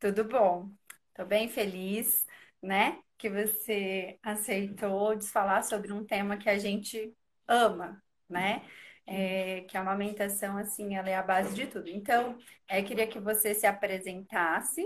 Tudo 0.00 0.24
bom? 0.24 0.70
Estou 1.10 1.26
bem 1.26 1.46
feliz, 1.46 2.26
né, 2.62 2.98
que 3.18 3.28
você 3.28 4.18
aceitou 4.22 5.14
de 5.14 5.28
falar 5.28 5.62
sobre 5.62 5.92
um 5.92 6.02
tema 6.06 6.38
que 6.38 6.48
a 6.48 6.56
gente 6.56 7.14
ama, 7.46 8.02
né? 8.26 8.64
É, 9.06 9.60
que 9.62 9.76
a 9.76 9.82
amamentação, 9.82 10.56
assim, 10.56 10.94
ela 10.94 11.10
é 11.10 11.16
a 11.16 11.22
base 11.22 11.54
de 11.54 11.66
tudo. 11.66 11.86
Então, 11.88 12.38
é, 12.66 12.82
queria 12.82 13.06
que 13.06 13.20
você 13.20 13.54
se 13.54 13.66
apresentasse 13.66 14.82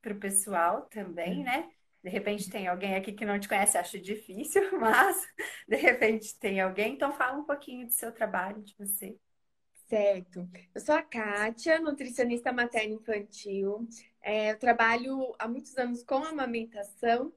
para 0.00 0.14
o 0.14 0.18
pessoal 0.18 0.86
também, 0.86 1.44
né? 1.44 1.68
De 2.02 2.08
repente 2.08 2.48
tem 2.48 2.66
alguém 2.66 2.94
aqui 2.94 3.12
que 3.12 3.26
não 3.26 3.38
te 3.38 3.48
conhece, 3.48 3.76
acho 3.76 4.00
difícil, 4.00 4.62
mas 4.80 5.26
de 5.68 5.76
repente 5.76 6.38
tem 6.38 6.62
alguém. 6.62 6.94
Então, 6.94 7.12
fala 7.12 7.36
um 7.36 7.44
pouquinho 7.44 7.86
do 7.86 7.92
seu 7.92 8.12
trabalho, 8.12 8.62
de 8.62 8.74
você. 8.78 9.14
Certo. 9.94 10.48
Eu 10.74 10.80
sou 10.80 10.92
a 10.92 11.02
Kátia, 11.02 11.78
nutricionista 11.78 12.52
materno-infantil. 12.52 13.86
É, 14.20 14.50
eu 14.50 14.58
trabalho 14.58 15.32
há 15.38 15.46
muitos 15.46 15.78
anos 15.78 16.02
com 16.02 16.16
amamentação 16.16 17.32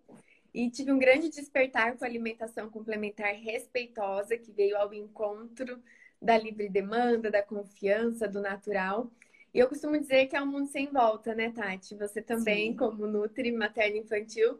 e 0.51 0.67
tive 0.67 0.91
um 0.91 0.97
grande 0.97 1.29
despertar 1.29 1.95
com 1.95 2.03
a 2.03 2.07
alimentação 2.07 2.67
complementar 2.67 3.35
respeitosa, 3.35 4.39
que 4.39 4.51
veio 4.51 4.75
ao 4.75 4.91
encontro 4.91 5.79
da 6.19 6.35
livre 6.35 6.67
demanda, 6.67 7.29
da 7.29 7.43
confiança, 7.43 8.27
do 8.27 8.41
natural. 8.41 9.11
E 9.53 9.59
eu 9.59 9.69
costumo 9.69 9.95
dizer 9.95 10.25
que 10.25 10.35
é 10.35 10.41
um 10.41 10.47
mundo 10.47 10.65
sem 10.65 10.87
volta, 10.87 11.35
né, 11.35 11.51
Tati? 11.51 11.93
Você 11.93 12.23
também, 12.23 12.71
Sim. 12.71 12.75
como 12.75 13.05
Nutri 13.05 13.51
materno-infantil, 13.51 14.59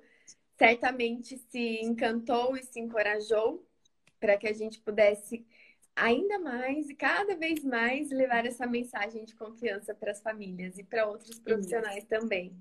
certamente 0.56 1.36
se 1.50 1.82
encantou 1.82 2.56
e 2.56 2.62
se 2.62 2.80
encorajou 2.80 3.66
para 4.20 4.38
que 4.38 4.48
a 4.48 4.54
gente 4.54 4.80
pudesse 4.82 5.44
ainda 5.98 6.38
mais 6.38 6.90
e 6.90 6.96
cada 6.96 7.36
vez 7.36 7.64
mais 7.64 8.12
levar 8.12 8.46
essa 8.46 8.68
mensagem 8.68 9.26
de 9.26 9.36
confiança 9.36 9.96
para 9.96 10.12
as 10.12 10.22
famílias 10.22 10.78
e 10.78 10.84
para 10.84 11.08
outros 11.08 11.40
profissionais 11.40 11.98
Isso. 11.98 12.08
também. 12.08 12.56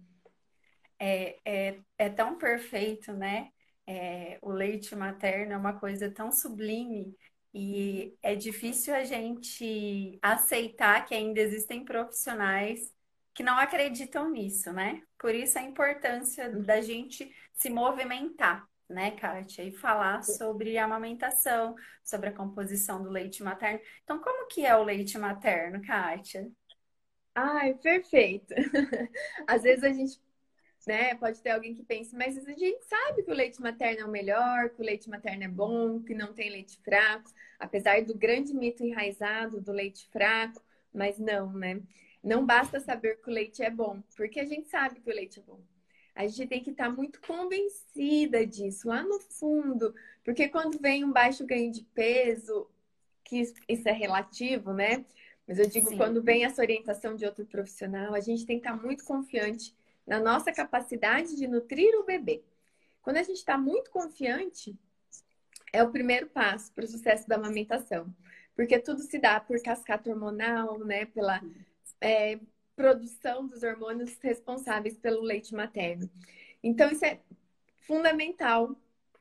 É, 0.99 1.39
é, 1.45 1.79
é 1.99 2.09
tão 2.09 2.39
perfeito, 2.39 3.13
né? 3.13 3.51
É, 3.87 4.39
o 4.41 4.51
leite 4.51 4.97
materno 4.97 5.53
é 5.53 5.57
uma 5.57 5.79
coisa 5.79 6.11
tão 6.11 6.33
sublime 6.33 7.15
e 7.53 8.17
é 8.23 8.35
difícil 8.35 8.95
a 8.95 9.05
gente 9.05 10.19
aceitar 10.23 11.05
que 11.05 11.15
ainda 11.15 11.41
existem 11.41 11.85
profissionais 11.85 12.93
que 13.35 13.43
não 13.43 13.59
acreditam 13.59 14.31
nisso, 14.31 14.73
né? 14.73 15.03
Por 15.19 15.35
isso 15.35 15.59
a 15.59 15.63
importância 15.63 16.51
da 16.51 16.81
gente 16.81 17.31
se 17.53 17.69
movimentar 17.69 18.67
né, 18.89 19.13
Kátia, 19.13 19.63
e 19.65 19.73
falar 19.73 20.23
sobre 20.23 20.79
a 20.79 20.85
amamentação, 20.85 21.75
sobre 22.05 22.29
a 22.29 22.33
composição 22.33 23.03
do 23.03 23.11
leite 23.11 23.43
materno. 23.43 23.81
Então, 24.05 24.21
como 24.21 24.47
que 24.47 24.65
é 24.65 24.77
o 24.77 24.85
leite 24.85 25.19
materno, 25.19 25.83
Kátia? 25.83 26.49
Ai, 27.35 27.75
perfeito. 27.75 28.55
Às 29.47 29.63
vezes 29.63 29.85
a 29.85 29.93
gente, 29.93 30.21
né, 30.87 31.15
pode 31.17 31.43
ter 31.43 31.51
alguém 31.51 31.75
que 31.75 31.83
pense, 31.83 32.15
mas 32.17 32.39
a 32.39 32.53
gente 32.53 32.85
sabe 32.85 33.23
que 33.25 33.31
o 33.31 33.35
leite 33.35 33.61
materno 33.61 34.03
é 34.03 34.05
o 34.05 34.11
melhor, 34.11 34.71
que 34.71 34.81
o 34.81 34.85
leite 34.85 35.11
materno 35.11 35.45
é 35.45 35.49
bom, 35.49 36.01
que 36.03 36.15
não 36.15 36.33
tem 36.33 36.51
leite 36.51 36.79
fraco, 36.83 37.31
apesar 37.59 38.03
do 38.03 38.17
grande 38.17 38.55
mito 38.55 38.85
enraizado 38.85 39.61
do 39.61 39.73
leite 39.73 40.09
fraco, 40.11 40.63
mas 40.95 41.19
não, 41.19 41.53
né? 41.53 41.83
Não 42.23 42.45
basta 42.47 42.81
saber 42.81 43.21
que 43.21 43.31
o 43.31 43.33
leite 43.33 43.63
é 43.63 43.71
bom, 43.71 44.03
porque 44.17 44.41
a 44.41 44.45
gente 44.45 44.69
sabe 44.69 45.01
que 45.01 45.11
o 45.11 45.15
leite 45.15 45.41
é 45.41 45.43
bom 45.43 45.61
a 46.17 46.27
gente 46.27 46.49
tem 46.49 46.63
que 46.63 46.71
estar 46.71 46.87
tá 46.87 46.91
muito 46.91 47.21
convencida 47.21 48.47
disso 48.47 48.89
lá 48.89 49.03
no 49.03 49.21
fundo, 49.21 49.95
porque 50.25 50.49
quando 50.49 50.79
vem 50.79 51.05
um 51.05 51.13
baixo 51.13 51.45
ganho 51.45 51.71
de 51.71 51.83
peso, 51.83 52.67
que 53.23 53.43
isso 53.69 53.89
é 53.89 53.93
relativo, 53.93 54.73
né? 54.73 55.05
Mas 55.47 55.59
eu 55.59 55.69
digo, 55.69 55.91
Sim. 55.91 55.97
quando 55.99 56.23
vem 56.23 56.45
essa 56.45 56.63
orientação 56.63 57.15
de 57.15 57.27
outro 57.27 57.45
profissional, 57.45 58.15
a 58.15 58.21
gente 58.21 58.47
tem 58.47 58.59
que 58.59 58.67
estar 58.67 58.77
tá 58.77 58.83
muito 58.83 59.05
confiante 59.05 59.77
na 60.07 60.19
nossa 60.19 60.51
capacidade 60.51 61.37
de 61.37 61.47
nutrir 61.47 61.95
o 62.01 62.05
bebê. 62.05 62.43
Quando 63.03 63.19
a 63.19 63.23
gente 63.23 63.37
está 63.37 63.59
muito 63.59 63.91
confiante, 63.91 64.75
é 65.73 65.83
o 65.83 65.91
primeiro 65.91 66.29
passo 66.29 66.73
para 66.73 66.85
o 66.85 66.89
sucesso 66.89 67.29
da 67.29 67.37
amamentação. 67.37 68.13
Porque 68.55 68.79
tudo 68.79 69.03
se 69.03 69.19
dá 69.19 69.39
por 69.39 69.61
cascata 69.63 70.09
hormonal, 70.09 70.79
né? 70.79 71.05
Pela 71.05 71.43
é, 72.01 72.41
produção 72.77 73.47
dos 73.47 73.63
hormônios 73.63 74.17
responsáveis 74.21 74.97
pelo 74.99 75.23
leite 75.23 75.55
materno. 75.55 76.09
Então, 76.63 76.91
isso 76.91 77.05
é 77.05 77.19
fundamental 77.81 78.77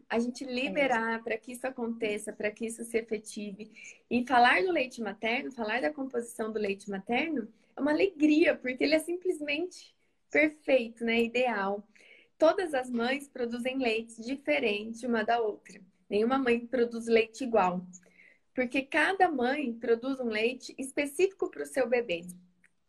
a 0.09 0.19
gente 0.19 0.45
liberar 0.45 1.23
para 1.23 1.37
que 1.37 1.53
isso 1.53 1.65
aconteça, 1.65 2.31
para 2.31 2.51
que 2.51 2.65
isso 2.65 2.83
se 2.83 2.97
efetive. 2.97 3.71
E 4.09 4.25
falar 4.27 4.61
do 4.61 4.71
leite 4.71 5.01
materno, 5.01 5.51
falar 5.51 5.81
da 5.81 5.91
composição 5.91 6.51
do 6.51 6.59
leite 6.59 6.89
materno, 6.89 7.47
é 7.75 7.81
uma 7.81 7.91
alegria, 7.91 8.55
porque 8.55 8.83
ele 8.83 8.95
é 8.95 8.99
simplesmente 8.99 9.95
perfeito, 10.29 11.03
né? 11.03 11.23
Ideal. 11.23 11.87
Todas 12.37 12.73
as 12.73 12.89
mães 12.89 13.27
produzem 13.27 13.77
leite 13.77 14.21
diferente 14.21 15.07
uma 15.07 15.23
da 15.23 15.39
outra. 15.39 15.81
Nenhuma 16.09 16.37
mãe 16.37 16.59
produz 16.59 17.07
leite 17.07 17.43
igual. 17.43 17.85
Porque 18.53 18.81
cada 18.83 19.29
mãe 19.29 19.73
produz 19.73 20.19
um 20.19 20.29
leite 20.29 20.73
específico 20.77 21.49
para 21.49 21.63
o 21.63 21.67
seu 21.67 21.87
bebê. 21.87 22.25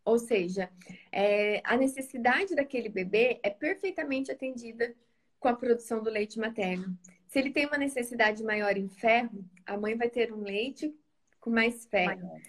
Ou 0.06 0.20
seja, 0.20 0.70
é, 1.10 1.60
a 1.64 1.76
necessidade 1.76 2.54
daquele 2.54 2.88
bebê 2.88 3.40
é 3.42 3.50
perfeitamente 3.50 4.30
atendida 4.30 4.94
com 5.40 5.48
a 5.48 5.54
produção 5.54 6.00
do 6.00 6.08
leite 6.08 6.38
materno. 6.38 6.96
Se 7.26 7.40
ele 7.40 7.50
tem 7.50 7.66
uma 7.66 7.76
necessidade 7.76 8.44
maior 8.44 8.76
em 8.76 8.88
ferro, 8.88 9.44
a 9.66 9.76
mãe 9.76 9.96
vai 9.96 10.08
ter 10.08 10.32
um 10.32 10.44
leite 10.44 10.94
com 11.40 11.50
mais 11.50 11.84
ferro. 11.86 12.24
Maior. 12.24 12.40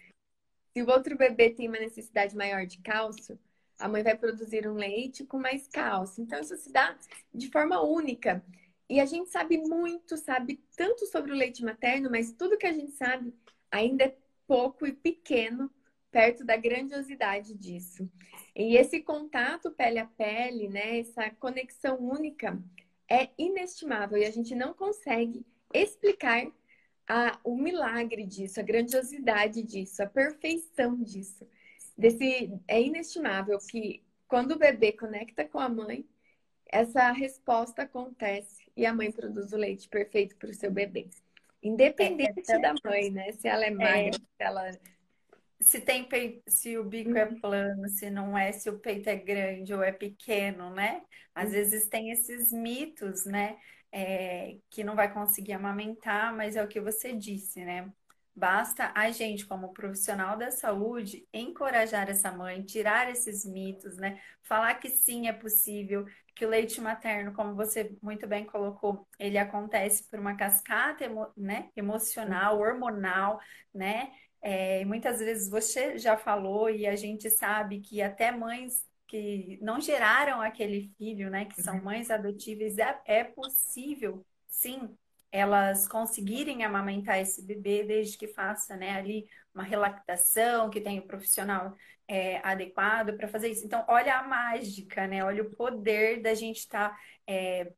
Se 0.72 0.84
o 0.84 0.90
outro 0.92 1.18
bebê 1.18 1.50
tem 1.50 1.68
uma 1.68 1.80
necessidade 1.80 2.36
maior 2.36 2.68
de 2.68 2.78
cálcio, 2.78 3.40
a 3.80 3.88
mãe 3.88 4.04
vai 4.04 4.16
produzir 4.16 4.68
um 4.68 4.76
leite 4.76 5.26
com 5.26 5.40
mais 5.40 5.68
cálcio. 5.68 6.22
Então, 6.22 6.40
isso 6.40 6.56
se 6.58 6.72
dá 6.72 6.96
de 7.34 7.50
forma 7.50 7.82
única. 7.82 8.46
E 8.88 9.00
a 9.00 9.06
gente 9.06 9.32
sabe 9.32 9.58
muito, 9.58 10.16
sabe 10.16 10.64
tanto 10.76 11.08
sobre 11.08 11.32
o 11.32 11.36
leite 11.36 11.66
materno, 11.66 12.08
mas 12.12 12.32
tudo 12.32 12.58
que 12.58 12.68
a 12.68 12.72
gente 12.72 12.92
sabe 12.92 13.34
ainda 13.72 14.04
é 14.04 14.16
pouco 14.46 14.86
e 14.86 14.94
pequeno 14.94 15.72
perto 16.18 16.44
da 16.44 16.58
grandiosidade 16.58 17.54
disso. 17.54 18.10
E 18.56 18.76
esse 18.76 19.02
contato 19.02 19.70
pele 19.70 20.00
a 20.00 20.06
pele, 20.08 20.68
né, 20.68 20.98
essa 20.98 21.30
conexão 21.30 22.00
única 22.00 22.60
é 23.08 23.30
inestimável 23.38 24.18
e 24.18 24.26
a 24.26 24.32
gente 24.32 24.56
não 24.56 24.74
consegue 24.74 25.46
explicar 25.72 26.52
a, 27.08 27.40
o 27.44 27.56
milagre 27.56 28.26
disso, 28.26 28.60
a 28.60 28.64
grandiosidade 28.64 29.62
disso, 29.62 30.02
a 30.02 30.08
perfeição 30.08 31.00
disso. 31.04 31.48
Desse, 31.96 32.52
é 32.68 32.82
inestimável 32.82 33.60
que 33.60 34.04
quando 34.28 34.54
o 34.54 34.60
bebê 34.60 34.94
conecta 34.94 35.46
com 35.46 35.60
a 35.60 35.70
mãe, 35.70 36.04
essa 36.66 37.12
resposta 37.12 37.84
acontece 37.84 38.64
e 38.76 38.88
a 38.88 38.94
mãe 38.94 39.12
produz 39.12 39.54
o 39.54 39.58
leite 39.58 39.88
perfeito 39.88 40.36
para 40.36 40.50
o 40.50 40.54
seu 40.56 40.72
bebê. 40.72 41.10
Independente 41.62 42.52
é, 42.52 42.56
é, 42.56 42.60
da 42.60 42.74
mãe, 42.84 43.12
né? 43.12 43.32
Se 43.34 43.48
ela 43.48 43.66
é 43.66 43.70
magra, 43.70 44.10
é. 44.10 44.12
se 44.14 44.20
ela 44.40 44.72
se 45.60 45.82
tem 45.82 46.08
peito, 46.08 46.44
se 46.48 46.78
o 46.78 46.84
bico 46.84 47.18
é 47.18 47.26
uhum. 47.26 47.40
plano, 47.40 47.90
se 47.90 48.10
não 48.10 48.38
é, 48.38 48.52
se 48.52 48.70
o 48.70 48.80
peito 48.80 49.10
é 49.10 49.16
grande 49.16 49.74
ou 49.74 49.84
é 49.84 49.92
pequeno, 49.92 50.70
né? 50.70 51.02
Às 51.34 51.46
uhum. 51.46 51.52
vezes 51.52 51.88
tem 51.88 52.12
esses 52.12 52.52
mitos, 52.52 53.26
né? 53.26 53.58
É, 53.92 54.58
que 54.70 54.84
não 54.84 54.96
vai 54.96 55.12
conseguir 55.12 55.54
amamentar, 55.54 56.36
mas 56.36 56.56
é 56.56 56.64
o 56.64 56.68
que 56.68 56.80
você 56.80 57.14
disse, 57.14 57.64
né? 57.64 57.92
Basta 58.36 58.92
a 58.94 59.10
gente, 59.10 59.48
como 59.48 59.74
profissional 59.74 60.38
da 60.38 60.52
saúde, 60.52 61.28
encorajar 61.34 62.08
essa 62.08 62.32
mãe, 62.32 62.62
tirar 62.64 63.10
esses 63.10 63.44
mitos, 63.44 63.98
né? 63.98 64.22
Falar 64.44 64.76
que 64.76 64.90
sim, 64.90 65.28
é 65.28 65.34
possível, 65.34 66.06
que 66.36 66.46
o 66.46 66.50
leite 66.50 66.80
materno, 66.80 67.34
como 67.34 67.56
você 67.56 67.98
muito 68.00 68.28
bem 68.28 68.46
colocou, 68.46 69.08
ele 69.18 69.40
acontece 69.40 70.08
por 70.08 70.20
uma 70.20 70.36
cascata 70.36 71.04
emo, 71.04 71.28
né? 71.36 71.70
emocional, 71.76 72.60
hormonal, 72.60 73.40
né? 73.74 74.12
É, 74.42 74.86
muitas 74.86 75.20
vezes 75.20 75.50
você 75.50 75.98
já 75.98 76.16
falou 76.16 76.70
e 76.70 76.86
a 76.86 76.96
gente 76.96 77.30
sabe 77.30 77.80
que 77.80 78.02
até 78.02 78.32
mães 78.32 78.86
que 79.08 79.58
não 79.62 79.80
geraram 79.80 80.42
aquele 80.42 80.92
filho, 80.98 81.30
né, 81.30 81.46
que 81.46 81.62
são 81.62 81.78
uhum. 81.78 81.84
mães 81.84 82.12
adotíveis, 82.12 82.78
é, 82.78 83.00
é 83.06 83.24
possível, 83.24 84.26
sim, 84.50 84.96
elas 85.32 85.88
conseguirem 85.88 86.64
amamentar 86.64 87.20
esse 87.20 87.42
bebê 87.42 87.84
desde 87.84 88.18
que 88.18 88.28
faça, 88.28 88.76
né, 88.76 88.98
ali 88.98 89.28
uma 89.54 89.64
relactação, 89.64 90.70
que 90.70 90.82
tenha 90.82 91.02
o 91.02 91.06
um 91.06 91.08
profissional 91.08 91.76
é, 92.08 92.38
adequado 92.46 93.16
para 93.18 93.28
fazer 93.28 93.50
isso. 93.50 93.66
Então, 93.66 93.84
olha 93.88 94.18
a 94.18 94.24
mágica, 94.24 95.08
né, 95.08 95.24
olha 95.24 95.44
o 95.44 95.56
poder 95.56 96.22
da 96.22 96.34
gente 96.34 96.60
estar 96.60 96.90
tá, 96.90 97.00
é, 97.26 97.72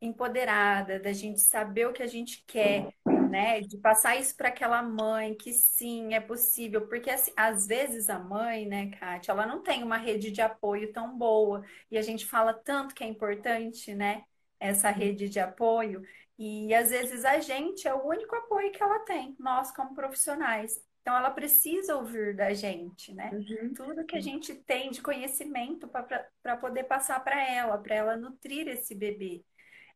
empoderada, 0.00 0.98
da 0.98 1.12
gente 1.12 1.40
saber 1.40 1.86
o 1.86 1.92
que 1.92 2.02
a 2.02 2.06
gente 2.06 2.44
quer, 2.46 2.92
né? 3.28 3.60
De 3.60 3.78
passar 3.78 4.16
isso 4.16 4.36
para 4.36 4.48
aquela 4.48 4.82
mãe 4.82 5.34
que 5.34 5.52
sim, 5.52 6.14
é 6.14 6.20
possível, 6.20 6.86
porque 6.88 7.10
assim, 7.10 7.32
às 7.36 7.66
vezes 7.66 8.08
a 8.08 8.18
mãe, 8.18 8.66
né, 8.66 8.90
Kátia, 8.90 9.32
ela 9.32 9.46
não 9.46 9.62
tem 9.62 9.82
uma 9.82 9.96
rede 9.96 10.30
de 10.30 10.40
apoio 10.40 10.92
tão 10.92 11.16
boa, 11.16 11.64
e 11.90 11.98
a 11.98 12.02
gente 12.02 12.26
fala 12.26 12.54
tanto 12.54 12.94
que 12.94 13.04
é 13.04 13.06
importante, 13.06 13.94
né, 13.94 14.22
essa 14.58 14.90
rede 14.90 15.28
de 15.28 15.40
apoio, 15.40 16.02
e 16.38 16.74
às 16.74 16.90
vezes 16.90 17.24
a 17.24 17.38
gente 17.40 17.88
é 17.88 17.94
o 17.94 18.06
único 18.06 18.34
apoio 18.34 18.70
que 18.72 18.82
ela 18.82 19.00
tem, 19.00 19.34
nós 19.38 19.70
como 19.70 19.94
profissionais. 19.94 20.80
Então, 21.00 21.16
ela 21.16 21.30
precisa 21.30 21.94
ouvir 21.94 22.34
da 22.34 22.52
gente, 22.52 23.14
né? 23.14 23.30
Uhum. 23.32 23.72
Tudo 23.74 24.04
que 24.04 24.16
a 24.16 24.20
gente 24.20 24.52
tem 24.52 24.90
de 24.90 25.00
conhecimento 25.00 25.88
para 25.88 26.56
poder 26.56 26.82
passar 26.82 27.22
para 27.22 27.48
ela, 27.48 27.78
para 27.78 27.94
ela 27.94 28.16
nutrir 28.16 28.66
esse 28.66 28.92
bebê. 28.92 29.44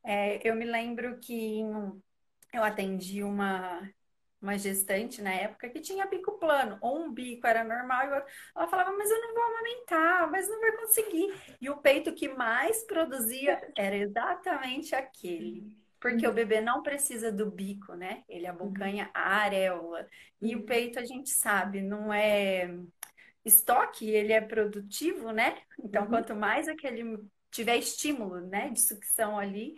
É, 0.05 0.41
eu 0.49 0.55
me 0.55 0.65
lembro 0.65 1.19
que 1.19 1.65
eu 2.53 2.63
atendi 2.63 3.23
uma, 3.23 3.89
uma 4.41 4.59
gestante 4.59 5.21
na 5.21 5.33
época 5.33 5.69
que 5.69 5.81
tinha 5.81 6.07
bico 6.07 6.39
plano, 6.39 6.79
ou 6.81 6.99
um 7.05 7.13
bico 7.13 7.47
era 7.47 7.63
normal, 7.63 8.05
e 8.05 8.07
ela 8.57 8.69
falava, 8.69 8.93
mas 8.97 9.11
eu 9.11 9.21
não 9.21 9.35
vou 9.35 9.45
amamentar, 9.45 10.31
mas 10.31 10.49
não 10.49 10.61
vai 10.61 10.73
conseguir. 10.73 11.35
E 11.61 11.69
o 11.69 11.77
peito 11.77 12.15
que 12.15 12.29
mais 12.29 12.85
produzia 12.85 13.61
era 13.77 13.97
exatamente 13.97 14.95
aquele. 14.95 15.79
Porque 16.01 16.27
o 16.27 16.33
bebê 16.33 16.63
não 16.63 16.83
precisa 16.83 17.31
do 17.31 17.51
bico, 17.51 17.93
né? 17.95 18.25
Ele 18.27 18.47
abocanha 18.47 19.11
a 19.13 19.37
areola. 19.37 20.09
E 20.41 20.57
o 20.57 20.65
peito, 20.65 20.99
a 20.99 21.05
gente 21.05 21.29
sabe, 21.29 21.83
não 21.83 22.11
é 22.11 22.75
estoque, 23.45 24.09
ele 24.09 24.33
é 24.33 24.41
produtivo, 24.41 25.31
né? 25.31 25.59
Então, 25.79 26.05
uhum. 26.05 26.09
quanto 26.09 26.35
mais 26.35 26.69
aquele 26.69 27.19
tiver 27.51 27.77
estímulo, 27.77 28.41
né, 28.41 28.71
de 28.71 28.81
sucção 28.81 29.39
ali, 29.39 29.75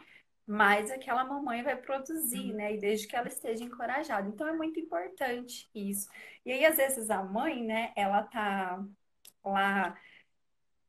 mais 0.47 0.91
aquela 0.91 1.25
mamãe 1.25 1.63
vai 1.63 1.77
produzir, 1.77 2.51
uhum. 2.51 2.57
né? 2.57 2.75
E 2.75 2.79
desde 2.79 3.07
que 3.07 3.17
ela 3.17 3.29
esteja 3.29 3.65
encorajada. 3.65 4.29
Então 4.29 4.47
é 4.47 4.53
muito 4.53 4.81
importante 4.81 5.71
isso. 5.75 6.09
E 6.45 6.53
aí, 6.53 6.65
às 6.65 6.77
vezes, 6.77 7.11
a 7.11 7.23
mãe, 7.23 7.63
né, 7.65 7.93
ela 7.97 8.23
tá 8.25 8.85
lá, 9.45 9.97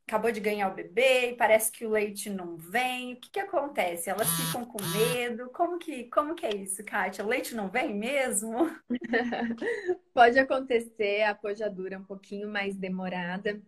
acabou 0.08 0.32
de 0.32 0.40
ganhar 0.40 0.70
o 0.72 0.76
bebê 0.76 1.32
e 1.32 1.38
parece 1.38 1.72
que 1.72 1.86
o 1.86 1.92
leite 1.92 2.30
não 2.30 2.58
vem. 2.58 3.14
O 3.14 3.20
que 3.20 3.30
que 3.30 3.40
acontece? 3.40 4.10
Elas 4.10 4.30
ficam 4.32 4.66
com 4.66 4.82
medo. 4.82 5.50
Como 5.52 5.78
que, 5.78 6.06
como 6.06 6.36
que 6.36 6.46
é 6.46 6.56
isso, 6.56 6.84
Kátia? 6.84 7.24
O 7.24 7.28
leite 7.28 7.56
não 7.56 7.70
vem 7.70 7.94
mesmo? 7.96 8.70
Pode 10.14 10.40
acontecer, 10.40 11.24
a 11.24 11.36
pojadura 11.36 12.00
um 12.00 12.04
pouquinho 12.04 12.50
mais 12.50 12.76
demorada 12.76 13.62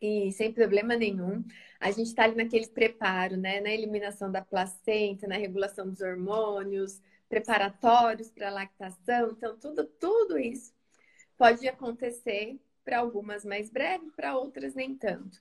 e 0.00 0.32
sem 0.32 0.52
problema 0.52 0.96
nenhum. 0.96 1.44
A 1.80 1.90
gente 1.90 2.08
está 2.08 2.24
ali 2.24 2.36
naquele 2.36 2.66
preparo, 2.66 3.36
né? 3.36 3.60
Na 3.60 3.70
eliminação 3.70 4.30
da 4.30 4.42
placenta, 4.42 5.26
na 5.26 5.36
regulação 5.36 5.88
dos 5.88 6.00
hormônios, 6.00 7.00
preparatórios 7.28 8.30
para 8.30 8.50
lactação. 8.50 9.30
Então, 9.30 9.56
tudo, 9.58 9.84
tudo 9.84 10.38
isso 10.38 10.72
pode 11.36 11.68
acontecer 11.68 12.58
para 12.84 12.98
algumas 12.98 13.44
mais 13.44 13.70
breve, 13.70 14.10
para 14.16 14.36
outras 14.36 14.74
nem 14.74 14.96
tanto. 14.96 15.40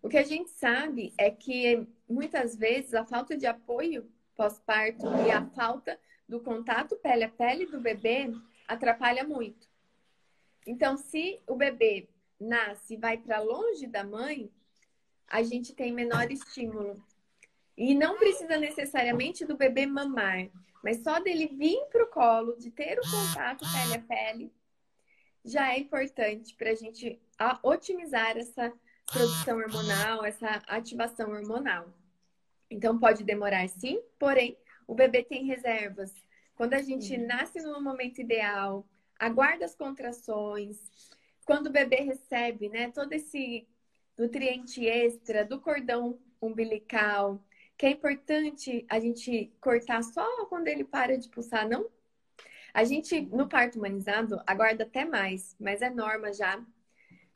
O 0.00 0.08
que 0.08 0.18
a 0.18 0.22
gente 0.22 0.50
sabe 0.50 1.12
é 1.18 1.30
que 1.30 1.86
muitas 2.08 2.54
vezes 2.54 2.94
a 2.94 3.04
falta 3.04 3.36
de 3.36 3.46
apoio 3.46 4.08
pós-parto 4.36 5.06
e 5.26 5.30
a 5.30 5.44
falta 5.46 5.98
do 6.28 6.40
contato 6.40 6.96
pele 6.96 7.24
a 7.24 7.28
pele 7.28 7.66
do 7.66 7.80
bebê 7.80 8.32
atrapalha 8.66 9.24
muito. 9.24 9.68
Então, 10.66 10.96
se 10.96 11.40
o 11.46 11.54
bebê 11.54 12.08
nasce 12.40 12.94
e 12.94 12.96
vai 12.96 13.16
para 13.16 13.40
longe 13.40 13.86
da 13.86 14.04
mãe, 14.04 14.50
a 15.26 15.42
gente 15.42 15.74
tem 15.74 15.92
menor 15.92 16.30
estímulo. 16.30 17.02
E 17.76 17.94
não 17.94 18.18
precisa 18.18 18.56
necessariamente 18.56 19.44
do 19.44 19.56
bebê 19.56 19.84
mamar, 19.86 20.48
mas 20.82 21.02
só 21.02 21.18
dele 21.18 21.48
vir 21.48 21.84
para 21.90 22.04
o 22.04 22.08
colo, 22.08 22.56
de 22.56 22.70
ter 22.70 22.98
o 22.98 23.10
contato 23.10 23.64
pele 23.72 23.94
a 23.94 24.00
pele, 24.00 24.52
já 25.44 25.72
é 25.72 25.78
importante 25.78 26.54
para 26.54 26.70
a 26.70 26.74
gente 26.74 27.20
otimizar 27.62 28.36
essa 28.36 28.72
produção 29.06 29.58
hormonal, 29.58 30.24
essa 30.24 30.62
ativação 30.68 31.30
hormonal. 31.32 31.92
Então 32.70 32.98
pode 32.98 33.24
demorar 33.24 33.68
sim, 33.68 34.00
porém 34.18 34.56
o 34.86 34.94
bebê 34.94 35.22
tem 35.22 35.44
reservas. 35.44 36.14
Quando 36.54 36.74
a 36.74 36.82
gente 36.82 37.16
nasce 37.18 37.60
no 37.60 37.80
momento 37.82 38.20
ideal, 38.20 38.86
aguarda 39.18 39.64
as 39.64 39.74
contrações, 39.74 40.78
quando 41.44 41.66
o 41.66 41.72
bebê 41.72 41.96
recebe, 41.96 42.68
né, 42.68 42.90
todo 42.90 43.12
esse 43.12 43.66
nutriente 44.16 44.86
extra 44.86 45.44
do 45.44 45.60
cordão 45.60 46.18
umbilical, 46.40 47.42
que 47.76 47.86
é 47.86 47.90
importante 47.90 48.84
a 48.88 49.00
gente 49.00 49.52
cortar 49.60 50.02
só 50.02 50.46
quando 50.46 50.68
ele 50.68 50.84
para 50.84 51.18
de 51.18 51.28
pulsar, 51.28 51.68
não? 51.68 51.88
A 52.72 52.84
gente, 52.84 53.20
no 53.20 53.48
parto 53.48 53.78
humanizado, 53.78 54.40
aguarda 54.46 54.84
até 54.84 55.04
mais, 55.04 55.56
mas 55.60 55.80
é 55.82 55.90
norma 55.90 56.32
já 56.32 56.60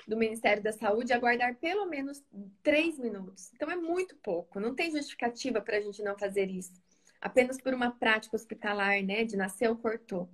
do 0.07 0.17
Ministério 0.17 0.63
da 0.63 0.73
Saúde 0.73 1.13
aguardar 1.13 1.55
pelo 1.57 1.87
menos 1.87 2.23
três 2.63 2.99
minutos. 2.99 3.53
Então 3.55 3.71
é 3.71 3.77
muito 3.77 4.17
pouco, 4.17 4.59
não 4.59 4.75
tem 4.75 4.91
justificativa 4.91 5.61
para 5.61 5.77
a 5.77 5.81
gente 5.81 6.03
não 6.03 6.19
fazer 6.19 6.51
isso. 6.51 6.73
Apenas 7.21 7.61
por 7.61 7.75
uma 7.75 7.91
prática 7.91 8.37
hospitalar, 8.37 9.03
né, 9.03 9.25
de 9.25 9.37
nasceu, 9.37 9.77
cortou. 9.77 10.29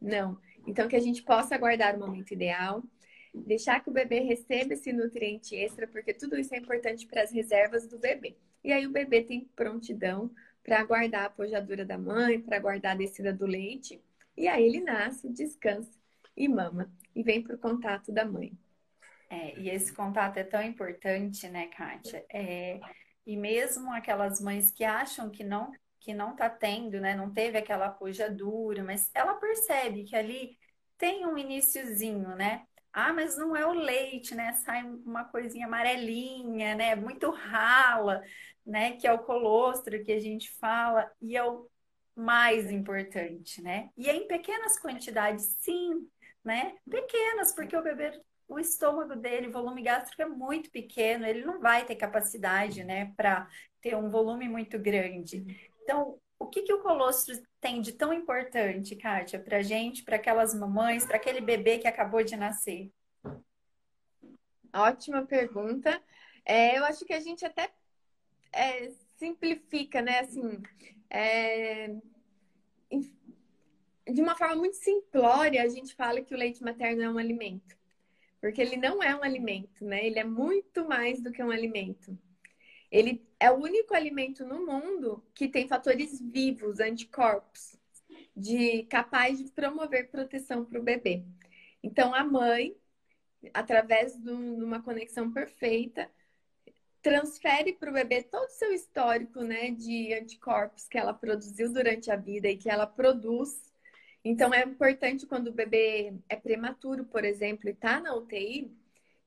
Não. 0.00 0.38
Então 0.66 0.86
que 0.88 0.96
a 0.96 1.00
gente 1.00 1.22
possa 1.22 1.54
aguardar 1.54 1.96
o 1.96 1.98
momento 1.98 2.32
ideal, 2.32 2.82
deixar 3.34 3.82
que 3.82 3.90
o 3.90 3.92
bebê 3.92 4.20
receba 4.20 4.74
esse 4.74 4.92
nutriente 4.92 5.54
extra, 5.54 5.86
porque 5.86 6.12
tudo 6.14 6.38
isso 6.38 6.54
é 6.54 6.58
importante 6.58 7.06
para 7.06 7.22
as 7.22 7.32
reservas 7.32 7.86
do 7.86 7.98
bebê. 7.98 8.36
E 8.62 8.72
aí 8.72 8.86
o 8.86 8.90
bebê 8.90 9.22
tem 9.22 9.48
prontidão 9.56 10.30
para 10.62 10.80
aguardar 10.80 11.24
a 11.24 11.30
pojadura 11.30 11.84
da 11.84 11.96
mãe, 11.96 12.40
para 12.40 12.56
aguardar 12.56 12.92
a 12.92 12.96
descida 12.96 13.32
do 13.32 13.46
leite. 13.46 14.02
E 14.36 14.46
aí 14.46 14.64
ele 14.64 14.80
nasce, 14.80 15.28
descansa 15.28 15.90
e 16.36 16.48
mama. 16.48 16.92
E 17.14 17.22
vem 17.22 17.42
para 17.42 17.56
o 17.56 17.58
contato 17.58 18.12
da 18.12 18.24
mãe. 18.24 18.52
É, 19.30 19.58
e 19.58 19.68
esse 19.68 19.92
contato 19.92 20.38
é 20.38 20.44
tão 20.44 20.62
importante, 20.62 21.48
né, 21.48 21.66
Kátia? 21.68 22.24
É, 22.32 22.80
e 23.26 23.36
mesmo 23.36 23.92
aquelas 23.92 24.40
mães 24.40 24.70
que 24.70 24.84
acham 24.84 25.30
que 25.30 25.44
não 25.44 25.70
que 26.00 26.14
não 26.14 26.34
tá 26.34 26.48
tendo, 26.48 27.00
né, 27.00 27.14
não 27.14 27.30
teve 27.30 27.58
aquela 27.58 27.90
pojadura, 27.90 28.84
mas 28.84 29.10
ela 29.12 29.34
percebe 29.34 30.04
que 30.04 30.14
ali 30.14 30.56
tem 30.96 31.26
um 31.26 31.36
iníciozinho, 31.36 32.34
né? 32.36 32.64
Ah, 32.92 33.12
mas 33.12 33.36
não 33.36 33.54
é 33.54 33.66
o 33.66 33.72
leite, 33.72 34.34
né? 34.34 34.52
Sai 34.54 34.82
uma 34.84 35.24
coisinha 35.24 35.66
amarelinha, 35.66 36.74
né? 36.74 36.94
Muito 36.94 37.30
rala, 37.30 38.22
né? 38.66 38.92
Que 38.96 39.06
é 39.06 39.12
o 39.12 39.20
colostro 39.20 40.02
que 40.04 40.12
a 40.12 40.20
gente 40.20 40.50
fala 40.58 41.10
e 41.20 41.36
é 41.36 41.44
o 41.44 41.68
mais 42.16 42.70
importante, 42.70 43.62
né? 43.62 43.90
E 43.96 44.08
é 44.08 44.16
em 44.16 44.26
pequenas 44.26 44.78
quantidades, 44.80 45.56
sim, 45.60 46.08
né? 46.44 46.74
Pequenas, 46.90 47.54
porque 47.54 47.76
o 47.76 47.82
bebê, 47.82 48.20
o 48.48 48.58
estômago 48.58 49.14
dele, 49.14 49.48
o 49.48 49.52
volume 49.52 49.82
gástrico 49.82 50.22
é 50.22 50.26
muito 50.26 50.70
pequeno, 50.70 51.26
ele 51.26 51.44
não 51.44 51.60
vai 51.60 51.84
ter 51.84 51.94
capacidade, 51.96 52.82
né, 52.82 53.12
para 53.14 53.46
ter 53.82 53.94
um 53.94 54.08
volume 54.08 54.48
muito 54.48 54.78
grande. 54.78 55.44
Então, 55.82 56.18
o 56.38 56.46
que, 56.46 56.62
que 56.62 56.72
o 56.72 56.80
colostro 56.80 57.34
tem 57.60 57.80
de 57.80 57.92
tão 57.92 58.12
importante, 58.12 58.94
Kátia, 58.94 59.40
para 59.40 59.62
gente, 59.62 60.04
para 60.04 60.16
aquelas 60.16 60.54
mamães, 60.54 61.04
para 61.04 61.16
aquele 61.16 61.40
bebê 61.40 61.78
que 61.78 61.88
acabou 61.88 62.22
de 62.22 62.36
nascer? 62.36 62.90
Ótima 64.72 65.26
pergunta. 65.26 66.00
É, 66.44 66.78
eu 66.78 66.84
acho 66.84 67.04
que 67.04 67.12
a 67.12 67.20
gente 67.20 67.44
até 67.44 67.70
é, 68.52 68.90
simplifica, 69.16 70.00
né? 70.00 70.20
Assim, 70.20 70.62
é, 71.10 71.94
de 74.10 74.22
uma 74.22 74.36
forma 74.36 74.56
muito 74.56 74.76
simplória, 74.76 75.62
a 75.62 75.68
gente 75.68 75.94
fala 75.94 76.20
que 76.20 76.34
o 76.34 76.38
leite 76.38 76.62
materno 76.62 77.02
é 77.02 77.10
um 77.10 77.18
alimento. 77.18 77.76
Porque 78.40 78.60
ele 78.60 78.76
não 78.76 79.02
é 79.02 79.14
um 79.16 79.22
alimento, 79.22 79.84
né? 79.84 80.06
Ele 80.06 80.18
é 80.18 80.24
muito 80.24 80.86
mais 80.86 81.20
do 81.20 81.32
que 81.32 81.42
um 81.42 81.50
alimento. 81.50 82.16
Ele 82.90 83.26
é 83.38 83.50
o 83.50 83.56
único 83.56 83.94
alimento 83.94 84.44
no 84.44 84.64
mundo 84.64 85.22
que 85.34 85.48
tem 85.48 85.68
fatores 85.68 86.20
vivos, 86.20 86.80
anticorpos, 86.80 87.76
de 88.34 88.84
capaz 88.84 89.38
de 89.38 89.50
promover 89.50 90.10
proteção 90.10 90.64
para 90.64 90.80
o 90.80 90.82
bebê. 90.82 91.24
Então, 91.82 92.14
a 92.14 92.24
mãe, 92.24 92.76
através 93.52 94.16
de 94.16 94.30
uma 94.30 94.82
conexão 94.82 95.30
perfeita, 95.30 96.10
transfere 97.02 97.72
para 97.74 97.90
o 97.90 97.94
bebê 97.94 98.22
todo 98.22 98.46
o 98.46 98.50
seu 98.50 98.72
histórico 98.72 99.42
né, 99.42 99.70
de 99.70 100.12
anticorpos 100.14 100.88
que 100.88 100.98
ela 100.98 101.14
produziu 101.14 101.72
durante 101.72 102.10
a 102.10 102.16
vida 102.16 102.48
e 102.48 102.56
que 102.56 102.68
ela 102.68 102.86
produz. 102.86 103.72
Então, 104.24 104.52
é 104.52 104.64
importante 104.64 105.26
quando 105.26 105.48
o 105.48 105.52
bebê 105.52 106.14
é 106.28 106.36
prematuro, 106.36 107.04
por 107.04 107.24
exemplo, 107.24 107.68
e 107.68 107.72
está 107.72 108.00
na 108.00 108.14
UTI, 108.14 108.70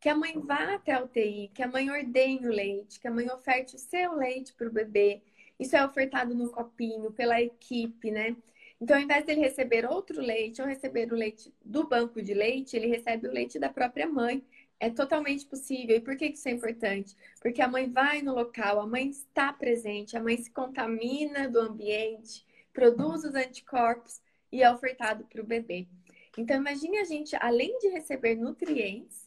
que 0.02 0.10
a 0.10 0.16
mãe 0.16 0.34
vá 0.40 0.74
até 0.74 0.94
a 0.94 1.04
UTI, 1.04 1.52
que 1.54 1.62
a 1.62 1.68
mãe 1.68 1.90
ordenhe 1.92 2.48
o 2.48 2.52
leite, 2.52 3.00
que 3.00 3.08
a 3.08 3.12
mãe 3.12 3.30
oferte 3.30 3.76
o 3.76 3.80
seu 3.80 4.16
leite 4.16 4.52
para 4.52 4.68
o 4.68 4.72
bebê. 4.72 5.22
Isso 5.60 5.76
é 5.76 5.86
ofertado 5.86 6.34
no 6.34 6.50
copinho 6.50 7.12
pela 7.12 7.40
equipe, 7.40 8.10
né? 8.10 8.36
Então, 8.82 8.98
ao 8.98 9.04
invés 9.04 9.24
dele 9.24 9.42
receber 9.42 9.86
outro 9.86 10.20
leite 10.20 10.60
ou 10.60 10.68
receber 10.68 11.14
o 11.14 11.16
leite 11.16 11.54
do 11.64 11.88
banco 11.88 12.20
de 12.20 12.34
leite, 12.34 12.76
ele 12.76 12.88
recebe 12.88 13.28
o 13.28 13.32
leite 13.32 13.60
da 13.60 13.70
própria 13.70 14.08
mãe. 14.08 14.44
É 14.80 14.90
totalmente 14.90 15.46
possível. 15.46 15.96
E 15.96 16.02
por 16.02 16.18
que 16.18 16.26
isso 16.26 16.50
é 16.50 16.52
importante? 16.52 17.16
Porque 17.40 17.62
a 17.62 17.68
mãe 17.68 17.88
vai 17.88 18.24
no 18.24 18.34
local, 18.34 18.80
a 18.80 18.88
mãe 18.88 19.08
está 19.08 19.54
presente, 19.54 20.18
a 20.18 20.24
mãe 20.24 20.36
se 20.36 20.50
contamina 20.50 21.48
do 21.48 21.60
ambiente, 21.60 22.44
produz 22.74 23.24
os 23.24 23.36
anticorpos 23.36 24.20
e 24.52 24.64
é 24.64 24.72
ofertado 24.72 25.26
para 25.26 25.44
o 25.44 25.46
bebê. 25.46 25.88
Então, 26.36 26.58
imagine 26.58 26.98
a 26.98 27.04
gente, 27.04 27.36
além 27.36 27.78
de 27.78 27.90
receber 27.90 28.34
nutrientes, 28.34 29.21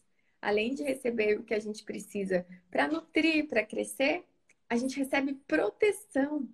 além 0.44 0.74
de 0.74 0.82
receber 0.82 1.38
o 1.38 1.42
que 1.42 1.54
a 1.54 1.58
gente 1.58 1.82
precisa 1.82 2.46
para 2.70 2.86
nutrir, 2.86 3.48
para 3.48 3.64
crescer, 3.64 4.24
a 4.68 4.76
gente 4.76 4.98
recebe 4.98 5.34
proteção. 5.46 6.46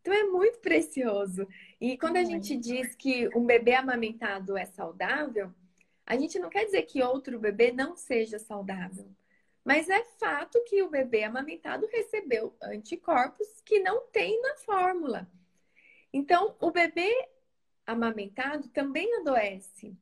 Então 0.00 0.12
é 0.12 0.24
muito 0.24 0.58
precioso. 0.60 1.48
E 1.80 1.96
quando 1.96 2.18
a 2.18 2.24
gente 2.24 2.56
diz 2.56 2.94
que 2.94 3.28
um 3.36 3.44
bebê 3.46 3.74
amamentado 3.74 4.56
é 4.56 4.66
saudável, 4.66 5.52
A 6.10 6.16
gente 6.16 6.38
não 6.38 6.48
quer 6.48 6.64
dizer 6.64 6.84
que 6.84 7.02
outro 7.02 7.38
bebê 7.38 7.70
não 7.70 7.94
seja 7.94 8.38
saudável. 8.38 9.06
Mas 9.62 9.90
é 9.90 10.02
fato 10.18 10.58
que 10.64 10.82
o 10.82 10.88
bebê 10.88 11.22
amamentado 11.24 11.86
recebeu 11.92 12.56
anticorpos 12.62 13.46
que 13.62 13.78
não 13.80 14.06
tem 14.06 14.40
na 14.40 14.56
fórmula. 14.56 15.30
Então, 16.10 16.56
o 16.60 16.70
bebê 16.70 17.12
amamentado 17.86 18.68
também 18.68 19.16
adoece, 19.16 19.94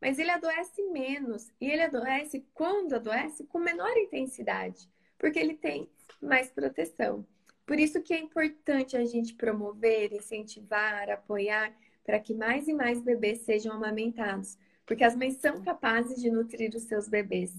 mas 0.00 0.18
ele 0.18 0.30
adoece 0.30 0.82
menos 0.90 1.50
e 1.60 1.70
ele 1.70 1.82
adoece 1.82 2.44
quando 2.52 2.94
adoece 2.94 3.44
com 3.44 3.58
menor 3.58 3.96
intensidade, 3.96 4.88
porque 5.18 5.38
ele 5.38 5.54
tem 5.54 5.88
mais 6.20 6.50
proteção. 6.50 7.26
Por 7.66 7.78
isso 7.78 8.02
que 8.02 8.12
é 8.12 8.18
importante 8.18 8.96
a 8.96 9.04
gente 9.04 9.34
promover, 9.34 10.12
incentivar, 10.12 11.08
apoiar 11.08 11.74
para 12.04 12.20
que 12.20 12.34
mais 12.34 12.68
e 12.68 12.74
mais 12.74 13.02
bebês 13.02 13.40
sejam 13.40 13.72
amamentados, 13.72 14.58
porque 14.84 15.04
as 15.04 15.16
mães 15.16 15.36
são 15.36 15.62
capazes 15.62 16.20
de 16.20 16.30
nutrir 16.30 16.74
os 16.74 16.82
seus 16.82 17.08
bebês, 17.08 17.52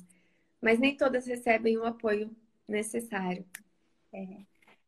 mas 0.62 0.80
nem 0.80 0.96
todas 0.96 1.25
recebem 1.25 1.77
o 1.77 1.86
apoio 1.86 2.36
necessário. 2.68 3.46
É. 4.13 4.46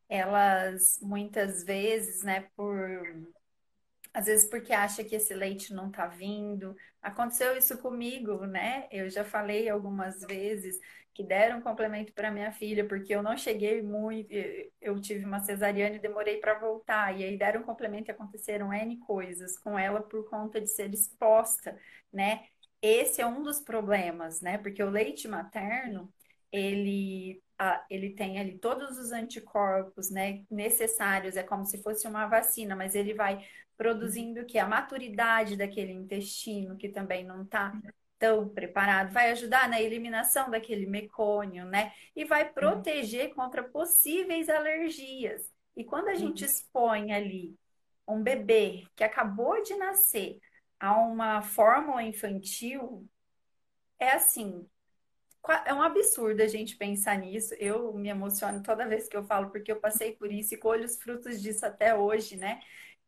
Elas 0.08 1.00
muitas 1.02 1.64
vezes, 1.64 2.22
né, 2.22 2.48
por 2.56 2.74
às 4.12 4.26
vezes 4.26 4.48
porque 4.48 4.72
acha 4.72 5.04
que 5.04 5.14
esse 5.16 5.34
leite 5.34 5.72
não 5.72 5.90
tá 5.90 6.06
vindo. 6.06 6.76
Aconteceu 7.02 7.56
isso 7.56 7.78
comigo, 7.78 8.46
né? 8.46 8.88
Eu 8.90 9.08
já 9.08 9.24
falei 9.24 9.68
algumas 9.68 10.20
vezes 10.22 10.78
que 11.14 11.24
deram 11.24 11.58
um 11.58 11.60
complemento 11.60 12.12
para 12.12 12.30
minha 12.30 12.52
filha, 12.52 12.86
porque 12.86 13.12
eu 13.12 13.22
não 13.22 13.36
cheguei 13.36 13.82
muito, 13.82 14.30
eu 14.80 15.00
tive 15.00 15.24
uma 15.24 15.40
cesariana 15.40 15.96
e 15.96 15.98
demorei 15.98 16.38
para 16.38 16.58
voltar, 16.58 17.18
e 17.18 17.24
aí 17.24 17.36
deram 17.36 17.62
um 17.62 17.64
complemento 17.64 18.08
e 18.08 18.12
aconteceram 18.12 18.72
N 18.72 18.98
coisas 18.98 19.58
com 19.58 19.76
ela 19.76 20.00
por 20.00 20.30
conta 20.30 20.60
de 20.60 20.68
ser 20.68 20.94
exposta, 20.94 21.76
né? 22.12 22.46
Esse 22.80 23.20
é 23.20 23.26
um 23.26 23.42
dos 23.42 23.58
problemas, 23.58 24.40
né? 24.40 24.58
Porque 24.58 24.80
o 24.80 24.90
leite 24.90 25.26
materno, 25.26 26.12
ele 26.52 27.42
ele 27.90 28.10
tem 28.10 28.38
ali 28.38 28.58
todos 28.58 28.98
os 28.98 29.10
anticorpos 29.10 30.10
né, 30.10 30.44
necessários, 30.50 31.36
é 31.36 31.42
como 31.42 31.64
se 31.64 31.82
fosse 31.82 32.06
uma 32.06 32.26
vacina, 32.26 32.76
mas 32.76 32.94
ele 32.94 33.14
vai 33.14 33.44
produzindo 33.76 34.40
o 34.40 34.46
que? 34.46 34.58
A 34.58 34.66
maturidade 34.66 35.56
daquele 35.56 35.92
intestino, 35.92 36.76
que 36.76 36.88
também 36.88 37.24
não 37.24 37.42
está 37.42 37.72
tão 38.18 38.48
preparado, 38.48 39.12
vai 39.12 39.30
ajudar 39.30 39.68
na 39.68 39.80
eliminação 39.80 40.50
daquele 40.50 40.86
mecônio, 40.86 41.64
né? 41.64 41.92
E 42.14 42.24
vai 42.24 42.46
uhum. 42.46 42.52
proteger 42.52 43.34
contra 43.34 43.62
possíveis 43.62 44.48
alergias. 44.48 45.48
E 45.76 45.84
quando 45.84 46.08
a 46.08 46.14
gente 46.14 46.42
uhum. 46.42 46.50
expõe 46.50 47.12
ali 47.12 47.56
um 48.06 48.22
bebê 48.22 48.84
que 48.96 49.04
acabou 49.04 49.62
de 49.62 49.74
nascer 49.76 50.40
a 50.80 50.96
uma 50.96 51.42
fórmula 51.42 52.02
infantil, 52.02 53.08
é 53.98 54.10
assim, 54.10 54.66
é 55.66 55.72
um 55.72 55.82
absurdo 55.82 56.42
a 56.42 56.46
gente 56.46 56.76
pensar 56.76 57.16
nisso. 57.18 57.54
Eu 57.54 57.92
me 57.94 58.08
emociono 58.08 58.62
toda 58.62 58.88
vez 58.88 59.08
que 59.08 59.16
eu 59.16 59.24
falo, 59.24 59.50
porque 59.50 59.72
eu 59.72 59.80
passei 59.80 60.12
por 60.16 60.30
isso 60.30 60.54
e 60.54 60.58
colho 60.58 60.84
os 60.84 60.96
frutos 60.96 61.40
disso 61.40 61.64
até 61.64 61.94
hoje, 61.94 62.36
né? 62.36 62.60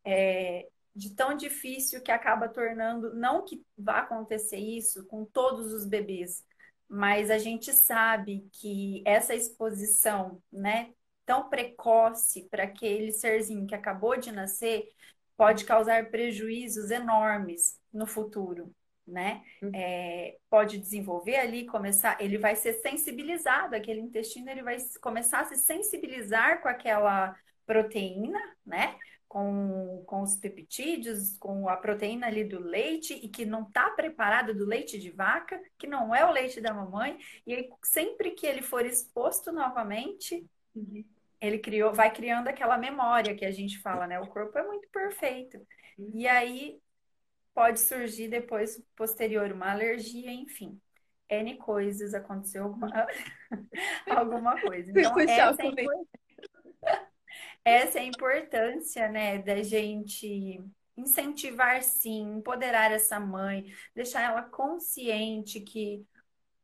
É, 0.03 0.67
de 0.95 1.15
tão 1.15 1.35
difícil 1.35 2.01
que 2.01 2.11
acaba 2.11 2.49
tornando, 2.49 3.13
não 3.15 3.45
que 3.45 3.63
vá 3.77 3.99
acontecer 3.99 4.57
isso 4.57 5.05
com 5.07 5.25
todos 5.25 5.71
os 5.71 5.85
bebês, 5.85 6.43
mas 6.87 7.31
a 7.31 7.37
gente 7.37 7.71
sabe 7.73 8.47
que 8.51 9.01
essa 9.05 9.33
exposição, 9.33 10.41
né, 10.51 10.93
tão 11.25 11.49
precoce 11.49 12.47
para 12.49 12.63
aquele 12.63 13.11
serzinho 13.11 13.65
que 13.65 13.75
acabou 13.75 14.17
de 14.17 14.31
nascer 14.31 14.89
pode 15.37 15.63
causar 15.65 16.09
prejuízos 16.09 16.91
enormes 16.91 17.79
no 17.93 18.05
futuro, 18.05 18.75
né? 19.11 19.43
Uhum. 19.61 19.71
É, 19.73 20.37
pode 20.49 20.77
desenvolver 20.77 21.35
ali, 21.37 21.65
começar, 21.65 22.17
ele 22.19 22.37
vai 22.37 22.55
ser 22.55 22.73
sensibilizado, 22.73 23.75
aquele 23.75 23.99
intestino 23.99 24.49
ele 24.49 24.63
vai 24.63 24.77
começar 25.01 25.41
a 25.41 25.45
se 25.45 25.55
sensibilizar 25.57 26.61
com 26.61 26.67
aquela 26.67 27.35
proteína, 27.65 28.39
né? 28.65 28.95
com, 29.31 30.03
com 30.05 30.23
os 30.23 30.35
peptídeos, 30.35 31.37
com 31.37 31.69
a 31.69 31.77
proteína 31.77 32.27
ali 32.27 32.43
do 32.43 32.59
leite 32.59 33.13
e 33.13 33.29
que 33.29 33.45
não 33.45 33.63
está 33.63 33.89
preparado 33.91 34.53
do 34.53 34.65
leite 34.65 34.99
de 34.99 35.09
vaca, 35.09 35.57
que 35.77 35.87
não 35.87 36.13
é 36.13 36.25
o 36.25 36.33
leite 36.33 36.59
da 36.59 36.73
mamãe. 36.73 37.17
E 37.47 37.55
aí, 37.55 37.69
sempre 37.81 38.31
que 38.31 38.45
ele 38.45 38.61
for 38.61 38.85
exposto 38.85 39.49
novamente, 39.53 40.45
uhum. 40.75 41.05
ele 41.39 41.59
criou, 41.59 41.93
vai 41.93 42.11
criando 42.13 42.49
aquela 42.49 42.77
memória 42.77 43.33
que 43.33 43.45
a 43.45 43.51
gente 43.51 43.79
fala, 43.79 44.05
né? 44.05 44.19
O 44.19 44.27
corpo 44.27 44.57
é 44.57 44.67
muito 44.67 44.89
perfeito. 44.89 45.65
Uhum. 45.97 46.11
E 46.13 46.27
aí 46.27 46.77
pode 47.53 47.79
surgir 47.79 48.27
depois, 48.27 48.81
posterior, 48.95 49.51
uma 49.51 49.71
alergia, 49.71 50.31
enfim. 50.31 50.79
N 51.29 51.55
coisas 51.57 52.13
aconteceu 52.13 52.65
alguma, 52.65 53.07
alguma 54.07 54.61
coisa. 54.61 54.91
Então, 54.95 55.19
essa 55.19 55.63
é 55.63 55.85
essa 57.63 57.99
é 57.99 58.01
a 58.01 58.05
importância, 58.05 59.07
né, 59.07 59.37
da 59.37 59.61
gente 59.61 60.59
incentivar 60.97 61.81
sim, 61.83 62.37
empoderar 62.37 62.91
essa 62.91 63.19
mãe, 63.19 63.65
deixar 63.95 64.23
ela 64.23 64.41
consciente 64.41 65.59
que 65.61 66.05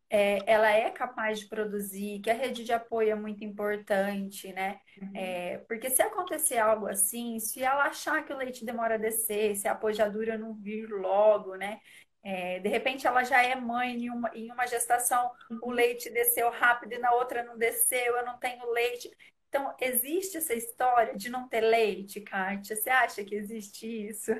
é, 0.09 0.39
ela 0.45 0.71
é 0.71 0.89
capaz 0.89 1.39
de 1.39 1.47
produzir, 1.47 2.19
que 2.21 2.29
a 2.29 2.33
rede 2.33 2.63
de 2.63 2.71
apoio 2.71 3.11
é 3.11 3.15
muito 3.15 3.43
importante, 3.43 4.51
né? 4.53 4.79
Uhum. 5.01 5.11
É, 5.13 5.57
porque 5.67 5.89
se 5.89 6.01
acontecer 6.01 6.57
algo 6.57 6.87
assim, 6.87 7.39
se 7.39 7.61
ela 7.61 7.83
achar 7.85 8.23
que 8.25 8.31
o 8.31 8.37
leite 8.37 8.65
demora 8.65 8.95
a 8.95 8.97
descer, 8.97 9.55
se 9.55 9.67
a 9.67 9.73
apojadura 9.73 10.37
não 10.37 10.53
vir 10.53 10.89
logo, 10.89 11.55
né? 11.55 11.79
É, 12.23 12.59
de 12.59 12.69
repente 12.69 13.07
ela 13.07 13.23
já 13.23 13.41
é 13.41 13.55
mãe 13.55 14.05
em 14.05 14.09
uma, 14.09 14.29
em 14.33 14.51
uma 14.51 14.65
gestação, 14.65 15.31
o 15.61 15.71
leite 15.71 16.09
desceu 16.09 16.49
rápido 16.49 16.93
e 16.93 16.99
na 16.99 17.13
outra 17.13 17.43
não 17.43 17.57
desceu, 17.57 18.17
eu 18.17 18.25
não 18.25 18.37
tenho 18.37 18.69
leite. 18.71 19.09
Então, 19.49 19.73
existe 19.79 20.37
essa 20.37 20.53
história 20.53 21.15
de 21.15 21.29
não 21.29 21.47
ter 21.47 21.61
leite, 21.61 22.19
Kátia? 22.21 22.75
Você 22.75 22.89
acha 22.89 23.23
que 23.23 23.35
existe 23.35 23.87
isso? 24.09 24.31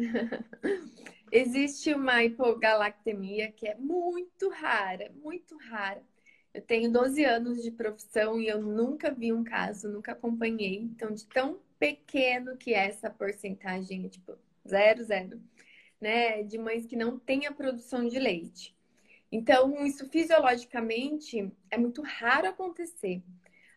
existe 1.30 1.92
uma 1.94 2.24
hipogalactemia 2.24 3.52
que 3.52 3.66
é 3.68 3.74
muito 3.76 4.48
rara, 4.48 5.12
muito 5.22 5.56
rara. 5.56 6.02
Eu 6.52 6.62
tenho 6.62 6.92
12 6.92 7.24
anos 7.24 7.62
de 7.62 7.70
profissão 7.70 8.40
e 8.40 8.48
eu 8.48 8.60
nunca 8.60 9.12
vi 9.12 9.32
um 9.32 9.44
caso, 9.44 9.88
nunca 9.88 10.12
acompanhei. 10.12 10.78
Então, 10.78 11.12
de 11.12 11.24
tão 11.26 11.60
pequeno 11.78 12.56
que 12.56 12.74
é 12.74 12.88
essa 12.88 13.08
porcentagem, 13.08 14.08
tipo, 14.08 14.36
zero, 14.68 15.04
zero, 15.04 15.40
né? 16.00 16.42
De 16.42 16.58
mães 16.58 16.86
que 16.86 16.96
não 16.96 17.18
têm 17.18 17.46
a 17.46 17.52
produção 17.52 18.06
de 18.08 18.18
leite. 18.18 18.76
Então, 19.30 19.86
isso 19.86 20.08
fisiologicamente 20.08 21.52
é 21.70 21.78
muito 21.78 22.02
raro 22.02 22.48
acontecer. 22.48 23.22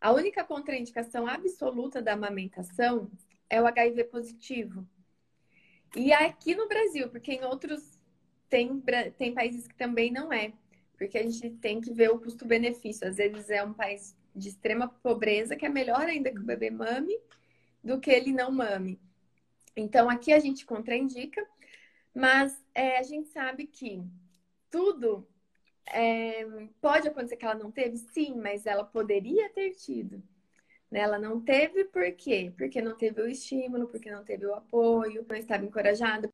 A 0.01 0.11
única 0.11 0.43
contraindicação 0.43 1.27
absoluta 1.27 2.01
da 2.01 2.13
amamentação 2.13 3.11
é 3.49 3.61
o 3.61 3.67
HIV 3.67 4.05
positivo. 4.05 4.87
E 5.95 6.11
aqui 6.11 6.55
no 6.55 6.67
Brasil, 6.67 7.09
porque 7.09 7.33
em 7.33 7.43
outros 7.43 7.99
tem, 8.49 8.81
tem 9.17 9.33
países 9.33 9.67
que 9.67 9.75
também 9.75 10.11
não 10.11 10.31
é. 10.31 10.53
Porque 10.97 11.17
a 11.17 11.23
gente 11.23 11.49
tem 11.57 11.81
que 11.81 11.93
ver 11.93 12.11
o 12.11 12.19
custo-benefício. 12.19 13.07
Às 13.07 13.17
vezes 13.17 13.49
é 13.49 13.63
um 13.63 13.73
país 13.73 14.15
de 14.35 14.49
extrema 14.49 14.87
pobreza 14.87 15.55
que 15.55 15.65
é 15.65 15.69
melhor 15.69 16.01
ainda 16.01 16.31
que 16.31 16.39
o 16.39 16.45
bebê 16.45 16.69
mame 16.69 17.17
do 17.83 17.99
que 17.99 18.09
ele 18.09 18.31
não 18.31 18.51
mame. 18.51 18.99
Então 19.75 20.09
aqui 20.09 20.31
a 20.31 20.39
gente 20.39 20.65
contraindica, 20.65 21.45
mas 22.13 22.63
é, 22.73 22.97
a 22.97 23.03
gente 23.03 23.29
sabe 23.29 23.67
que 23.67 24.03
tudo 24.69 25.27
é, 25.87 26.45
pode 26.79 27.07
acontecer 27.07 27.37
que 27.37 27.45
ela 27.45 27.55
não 27.55 27.71
teve? 27.71 27.97
Sim, 27.97 28.35
mas 28.35 28.65
ela 28.65 28.83
poderia 28.83 29.49
ter 29.49 29.71
tido. 29.71 30.23
Né? 30.93 30.99
Ela 30.99 31.17
não 31.17 31.41
teve 31.41 31.85
por 31.85 32.09
quê? 32.13 32.53
Porque 32.55 32.79
não 32.79 32.95
teve 32.95 33.19
o 33.19 33.27
estímulo, 33.27 33.87
porque 33.87 34.11
não 34.11 34.23
teve 34.23 34.45
o 34.45 34.53
apoio, 34.53 35.25
não 35.27 35.35
estava 35.35 35.65
encorajada, 35.65 36.29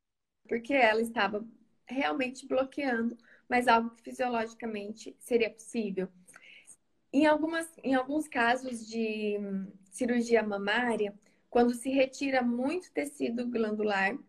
porque 0.49 0.73
ela 0.73 1.01
estava 1.01 1.47
realmente 1.87 2.45
bloqueando, 2.45 3.17
mas 3.47 3.69
algo 3.69 3.91
que 3.91 4.03
fisiologicamente 4.03 5.15
seria 5.17 5.49
possível. 5.49 6.09
Em, 7.13 7.25
algumas, 7.25 7.71
em 7.81 7.95
alguns 7.95 8.27
casos 8.27 8.85
de 8.85 9.37
cirurgia 9.91 10.43
mamária, 10.43 11.13
quando 11.49 11.73
se 11.73 11.89
retira 11.89 12.41
muito 12.41 12.91
tecido 12.91 13.47
glandular, 13.47 14.19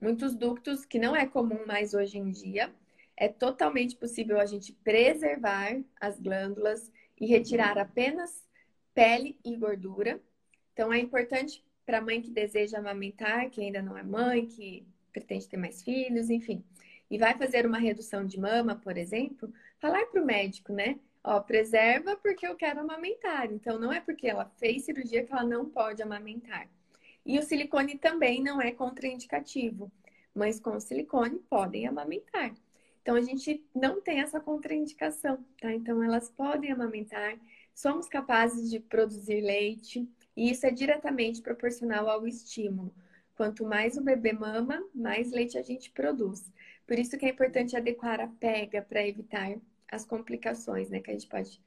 muitos 0.00 0.36
ductos, 0.36 0.84
que 0.84 0.98
não 1.00 1.14
é 1.14 1.26
comum 1.26 1.66
mais 1.66 1.92
hoje 1.92 2.18
em 2.18 2.30
dia, 2.30 2.72
é 3.16 3.26
totalmente 3.26 3.96
possível 3.96 4.38
a 4.38 4.46
gente 4.46 4.72
preservar 4.72 5.82
as 6.00 6.20
glândulas 6.20 6.88
e 7.20 7.26
retirar 7.26 7.76
apenas 7.78 8.43
pele 8.94 9.38
e 9.44 9.56
gordura. 9.56 10.20
Então, 10.72 10.92
é 10.92 10.98
importante 10.98 11.64
para 11.84 11.98
a 11.98 12.00
mãe 12.00 12.22
que 12.22 12.30
deseja 12.30 12.78
amamentar, 12.78 13.50
que 13.50 13.60
ainda 13.60 13.82
não 13.82 13.96
é 13.96 14.02
mãe, 14.02 14.46
que 14.46 14.86
pretende 15.12 15.48
ter 15.48 15.56
mais 15.56 15.82
filhos, 15.82 16.30
enfim, 16.30 16.64
e 17.10 17.18
vai 17.18 17.36
fazer 17.36 17.66
uma 17.66 17.78
redução 17.78 18.26
de 18.26 18.38
mama, 18.40 18.74
por 18.76 18.96
exemplo, 18.96 19.52
falar 19.78 20.06
para 20.06 20.22
o 20.22 20.26
médico, 20.26 20.72
né? 20.72 20.98
Ó, 21.22 21.40
preserva 21.40 22.16
porque 22.16 22.46
eu 22.46 22.56
quero 22.56 22.80
amamentar. 22.80 23.50
Então, 23.52 23.78
não 23.78 23.92
é 23.92 24.00
porque 24.00 24.26
ela 24.26 24.46
fez 24.58 24.84
cirurgia 24.84 25.24
que 25.24 25.32
ela 25.32 25.44
não 25.44 25.68
pode 25.68 26.02
amamentar. 26.02 26.68
E 27.24 27.38
o 27.38 27.42
silicone 27.42 27.96
também 27.98 28.42
não 28.42 28.60
é 28.60 28.70
contraindicativo. 28.72 29.90
Mães 30.34 30.60
com 30.60 30.78
silicone 30.80 31.38
podem 31.48 31.86
amamentar. 31.86 32.54
Então 33.04 33.16
a 33.16 33.20
gente 33.20 33.62
não 33.74 34.00
tem 34.00 34.20
essa 34.20 34.40
contraindicação, 34.40 35.44
tá? 35.60 35.70
Então 35.72 36.02
elas 36.02 36.30
podem 36.30 36.72
amamentar, 36.72 37.38
somos 37.74 38.08
capazes 38.08 38.70
de 38.70 38.80
produzir 38.80 39.40
leite 39.40 40.08
e 40.36 40.50
isso 40.50 40.66
é 40.66 40.70
diretamente 40.70 41.42
proporcional 41.42 42.08
ao 42.08 42.26
estímulo. 42.26 42.94
Quanto 43.36 43.64
mais 43.64 43.96
o 43.96 44.02
bebê 44.02 44.32
mama, 44.32 44.82
mais 44.94 45.32
leite 45.32 45.58
a 45.58 45.62
gente 45.62 45.90
produz. 45.90 46.50
Por 46.86 46.98
isso 46.98 47.18
que 47.18 47.26
é 47.26 47.30
importante 47.30 47.76
adequar 47.76 48.20
a 48.20 48.28
pega 48.28 48.82
para 48.82 49.06
evitar 49.06 49.56
as 49.90 50.04
complicações, 50.04 50.88
né? 50.90 51.00
Que 51.00 51.10
a 51.10 51.14
gente 51.14 51.28
pode 51.28 51.60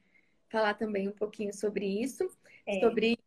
falar 0.48 0.74
também 0.74 1.08
um 1.08 1.12
pouquinho 1.12 1.52
sobre 1.52 1.86
isso, 2.02 2.30
é. 2.66 2.80
sobre 2.80 3.18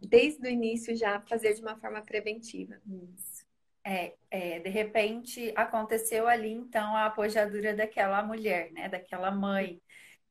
desde 0.00 0.46
o 0.46 0.50
início 0.50 0.96
já 0.96 1.20
fazer 1.20 1.54
de 1.54 1.60
uma 1.60 1.76
forma 1.76 2.02
preventiva. 2.02 2.80
Isso. 2.86 3.44
É, 3.86 4.14
é, 4.30 4.58
de 4.60 4.70
repente 4.70 5.52
aconteceu 5.54 6.26
ali 6.26 6.50
então 6.50 6.96
a 6.96 7.06
apojadura 7.06 7.74
daquela 7.74 8.22
mulher, 8.22 8.72
né? 8.72 8.88
Daquela 8.88 9.30
mãe. 9.30 9.80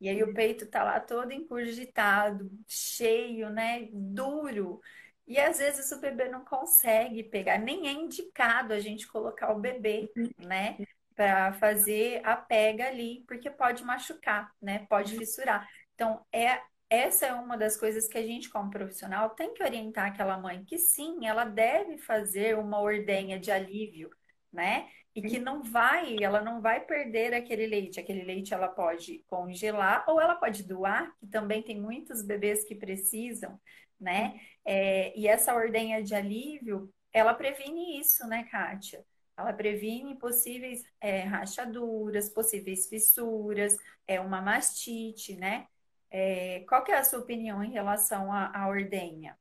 E 0.04 0.10
aí 0.10 0.22
o 0.22 0.34
peito 0.34 0.66
tá 0.66 0.84
lá 0.84 1.00
todo 1.00 1.32
encurgitado, 1.32 2.52
cheio, 2.68 3.50
né? 3.50 3.88
Duro. 3.94 4.82
E 5.26 5.40
às 5.40 5.60
vezes 5.60 5.90
o 5.94 6.02
bebê 6.02 6.28
não 6.28 6.44
consegue 6.44 7.24
pegar, 7.24 7.58
nem 7.58 7.88
é 7.88 7.94
indicado 7.94 8.74
a 8.74 8.82
gente 8.82 9.08
colocar 9.08 9.54
o 9.54 9.60
bebê, 9.62 10.12
né? 10.38 10.78
Para 11.16 11.54
fazer 11.54 12.20
a 12.26 12.36
pega 12.36 12.88
ali, 12.88 13.24
porque 13.26 13.50
pode 13.50 13.82
machucar, 13.86 14.52
né? 14.62 14.86
Pode 14.90 15.16
fissurar. 15.16 15.66
Então, 15.96 16.26
é, 16.34 16.60
essa 16.90 17.28
é 17.28 17.34
uma 17.34 17.58
das 17.58 17.78
coisas 17.78 18.06
que 18.06 18.18
a 18.18 18.28
gente, 18.28 18.50
como 18.50 18.70
profissional, 18.70 19.30
tem 19.30 19.54
que 19.54 19.64
orientar 19.64 20.08
aquela 20.08 20.38
mãe 20.38 20.66
que 20.66 20.78
sim, 20.78 21.26
ela 21.26 21.46
deve 21.46 21.98
fazer 21.98 22.58
uma 22.60 22.82
ordenha 22.82 23.40
de 23.40 23.52
alívio, 23.52 24.10
né? 24.52 24.90
E 25.16 25.22
que 25.22 25.38
não 25.40 25.62
vai, 25.62 26.16
ela 26.24 26.42
não 26.42 26.60
vai 26.60 26.80
perder 26.82 27.34
aquele 27.34 27.68
leite. 27.68 28.00
Aquele 28.00 28.24
leite 28.24 28.54
ela 28.54 28.68
pode 28.68 29.24
congelar 29.28 30.04
ou 30.08 30.20
ela 30.20 30.36
pode 30.36 30.64
doar, 30.64 31.16
que 31.20 31.28
também 31.28 31.62
tem 31.62 31.80
muitos 31.80 32.24
bebês 32.24 32.64
que 32.64 32.74
precisam, 32.74 33.60
né? 34.00 34.40
É, 34.66 35.18
e 35.18 35.28
essa 35.28 35.54
ordenha 35.54 36.02
de 36.02 36.16
alívio, 36.16 36.92
ela 37.12 37.34
previne 37.34 38.00
isso, 38.00 38.28
né, 38.28 38.48
Kátia? 38.50 39.06
Ela 39.38 39.54
previne 39.54 40.16
possíveis 40.18 40.84
é, 41.00 41.22
rachaduras, 41.22 42.30
possíveis 42.30 42.88
fissuras, 42.88 43.78
é 44.08 44.20
uma 44.20 44.42
mastite, 44.42 45.36
né? 45.36 45.68
É, 46.10 46.64
qual 46.68 46.84
que 46.84 46.92
é 46.92 46.98
a 46.98 47.04
sua 47.04 47.20
opinião 47.20 47.64
em 47.64 47.72
relação 47.72 48.32
à, 48.32 48.68
ordenha? 48.68 49.38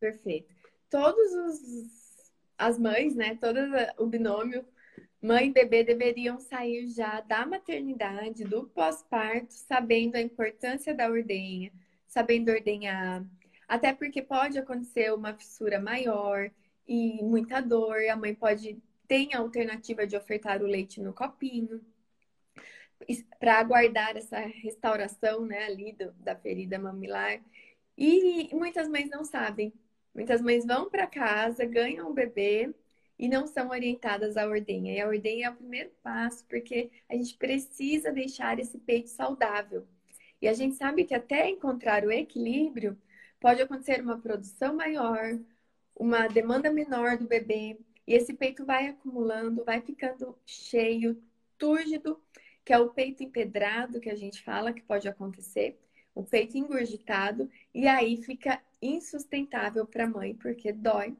Perfeito. 0.00 0.54
Todos 0.90 1.32
os 1.32 1.84
as 2.56 2.78
mães, 2.78 3.14
né? 3.14 3.36
Todo 3.40 3.58
o 3.98 4.06
binômio 4.06 4.64
mãe 5.24 5.48
e 5.48 5.52
bebê 5.52 5.82
deveriam 5.82 6.38
sair 6.38 6.86
já 6.86 7.22
da 7.22 7.46
maternidade, 7.46 8.44
do 8.44 8.64
pós-parto, 8.68 9.54
sabendo 9.54 10.16
a 10.16 10.20
importância 10.20 10.94
da 10.94 11.08
ordenha, 11.08 11.72
sabendo 12.06 12.50
ordenhar, 12.50 13.24
até 13.66 13.94
porque 13.94 14.20
pode 14.20 14.58
acontecer 14.58 15.14
uma 15.14 15.32
fissura 15.32 15.80
maior 15.80 16.50
e 16.86 17.22
muita 17.22 17.62
dor, 17.62 17.96
a 18.06 18.14
mãe 18.14 18.34
pode 18.34 18.78
ter 19.08 19.34
a 19.34 19.38
alternativa 19.38 20.06
de 20.06 20.14
ofertar 20.14 20.62
o 20.62 20.66
leite 20.66 21.00
no 21.00 21.14
copinho 21.14 21.80
para 23.40 23.60
aguardar 23.60 24.18
essa 24.18 24.38
restauração, 24.40 25.46
né, 25.46 25.64
ali 25.64 25.92
do, 25.92 26.12
da 26.12 26.36
ferida 26.36 26.78
mamilar. 26.78 27.40
E 27.96 28.50
muitas 28.52 28.88
mães 28.88 29.08
não 29.08 29.24
sabem. 29.24 29.72
Muitas 30.14 30.42
mães 30.42 30.66
vão 30.66 30.90
para 30.90 31.06
casa, 31.06 31.64
ganham 31.64 32.10
o 32.10 32.14
bebê 32.14 32.74
e 33.18 33.28
não 33.28 33.46
são 33.46 33.70
orientadas 33.70 34.36
à 34.36 34.46
ordenha. 34.46 34.92
E 34.92 35.00
a 35.00 35.06
ordenha 35.06 35.46
é 35.46 35.50
o 35.50 35.56
primeiro 35.56 35.90
passo, 36.02 36.44
porque 36.46 36.90
a 37.08 37.14
gente 37.14 37.36
precisa 37.36 38.12
deixar 38.12 38.58
esse 38.58 38.78
peito 38.78 39.08
saudável. 39.08 39.86
E 40.40 40.48
a 40.48 40.52
gente 40.52 40.74
sabe 40.76 41.04
que 41.04 41.14
até 41.14 41.48
encontrar 41.48 42.04
o 42.04 42.12
equilíbrio, 42.12 42.98
pode 43.40 43.62
acontecer 43.62 44.00
uma 44.00 44.18
produção 44.18 44.74
maior, 44.74 45.38
uma 45.94 46.26
demanda 46.28 46.72
menor 46.72 47.16
do 47.16 47.26
bebê, 47.26 47.78
e 48.06 48.14
esse 48.14 48.34
peito 48.34 48.64
vai 48.64 48.88
acumulando, 48.88 49.64
vai 49.64 49.80
ficando 49.80 50.36
cheio, 50.44 51.22
túrgido, 51.56 52.20
que 52.64 52.72
é 52.72 52.78
o 52.78 52.90
peito 52.90 53.22
empedrado, 53.22 54.00
que 54.00 54.10
a 54.10 54.16
gente 54.16 54.42
fala 54.42 54.72
que 54.72 54.82
pode 54.82 55.08
acontecer, 55.08 55.78
o 56.14 56.22
peito 56.22 56.56
engurgitado, 56.56 57.50
e 57.74 57.86
aí 57.86 58.16
fica 58.16 58.62
insustentável 58.80 59.86
para 59.86 60.04
a 60.04 60.08
mãe, 60.08 60.34
porque 60.34 60.72
dói, 60.72 61.16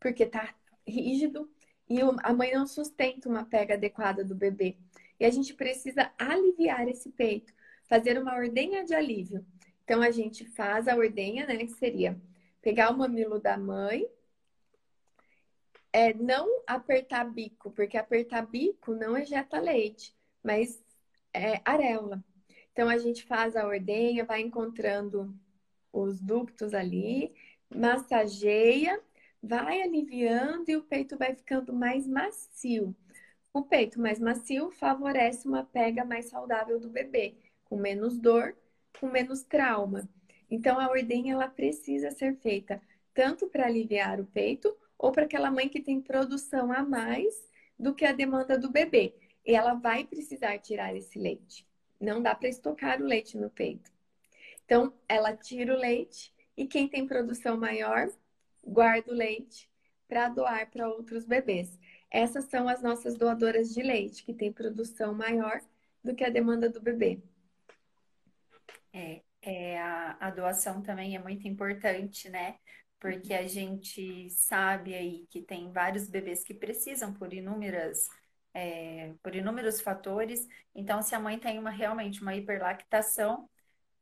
porque 0.00 0.26
tá 0.26 0.54
rígido, 0.86 1.50
e 1.88 2.00
a 2.00 2.32
mãe 2.32 2.52
não 2.52 2.66
sustenta 2.66 3.28
uma 3.28 3.44
pega 3.44 3.74
adequada 3.74 4.24
do 4.24 4.34
bebê. 4.34 4.76
E 5.20 5.24
a 5.24 5.30
gente 5.30 5.54
precisa 5.54 6.10
aliviar 6.18 6.88
esse 6.88 7.10
peito, 7.10 7.52
fazer 7.84 8.20
uma 8.20 8.34
ordenha 8.34 8.84
de 8.84 8.94
alívio. 8.94 9.44
Então 9.84 10.00
a 10.00 10.10
gente 10.10 10.44
faz 10.44 10.88
a 10.88 10.96
ordenha, 10.96 11.46
né, 11.46 11.56
que 11.58 11.72
seria 11.72 12.20
pegar 12.60 12.90
o 12.90 12.96
mamilo 12.96 13.40
da 13.40 13.58
mãe, 13.58 14.08
é 15.92 16.14
não 16.14 16.62
apertar 16.66 17.24
bico, 17.24 17.70
porque 17.70 17.98
apertar 17.98 18.46
bico 18.46 18.94
não 18.94 19.16
ejeta 19.16 19.60
leite 19.60 20.16
mas 20.42 20.82
é 21.32 21.60
areola. 21.64 22.22
Então 22.72 22.88
a 22.88 22.98
gente 22.98 23.22
faz 23.24 23.54
a 23.54 23.66
ordenha, 23.66 24.24
vai 24.24 24.40
encontrando 24.40 25.34
os 25.92 26.20
ductos 26.20 26.74
ali, 26.74 27.34
massageia, 27.74 29.00
vai 29.42 29.82
aliviando 29.82 30.70
e 30.70 30.76
o 30.76 30.82
peito 30.82 31.16
vai 31.16 31.34
ficando 31.34 31.72
mais 31.72 32.06
macio. 32.06 32.94
O 33.52 33.62
peito 33.62 34.00
mais 34.00 34.18
macio 34.18 34.70
favorece 34.70 35.46
uma 35.46 35.64
pega 35.64 36.04
mais 36.04 36.26
saudável 36.26 36.78
do 36.78 36.88
bebê, 36.88 37.34
com 37.64 37.76
menos 37.76 38.18
dor, 38.18 38.56
com 38.98 39.08
menos 39.08 39.42
trauma. 39.42 40.08
Então 40.50 40.78
a 40.78 40.88
ordenha 40.88 41.34
ela 41.34 41.48
precisa 41.48 42.10
ser 42.10 42.36
feita 42.36 42.80
tanto 43.14 43.46
para 43.48 43.66
aliviar 43.66 44.20
o 44.20 44.26
peito 44.26 44.74
ou 44.96 45.12
para 45.12 45.24
aquela 45.24 45.50
mãe 45.50 45.68
que 45.68 45.80
tem 45.80 46.00
produção 46.00 46.72
a 46.72 46.82
mais 46.82 47.34
do 47.78 47.94
que 47.94 48.04
a 48.04 48.12
demanda 48.12 48.56
do 48.56 48.70
bebê 48.70 49.14
ela 49.44 49.74
vai 49.74 50.04
precisar 50.04 50.58
tirar 50.58 50.94
esse 50.94 51.18
leite. 51.18 51.66
Não 52.00 52.22
dá 52.22 52.34
para 52.34 52.48
estocar 52.48 53.00
o 53.00 53.06
leite 53.06 53.36
no 53.36 53.50
peito. 53.50 53.90
Então, 54.64 54.92
ela 55.08 55.36
tira 55.36 55.74
o 55.74 55.78
leite 55.78 56.32
e 56.56 56.66
quem 56.66 56.88
tem 56.88 57.06
produção 57.06 57.56
maior 57.56 58.08
guarda 58.64 59.10
o 59.10 59.14
leite 59.14 59.70
para 60.08 60.28
doar 60.28 60.70
para 60.70 60.88
outros 60.88 61.24
bebês. 61.24 61.78
Essas 62.10 62.44
são 62.44 62.68
as 62.68 62.82
nossas 62.82 63.16
doadoras 63.16 63.72
de 63.72 63.82
leite, 63.82 64.24
que 64.24 64.34
têm 64.34 64.52
produção 64.52 65.14
maior 65.14 65.60
do 66.04 66.14
que 66.14 66.24
a 66.24 66.30
demanda 66.30 66.68
do 66.68 66.80
bebê. 66.80 67.18
É, 68.92 69.22
é 69.40 69.80
a, 69.80 70.16
a 70.20 70.30
doação 70.30 70.82
também 70.82 71.16
é 71.16 71.18
muito 71.18 71.48
importante, 71.48 72.28
né? 72.28 72.56
Porque 73.00 73.32
a 73.34 73.46
gente 73.48 74.28
sabe 74.30 74.94
aí 74.94 75.26
que 75.28 75.40
tem 75.42 75.72
vários 75.72 76.08
bebês 76.08 76.44
que 76.44 76.54
precisam 76.54 77.12
por 77.12 77.32
inúmeras 77.32 78.08
é, 78.54 79.14
por 79.22 79.34
inúmeros 79.34 79.80
fatores. 79.80 80.46
Então, 80.74 81.02
se 81.02 81.14
a 81.14 81.20
mãe 81.20 81.38
tem 81.38 81.58
uma 81.58 81.70
realmente 81.70 82.22
uma 82.22 82.34
hiperlactação, 82.34 83.48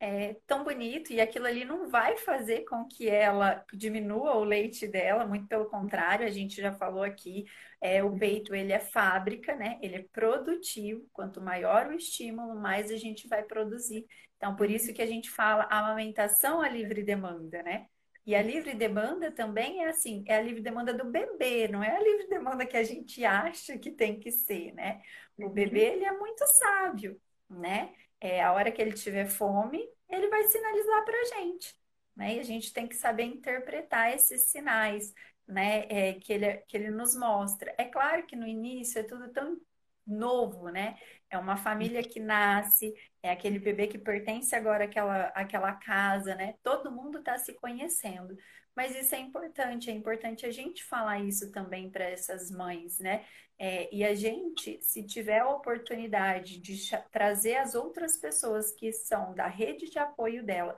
é 0.00 0.34
tão 0.46 0.64
bonito 0.64 1.12
e 1.12 1.20
aquilo 1.20 1.46
ali 1.46 1.62
não 1.62 1.90
vai 1.90 2.16
fazer 2.16 2.64
com 2.64 2.86
que 2.88 3.06
ela 3.08 3.62
diminua 3.72 4.36
o 4.36 4.44
leite 4.44 4.88
dela, 4.88 5.26
muito 5.26 5.46
pelo 5.46 5.66
contrário, 5.66 6.26
a 6.26 6.30
gente 6.30 6.56
já 6.60 6.72
falou 6.72 7.02
aqui, 7.02 7.44
é, 7.82 8.02
o 8.02 8.16
peito 8.16 8.54
ele 8.54 8.72
é 8.72 8.80
fábrica, 8.80 9.54
né? 9.54 9.78
Ele 9.82 9.96
é 9.96 10.04
produtivo, 10.10 11.06
quanto 11.12 11.42
maior 11.42 11.88
o 11.88 11.92
estímulo, 11.92 12.58
mais 12.58 12.90
a 12.90 12.96
gente 12.96 13.28
vai 13.28 13.42
produzir. 13.42 14.06
Então, 14.38 14.56
por 14.56 14.70
isso 14.70 14.94
que 14.94 15.02
a 15.02 15.06
gente 15.06 15.30
fala 15.30 15.68
amamentação 15.70 16.62
a 16.62 16.68
livre 16.68 17.02
demanda, 17.02 17.62
né? 17.62 17.86
E 18.24 18.34
a 18.34 18.42
livre 18.42 18.74
demanda 18.74 19.30
também 19.30 19.82
é 19.82 19.88
assim, 19.88 20.24
é 20.26 20.36
a 20.36 20.42
livre 20.42 20.62
demanda 20.62 20.94
do 20.94 21.04
bebê, 21.10 21.68
não 21.68 21.82
é 21.82 21.94
a 21.94 22.00
livre 22.00 22.26
demanda 22.28 22.64
que 22.64 22.76
a 22.76 22.82
gente 22.82 23.24
acha 23.24 23.78
que 23.78 23.90
tem 23.90 24.18
que 24.18 24.30
ser, 24.30 24.72
né? 24.72 25.02
O 25.36 25.44
uhum. 25.44 25.50
bebê, 25.50 25.80
ele 25.92 26.04
é 26.04 26.12
muito 26.12 26.46
sábio, 26.46 27.20
né? 27.50 27.92
É, 28.20 28.42
a 28.42 28.52
hora 28.52 28.70
que 28.70 28.80
ele 28.82 28.92
tiver 28.92 29.26
fome, 29.26 29.82
ele 30.08 30.28
vai 30.28 30.44
sinalizar 30.44 31.04
para 31.04 31.20
a 31.20 31.24
gente, 31.24 31.74
né? 32.16 32.36
E 32.36 32.40
a 32.40 32.42
gente 32.42 32.72
tem 32.72 32.86
que 32.86 32.96
saber 32.96 33.24
interpretar 33.24 34.14
esses 34.14 34.42
sinais, 34.50 35.12
né? 35.48 35.86
É, 35.88 36.14
que, 36.14 36.32
ele, 36.32 36.56
que 36.68 36.76
ele 36.76 36.90
nos 36.90 37.16
mostra. 37.16 37.74
É 37.78 37.84
claro 37.84 38.26
que 38.26 38.36
no 38.36 38.46
início 38.46 38.98
é 39.00 39.02
tudo 39.02 39.32
tão 39.32 39.58
novo, 40.06 40.68
né? 40.70 40.96
É 41.30 41.38
uma 41.38 41.56
família 41.56 42.02
que 42.02 42.18
nasce, 42.20 42.92
é 43.22 43.30
aquele 43.30 43.58
bebê 43.58 43.86
que 43.86 43.98
pertence 43.98 44.54
agora 44.54 44.84
àquela, 44.84 45.26
àquela 45.28 45.72
casa, 45.74 46.34
né? 46.34 46.54
Todo 46.62 46.90
mundo 46.90 47.18
está 47.18 47.38
se 47.38 47.54
conhecendo. 47.54 48.36
Mas 48.74 48.96
isso 48.96 49.14
é 49.14 49.18
importante, 49.18 49.90
é 49.90 49.92
importante 49.92 50.46
a 50.46 50.50
gente 50.50 50.84
falar 50.84 51.20
isso 51.20 51.50
também 51.52 51.90
para 51.90 52.04
essas 52.04 52.50
mães, 52.50 52.98
né? 52.98 53.24
É, 53.62 53.94
e 53.94 54.02
a 54.02 54.14
gente, 54.14 54.78
se 54.80 55.04
tiver 55.04 55.40
a 55.40 55.50
oportunidade 55.50 56.58
de 56.58 56.80
trazer 57.12 57.56
as 57.56 57.74
outras 57.74 58.16
pessoas 58.16 58.72
que 58.72 58.90
são 58.90 59.34
da 59.34 59.46
rede 59.46 59.90
de 59.90 59.98
apoio 59.98 60.42
dela 60.42 60.74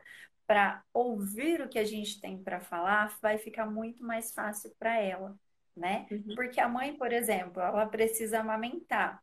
para 0.48 0.82
ouvir 0.92 1.60
o 1.60 1.68
que 1.68 1.78
a 1.78 1.84
gente 1.84 2.20
tem 2.20 2.42
para 2.42 2.60
falar, 2.60 3.16
vai 3.22 3.38
ficar 3.38 3.66
muito 3.66 4.04
mais 4.04 4.34
fácil 4.34 4.74
para 4.80 4.98
ela, 4.98 5.38
né? 5.76 6.08
Uhum. 6.10 6.34
Porque 6.34 6.60
a 6.60 6.68
mãe, 6.68 6.96
por 6.96 7.12
exemplo, 7.12 7.62
ela 7.62 7.86
precisa 7.86 8.40
amamentar. 8.40 9.22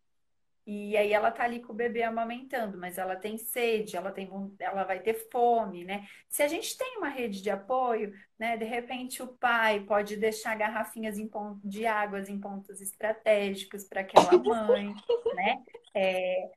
E 0.71 0.95
aí 0.95 1.11
ela 1.11 1.31
tá 1.31 1.45
ali 1.45 1.61
com 1.61 1.73
o 1.73 1.75
bebê 1.75 2.03
amamentando, 2.03 2.77
mas 2.77 2.99
ela 2.99 3.15
tem 3.15 3.39
sede, 3.39 3.97
ela 3.97 4.11
tem, 4.11 4.29
ela 4.59 4.83
vai 4.83 4.99
ter 4.99 5.15
fome, 5.31 5.83
né? 5.83 6.07
Se 6.29 6.43
a 6.43 6.47
gente 6.47 6.77
tem 6.77 6.99
uma 6.99 7.09
rede 7.09 7.41
de 7.41 7.49
apoio, 7.49 8.13
né? 8.37 8.55
De 8.55 8.65
repente 8.65 9.23
o 9.23 9.29
pai 9.29 9.79
pode 9.79 10.15
deixar 10.15 10.55
garrafinhas 10.55 11.17
de 11.63 11.87
águas 11.87 12.29
em 12.29 12.39
pontos 12.39 12.81
estratégicos 12.81 13.83
para 13.83 14.01
aquela 14.01 14.37
mãe, 14.37 14.93
né? 15.33 15.57
É, 15.95 16.51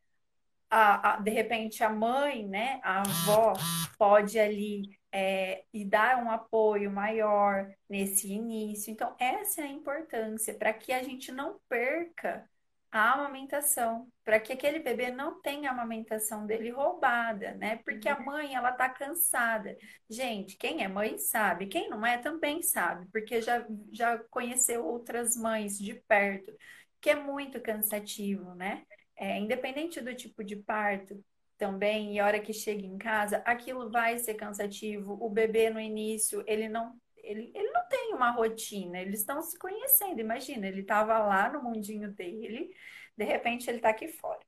a, 0.68 1.14
a, 1.14 1.16
de 1.16 1.31
repente 1.31 1.83
a 1.83 1.88
mãe, 1.88 2.46
né? 2.46 2.81
A 2.83 3.01
avó 3.01 3.55
pode 3.96 4.38
ali 4.38 4.90
é, 5.11 5.64
e 5.72 5.87
dar 5.87 6.22
um 6.22 6.31
apoio 6.31 6.90
maior 6.90 7.66
nesse 7.88 8.31
início. 8.31 8.90
Então, 8.92 9.16
essa 9.18 9.62
é 9.62 9.64
a 9.64 9.68
importância 9.68 10.53
para 10.53 10.75
que 10.75 10.92
a 10.92 11.03
gente 11.03 11.33
não 11.33 11.59
perca 11.66 12.46
a 12.92 13.14
amamentação, 13.14 14.07
para 14.22 14.38
que 14.38 14.52
aquele 14.52 14.78
bebê 14.78 15.11
não 15.11 15.40
tenha 15.40 15.70
a 15.70 15.72
amamentação 15.72 16.46
dele 16.46 16.70
roubada, 16.70 17.55
né? 17.55 17.81
Porque 17.85 18.07
a 18.07 18.18
uhum. 18.18 18.24
mãe, 18.26 18.55
ela 18.55 18.70
tá 18.70 18.88
cansada. 18.88 19.74
Gente, 20.11 20.57
quem 20.59 20.85
é 20.85 20.88
mãe 20.88 21.16
sabe, 21.16 21.66
quem 21.66 21.88
não 21.88 22.05
é 22.05 22.18
também 22.18 22.62
sabe, 22.62 23.07
porque 23.11 23.40
já, 23.40 23.66
já 23.90 24.18
conheceu 24.31 24.85
outras 24.85 25.35
mães 25.37 25.78
de 25.78 25.94
perto, 26.07 26.52
que 27.00 27.11
é 27.11 27.14
muito 27.16 27.61
cansativo, 27.61 28.55
né? 28.55 28.85
É, 29.16 29.38
independente 29.38 30.00
do 30.00 30.14
tipo 30.14 30.44
de 30.44 30.57
parto, 30.57 31.18
também, 31.62 32.16
e 32.16 32.18
a 32.18 32.26
hora 32.26 32.40
que 32.40 32.52
chega 32.52 32.85
em 32.85 32.98
casa, 32.98 33.37
aquilo 33.44 33.88
vai 33.88 34.18
ser 34.18 34.35
cansativo. 34.35 35.16
O 35.20 35.31
bebê 35.31 35.70
no 35.70 35.78
início, 35.78 36.42
ele 36.44 36.68
não 36.68 36.92
ele, 37.22 37.52
ele 37.54 37.70
não 37.70 37.88
tem 37.88 38.14
uma 38.14 38.30
rotina, 38.30 38.98
eles 38.98 39.20
estão 39.20 39.42
se 39.42 39.58
conhecendo. 39.58 40.20
Imagina, 40.20 40.66
ele 40.66 40.82
estava 40.82 41.18
lá 41.18 41.50
no 41.50 41.62
mundinho 41.62 42.11
dele, 42.12 42.74
de 43.16 43.24
repente 43.24 43.68
ele 43.68 43.78
está 43.78 43.90
aqui 43.90 44.08
fora, 44.08 44.40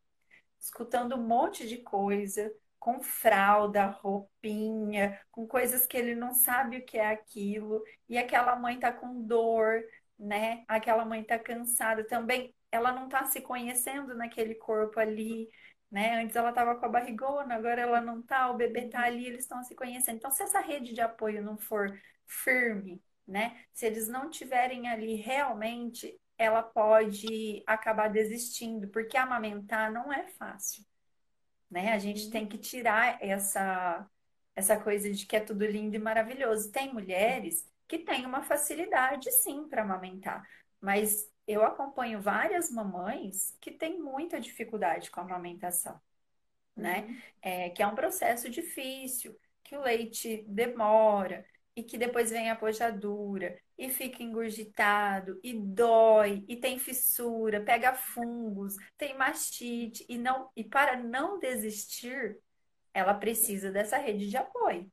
escutando 0.61 1.17
um 1.17 1.27
monte 1.27 1.67
de 1.67 1.79
coisa, 1.79 2.53
com 2.79 3.01
fralda, 3.03 3.87
roupinha, 3.87 5.21
com 5.31 5.47
coisas 5.47 5.87
que 5.87 5.97
ele 5.97 6.15
não 6.15 6.33
sabe 6.35 6.79
o 6.79 6.85
que 6.85 6.99
é 6.99 7.07
aquilo, 7.09 7.83
e 8.09 8.19
aquela 8.19 8.57
mãe 8.57 8.77
está 8.77 8.93
com 8.93 9.23
dor, 9.23 9.83
né? 10.19 10.65
Aquela 10.69 11.05
mãe 11.05 11.23
está 11.23 11.39
cansada 11.39 12.05
também, 12.05 12.55
ela 12.71 12.93
não 12.93 13.07
está 13.07 13.25
se 13.25 13.41
conhecendo 13.41 14.15
naquele 14.15 14.55
corpo 14.55 15.01
ali 15.01 15.49
né? 15.95 16.21
Antes 16.21 16.35
ela 16.35 16.49
estava 16.51 16.75
com 16.75 16.87
a 16.87 16.89
barrigona, 16.89 17.55
agora 17.55 17.81
ela 17.81 18.01
não 18.01 18.21
tá, 18.21 18.51
o 18.51 18.57
bebê 18.57 18.89
tá 18.89 19.05
ali, 19.05 19.27
eles 19.27 19.45
estão 19.45 19.63
se 19.63 19.77
conhecendo. 19.77 20.17
Então, 20.17 20.31
se 20.31 20.43
essa 20.43 20.59
rede 20.59 20.93
de 20.93 21.01
apoio 21.01 21.41
não 21.41 21.57
for 21.57 21.89
firme, 22.27 23.03
né? 23.27 23.65
Se 23.73 23.87
eles 23.87 24.09
não 24.09 24.31
tiverem 24.31 24.89
ali 24.89 25.15
realmente, 25.15 26.19
ela 26.37 26.63
pode 26.63 27.63
acabar 27.67 28.09
desistindo, 28.09 28.89
porque 28.89 29.17
amamentar 29.17 29.93
não 29.93 30.13
é 30.13 30.27
fácil, 30.27 30.85
né? 31.71 31.93
A 31.93 31.99
gente 31.99 32.31
tem 32.31 32.47
que 32.47 32.59
tirar 32.59 33.19
essa 33.23 34.09
essa 34.57 34.79
coisa 34.81 35.11
de 35.11 35.27
que 35.27 35.35
é 35.35 35.41
tudo 35.41 35.67
lindo 35.67 35.97
e 35.97 35.99
maravilhoso. 35.99 36.71
Tem 36.71 36.93
mulheres 36.93 37.69
que 37.89 37.99
têm 37.99 38.25
uma 38.25 38.43
facilidade 38.43 39.31
sim 39.33 39.69
para 39.69 39.83
amamentar, 39.83 40.49
mas 40.81 41.29
eu 41.47 41.65
acompanho 41.65 42.21
várias 42.21 42.71
mamães 42.71 43.57
que 43.61 43.71
têm 43.71 44.01
muita 44.01 44.41
dificuldade 44.41 45.11
com 45.11 45.21
a 45.21 45.25
amamentação, 45.25 46.01
né? 46.77 47.01
Uhum. 47.01 47.19
É, 47.43 47.71
que 47.71 47.83
é 47.83 47.87
um 47.87 47.95
processo 47.95 48.49
difícil, 48.49 49.37
que 49.63 49.77
o 49.77 49.83
leite 49.83 50.45
demora 50.49 51.45
e 51.77 51.83
que 51.83 51.99
depois 51.99 52.31
vem 52.31 52.51
a 52.51 52.57
pojadura 52.57 53.59
e 53.77 53.89
fica 53.89 54.23
engurgitado 54.23 55.41
e 55.43 55.53
dói 55.53 56.45
e 56.49 56.57
tem 56.57 56.79
fissura, 56.79 57.61
pega 57.61 57.95
fungos, 57.95 58.77
tem 58.97 59.17
mastite 59.17 60.05
e 60.09 60.17
não 60.17 60.49
e 60.57 60.63
para 60.63 60.97
não 60.97 61.39
desistir, 61.39 62.39
ela 62.93 63.15
precisa 63.15 63.73
dessa 63.73 63.99
rede 63.99 64.29
de 64.31 64.37
apoio. 64.37 64.91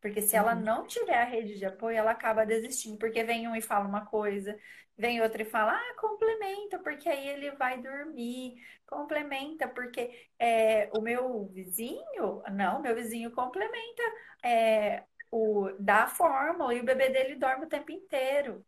Porque 0.00 0.22
se 0.22 0.36
ela 0.36 0.54
uhum. 0.54 0.60
não 0.60 0.86
tiver 0.86 1.16
a 1.16 1.24
rede 1.24 1.58
de 1.58 1.64
apoio, 1.64 1.96
ela 1.96 2.12
acaba 2.12 2.46
desistindo. 2.46 2.98
Porque 2.98 3.24
vem 3.24 3.48
um 3.48 3.56
e 3.56 3.60
fala 3.60 3.88
uma 3.88 4.06
coisa, 4.06 4.56
vem 4.96 5.20
outro 5.20 5.42
e 5.42 5.44
fala, 5.44 5.72
ah, 5.72 5.94
complementa, 5.98 6.78
porque 6.78 7.08
aí 7.08 7.28
ele 7.28 7.50
vai 7.52 7.80
dormir. 7.82 8.54
Complementa, 8.86 9.66
porque 9.66 10.28
é, 10.38 10.88
o 10.96 11.00
meu 11.00 11.46
vizinho, 11.48 12.42
não, 12.52 12.80
meu 12.80 12.94
vizinho 12.94 13.32
complementa, 13.32 14.02
é, 14.44 15.02
o, 15.30 15.70
dá 15.78 16.04
a 16.04 16.08
fórmula 16.08 16.74
e 16.74 16.80
o 16.80 16.84
bebê 16.84 17.10
dele 17.10 17.36
dorme 17.36 17.66
o 17.66 17.68
tempo 17.68 17.90
inteiro. 17.92 18.64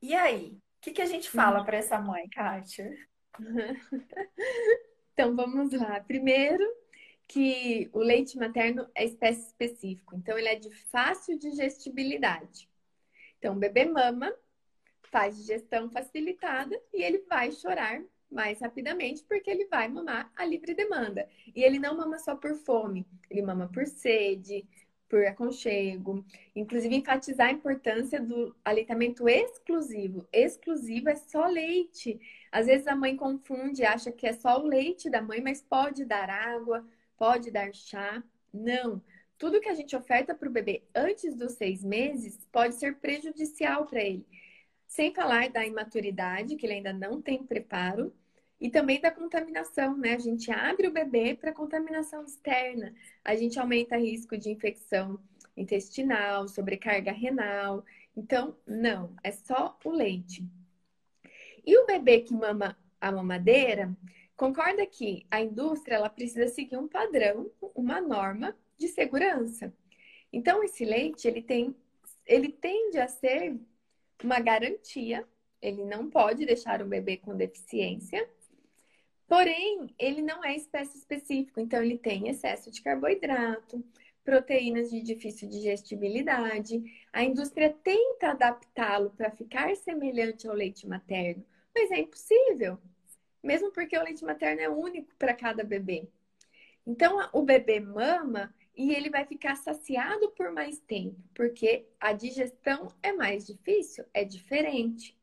E 0.00 0.14
aí? 0.14 0.58
O 0.78 0.80
que, 0.82 0.92
que 0.92 1.02
a 1.02 1.06
gente 1.06 1.30
fala 1.30 1.64
para 1.64 1.76
essa 1.76 1.98
mãe, 1.98 2.28
Kátia? 2.28 2.90
Então 5.14 5.36
vamos 5.36 5.70
lá. 5.74 6.00
Primeiro, 6.00 6.64
que 7.28 7.88
o 7.92 7.98
leite 7.98 8.38
materno 8.38 8.88
é 8.94 9.04
espécie 9.04 9.46
específico, 9.46 10.16
então 10.16 10.38
ele 10.38 10.48
é 10.48 10.54
de 10.54 10.70
fácil 10.86 11.38
digestibilidade. 11.38 12.68
Então, 13.38 13.54
o 13.54 13.58
bebê 13.58 13.84
mama, 13.84 14.32
faz 15.10 15.36
digestão 15.36 15.90
facilitada 15.90 16.80
e 16.92 17.02
ele 17.02 17.18
vai 17.28 17.52
chorar 17.52 18.02
mais 18.30 18.60
rapidamente 18.60 19.22
porque 19.24 19.50
ele 19.50 19.66
vai 19.66 19.88
mamar 19.88 20.32
a 20.34 20.44
livre 20.44 20.74
demanda. 20.74 21.28
E 21.54 21.62
ele 21.62 21.78
não 21.78 21.96
mama 21.96 22.18
só 22.18 22.34
por 22.34 22.54
fome, 22.54 23.06
ele 23.30 23.42
mama 23.42 23.68
por 23.72 23.86
sede, 23.86 24.66
por 25.12 25.26
aconchego. 25.26 26.24
Inclusive, 26.56 26.96
enfatizar 26.96 27.48
a 27.48 27.52
importância 27.52 28.18
do 28.18 28.56
aleitamento 28.64 29.28
exclusivo. 29.28 30.26
Exclusivo 30.32 31.10
é 31.10 31.14
só 31.14 31.44
leite. 31.48 32.18
Às 32.50 32.64
vezes 32.64 32.86
a 32.86 32.96
mãe 32.96 33.14
confunde, 33.14 33.84
acha 33.84 34.10
que 34.10 34.26
é 34.26 34.32
só 34.32 34.58
o 34.58 34.66
leite 34.66 35.10
da 35.10 35.20
mãe, 35.20 35.42
mas 35.42 35.60
pode 35.60 36.06
dar 36.06 36.30
água, 36.30 36.82
pode 37.18 37.50
dar 37.50 37.74
chá. 37.74 38.24
Não. 38.50 39.02
Tudo 39.36 39.60
que 39.60 39.68
a 39.68 39.74
gente 39.74 39.94
oferta 39.94 40.34
para 40.34 40.48
o 40.48 40.52
bebê 40.52 40.82
antes 40.94 41.36
dos 41.36 41.52
seis 41.52 41.84
meses 41.84 42.48
pode 42.50 42.76
ser 42.76 42.94
prejudicial 42.96 43.84
para 43.84 44.00
ele. 44.00 44.26
Sem 44.86 45.12
falar 45.12 45.50
da 45.50 45.66
imaturidade, 45.66 46.56
que 46.56 46.64
ele 46.64 46.76
ainda 46.76 46.92
não 46.94 47.20
tem 47.20 47.44
preparo, 47.44 48.14
e 48.62 48.70
também 48.70 48.98
da 48.98 49.10
contaminação, 49.10 49.94
né? 49.98 50.14
A 50.14 50.18
gente 50.18 50.50
abre 50.50 50.86
o 50.86 50.92
bebê 50.92 51.34
para 51.34 51.52
contaminação 51.52 52.24
externa, 52.24 52.94
a 53.22 53.36
gente 53.36 53.58
aumenta 53.58 53.98
risco 53.98 54.38
de 54.38 54.48
infecção 54.48 55.18
intestinal, 55.54 56.48
sobrecarga 56.48 57.12
renal. 57.12 57.84
Então, 58.16 58.56
não, 58.66 59.14
é 59.22 59.30
só 59.32 59.78
o 59.84 59.90
leite. 59.90 60.46
E 61.66 61.76
o 61.76 61.84
bebê 61.84 62.20
que 62.20 62.32
mama 62.32 62.76
a 63.00 63.12
mamadeira, 63.12 63.94
Concorda 64.42 64.84
que 64.86 65.24
a 65.30 65.40
indústria 65.40 65.94
ela 65.94 66.10
precisa 66.10 66.48
seguir 66.48 66.76
um 66.76 66.88
padrão, 66.88 67.48
uma 67.76 68.00
norma 68.00 68.56
de 68.76 68.88
segurança. 68.88 69.72
Então 70.32 70.64
esse 70.64 70.84
leite 70.84 71.28
ele 71.28 71.40
tem, 71.40 71.76
ele 72.26 72.48
tende 72.48 72.98
a 72.98 73.06
ser 73.06 73.56
uma 74.20 74.40
garantia. 74.40 75.24
Ele 75.60 75.84
não 75.84 76.10
pode 76.10 76.44
deixar 76.44 76.82
o 76.82 76.86
bebê 76.86 77.18
com 77.18 77.36
deficiência. 77.36 78.28
Porém, 79.32 79.88
ele 79.98 80.20
não 80.20 80.44
é 80.44 80.54
espécie 80.54 80.98
específico, 80.98 81.58
então 81.58 81.82
ele 81.82 81.96
tem 81.96 82.28
excesso 82.28 82.70
de 82.70 82.82
carboidrato, 82.82 83.82
proteínas 84.22 84.90
de 84.90 85.00
difícil 85.00 85.48
digestibilidade. 85.48 86.82
A 87.10 87.24
indústria 87.24 87.74
tenta 87.82 88.32
adaptá-lo 88.32 89.08
para 89.16 89.30
ficar 89.30 89.74
semelhante 89.74 90.46
ao 90.46 90.54
leite 90.54 90.86
materno, 90.86 91.42
mas 91.74 91.90
é 91.90 92.00
impossível 92.00 92.78
mesmo 93.42 93.72
porque 93.72 93.96
o 93.96 94.02
leite 94.02 94.22
materno 94.22 94.60
é 94.60 94.68
único 94.68 95.14
para 95.18 95.32
cada 95.32 95.64
bebê. 95.64 96.06
Então, 96.86 97.26
o 97.32 97.40
bebê 97.40 97.80
mama 97.80 98.54
e 98.76 98.94
ele 98.94 99.08
vai 99.08 99.24
ficar 99.24 99.56
saciado 99.56 100.28
por 100.32 100.52
mais 100.52 100.78
tempo, 100.80 101.16
porque 101.32 101.86
a 101.98 102.12
digestão 102.12 102.92
é 103.02 103.14
mais 103.14 103.46
difícil, 103.46 104.04
é 104.12 104.24
diferente. 104.24 105.16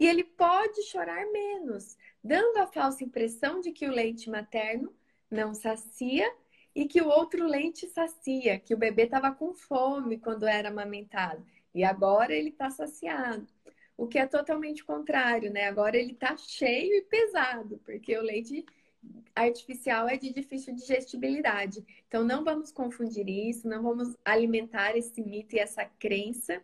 E 0.00 0.06
ele 0.06 0.24
pode 0.24 0.82
chorar 0.82 1.24
menos, 1.32 1.96
dando 2.26 2.58
a 2.58 2.66
falsa 2.66 3.04
impressão 3.04 3.60
de 3.60 3.72
que 3.72 3.86
o 3.86 3.92
leite 3.92 4.28
materno 4.28 4.92
não 5.30 5.54
sacia 5.54 6.30
e 6.74 6.86
que 6.86 7.00
o 7.00 7.08
outro 7.08 7.46
leite 7.46 7.86
sacia, 7.86 8.58
que 8.58 8.74
o 8.74 8.78
bebê 8.78 9.04
estava 9.04 9.32
com 9.32 9.54
fome 9.54 10.18
quando 10.18 10.46
era 10.46 10.68
amamentado 10.68 11.44
e 11.74 11.84
agora 11.84 12.34
ele 12.34 12.50
está 12.50 12.70
saciado 12.70 13.46
o 13.96 14.06
que 14.06 14.18
é 14.18 14.26
totalmente 14.26 14.84
contrário, 14.84 15.50
né? 15.50 15.64
Agora 15.64 15.96
ele 15.96 16.14
tá 16.14 16.36
cheio 16.36 16.94
e 16.94 17.02
pesado, 17.02 17.78
porque 17.84 18.16
o 18.16 18.22
leite 18.22 18.64
artificial 19.34 20.08
é 20.08 20.16
de 20.16 20.32
difícil 20.32 20.74
digestibilidade. 20.74 21.84
Então 22.06 22.22
não 22.24 22.44
vamos 22.44 22.70
confundir 22.70 23.28
isso, 23.28 23.66
não 23.66 23.82
vamos 23.82 24.16
alimentar 24.24 24.96
esse 24.96 25.22
mito 25.22 25.56
e 25.56 25.58
essa 25.58 25.84
crença 25.84 26.62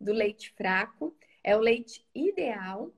do 0.00 0.12
leite 0.12 0.52
fraco. 0.52 1.14
É 1.44 1.56
o 1.56 1.60
leite 1.60 2.04
ideal. 2.14 2.92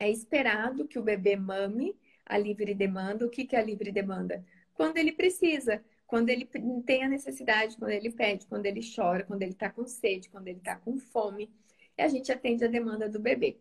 É 0.00 0.10
esperado 0.10 0.88
que 0.88 0.98
o 0.98 1.02
bebê 1.02 1.36
mame 1.36 1.94
a 2.26 2.38
livre 2.38 2.74
demanda. 2.74 3.26
O 3.26 3.30
que 3.30 3.54
é 3.54 3.58
a 3.58 3.62
livre 3.62 3.92
demanda? 3.92 4.44
Quando 4.74 4.96
ele 4.96 5.12
precisa, 5.12 5.84
quando 6.06 6.30
ele 6.30 6.48
tem 6.86 7.04
a 7.04 7.08
necessidade, 7.08 7.76
quando 7.76 7.90
ele 7.90 8.10
pede, 8.10 8.46
quando 8.46 8.66
ele 8.66 8.80
chora, 8.80 9.24
quando 9.24 9.42
ele 9.42 9.52
está 9.52 9.68
com 9.70 9.86
sede, 9.86 10.28
quando 10.30 10.48
ele 10.48 10.58
está 10.58 10.74
com 10.74 10.98
fome 10.98 11.50
e 11.98 12.02
a 12.02 12.08
gente 12.08 12.32
atende 12.32 12.64
a 12.64 12.68
demanda 12.68 13.08
do 13.08 13.20
bebê. 13.20 13.58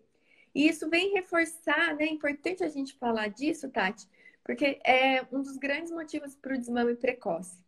E 0.55 0.67
isso 0.67 0.89
vem 0.89 1.13
reforçar, 1.13 1.95
né? 1.95 2.05
É 2.05 2.09
importante 2.09 2.63
a 2.63 2.69
gente 2.69 2.93
falar 2.95 3.27
disso, 3.27 3.69
Tati, 3.69 4.07
porque 4.43 4.79
é 4.83 5.21
um 5.31 5.41
dos 5.41 5.57
grandes 5.57 5.91
motivos 5.91 6.35
para 6.35 6.55
o 6.55 6.57
desmame 6.57 6.95
precoce. 6.95 7.59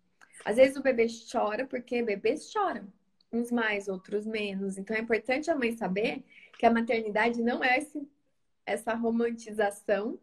Às 0.43 0.55
vezes 0.55 0.77
o 0.77 0.81
bebê 0.81 1.07
chora 1.31 1.67
porque 1.67 2.01
bebês 2.01 2.49
choram, 2.51 2.87
uns 3.31 3.51
mais, 3.51 3.87
outros 3.87 4.25
menos. 4.25 4.77
Então 4.77 4.95
é 4.95 4.99
importante 4.99 5.51
a 5.51 5.55
mãe 5.55 5.73
saber 5.73 6.23
que 6.57 6.65
a 6.65 6.71
maternidade 6.71 7.41
não 7.41 7.63
é 7.63 7.77
esse, 7.77 8.01
essa 8.71 8.93
romantização 8.93 10.19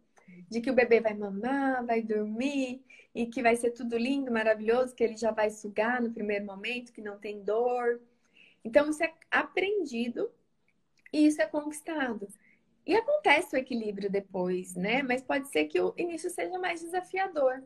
de 0.49 0.61
que 0.61 0.71
o 0.71 0.75
bebê 0.75 1.01
vai 1.01 1.15
mamar, 1.15 1.85
vai 1.85 2.03
dormir 2.03 2.83
e 3.15 3.27
que 3.27 3.43
vai 3.43 3.57
ser 3.57 3.71
tudo 3.73 3.97
lindo, 3.97 4.31
maravilhoso, 4.31 4.95
que 4.95 5.03
ele 5.05 5.17
já 5.17 5.31
vai 5.31 5.51
sugar 5.51 6.01
no 6.01 6.13
primeiro 6.13 6.45
momento, 6.45 6.93
que 6.93 7.01
não 7.01 7.19
tem 7.19 7.43
dor. 7.43 8.01
Então 8.65 8.91
isso 8.91 9.03
é 9.03 9.13
aprendido 9.31 10.31
e 11.13 11.27
isso 11.27 11.41
é 11.41 11.47
conquistado. 11.47 12.29
E 12.87 12.95
acontece 12.95 13.55
o 13.55 13.59
equilíbrio 13.59 14.11
depois, 14.11 14.75
né? 14.75 15.03
Mas 15.03 15.23
pode 15.23 15.49
ser 15.49 15.67
que 15.67 15.81
o 15.81 15.93
início 15.97 16.31
seja 16.31 16.59
mais 16.59 16.81
desafiador. 16.81 17.63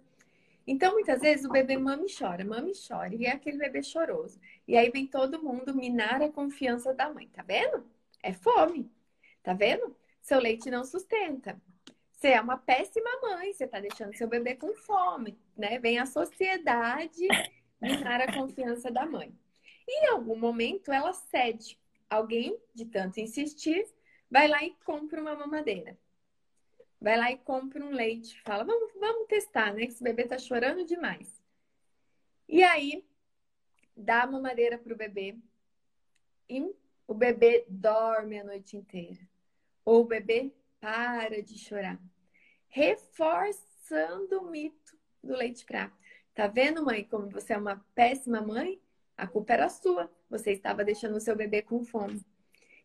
Então, 0.67 0.93
muitas 0.93 1.21
vezes, 1.21 1.45
o 1.45 1.51
bebê 1.51 1.77
mama 1.77 2.05
e 2.07 2.13
chora, 2.13 2.45
mama 2.45 2.71
e 2.71 2.73
chora, 2.89 3.15
e 3.15 3.27
é 3.27 3.33
aquele 3.33 3.59
bebê 3.59 3.83
choroso. 3.83 4.41
E 4.67 4.77
aí 4.77 4.91
vem 4.91 5.07
todo 5.07 5.43
mundo 5.43 5.75
minar 5.75 6.23
a 6.23 6.29
confiança 6.29 6.95
da 6.95 7.13
mãe, 7.13 7.29
tá 7.29 7.43
vendo? 7.43 7.85
É 8.23 8.33
fome, 8.33 8.91
tá 9.43 9.53
vendo? 9.55 9.97
Seu 10.23 10.39
leite 10.39 10.71
não 10.71 10.85
sustenta. 10.85 11.61
Você 12.13 12.29
é 12.29 12.41
uma 12.41 12.57
péssima 12.57 13.11
mãe, 13.21 13.53
você 13.53 13.67
tá 13.67 13.81
deixando 13.81 14.17
seu 14.17 14.29
bebê 14.29 14.55
com 14.55 14.73
fome, 14.75 15.37
né? 15.57 15.81
Vem 15.81 15.99
a 15.99 16.07
sociedade 16.07 17.27
minar 17.81 18.21
a 18.21 18.33
confiança 18.33 18.91
da 18.93 19.05
mãe. 19.05 19.37
E 19.87 20.05
em 20.05 20.11
algum 20.11 20.37
momento 20.37 20.93
ela 20.93 21.13
cede. 21.13 21.77
Alguém, 22.09 22.57
de 22.73 22.85
tanto 22.85 23.19
insistir, 23.19 23.85
vai 24.31 24.47
lá 24.47 24.63
e 24.63 24.77
compra 24.85 25.21
uma 25.21 25.35
mamadeira. 25.35 25.99
Vai 27.01 27.17
lá 27.17 27.33
e 27.33 27.39
compra 27.39 27.85
um 27.85 27.91
leite. 27.91 28.41
Fala, 28.43 28.63
vamos, 28.63 28.93
vamos 28.95 29.27
testar, 29.27 29.75
né? 29.75 29.87
Que 29.87 29.93
esse 29.93 30.05
bebê 30.05 30.25
tá 30.25 30.39
chorando 30.39 30.87
demais. 30.87 31.43
E 32.49 32.63
aí, 32.63 33.05
dá 33.97 34.23
a 34.23 34.27
mamadeira 34.27 34.79
pro 34.79 34.95
bebê. 34.95 35.37
E 36.49 36.73
o 37.09 37.15
bebê 37.15 37.65
dorme 37.69 38.39
a 38.39 38.45
noite 38.45 38.77
inteira. 38.77 39.32
Ou 39.85 40.03
o 40.03 40.07
bebê 40.07 40.53
para 40.81 41.43
de 41.43 41.59
chorar. 41.59 41.99
Reforçando 42.69 44.41
o 44.41 44.51
mito 44.51 44.97
do 45.23 45.35
leite 45.35 45.65
fraco. 45.65 45.97
Tá 46.35 46.47
vendo, 46.47 46.85
mãe, 46.85 47.05
como 47.05 47.29
você 47.29 47.53
é 47.53 47.59
uma 47.59 47.85
péssima 47.95 48.41
mãe? 48.41 48.81
A 49.17 49.27
culpa 49.27 49.53
era 49.53 49.69
sua. 49.69 50.11
Você 50.31 50.53
estava 50.53 50.85
deixando 50.85 51.17
o 51.17 51.21
seu 51.21 51.37
bebê 51.37 51.63
com 51.63 51.85
fome. 51.85 52.25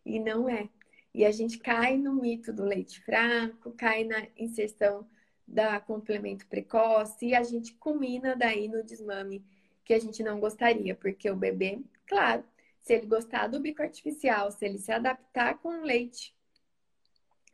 E 0.05 0.19
não 0.19 0.49
é. 0.49 0.69
E 1.13 1.25
a 1.25 1.31
gente 1.31 1.57
cai 1.57 1.97
no 1.97 2.13
mito 2.13 2.53
do 2.53 2.63
leite 2.63 3.01
fraco, 3.01 3.71
cai 3.71 4.03
na 4.03 4.27
inserção 4.37 5.07
da 5.47 5.79
complemento 5.79 6.45
precoce 6.45 7.27
e 7.27 7.35
a 7.35 7.41
gente 7.41 7.73
culmina 7.75 8.35
daí 8.35 8.67
no 8.67 8.83
desmame 8.83 9.43
que 9.85 9.93
a 9.93 9.99
gente 9.99 10.21
não 10.21 10.39
gostaria, 10.39 10.93
porque 10.93 11.29
o 11.31 11.35
bebê, 11.35 11.79
claro, 12.05 12.43
se 12.81 12.93
ele 12.93 13.07
gostar 13.07 13.47
do 13.47 13.59
bico 13.59 13.81
artificial, 13.81 14.51
se 14.51 14.65
ele 14.65 14.77
se 14.77 14.91
adaptar 14.91 15.57
com 15.59 15.69
o 15.69 15.83
leite, 15.83 16.35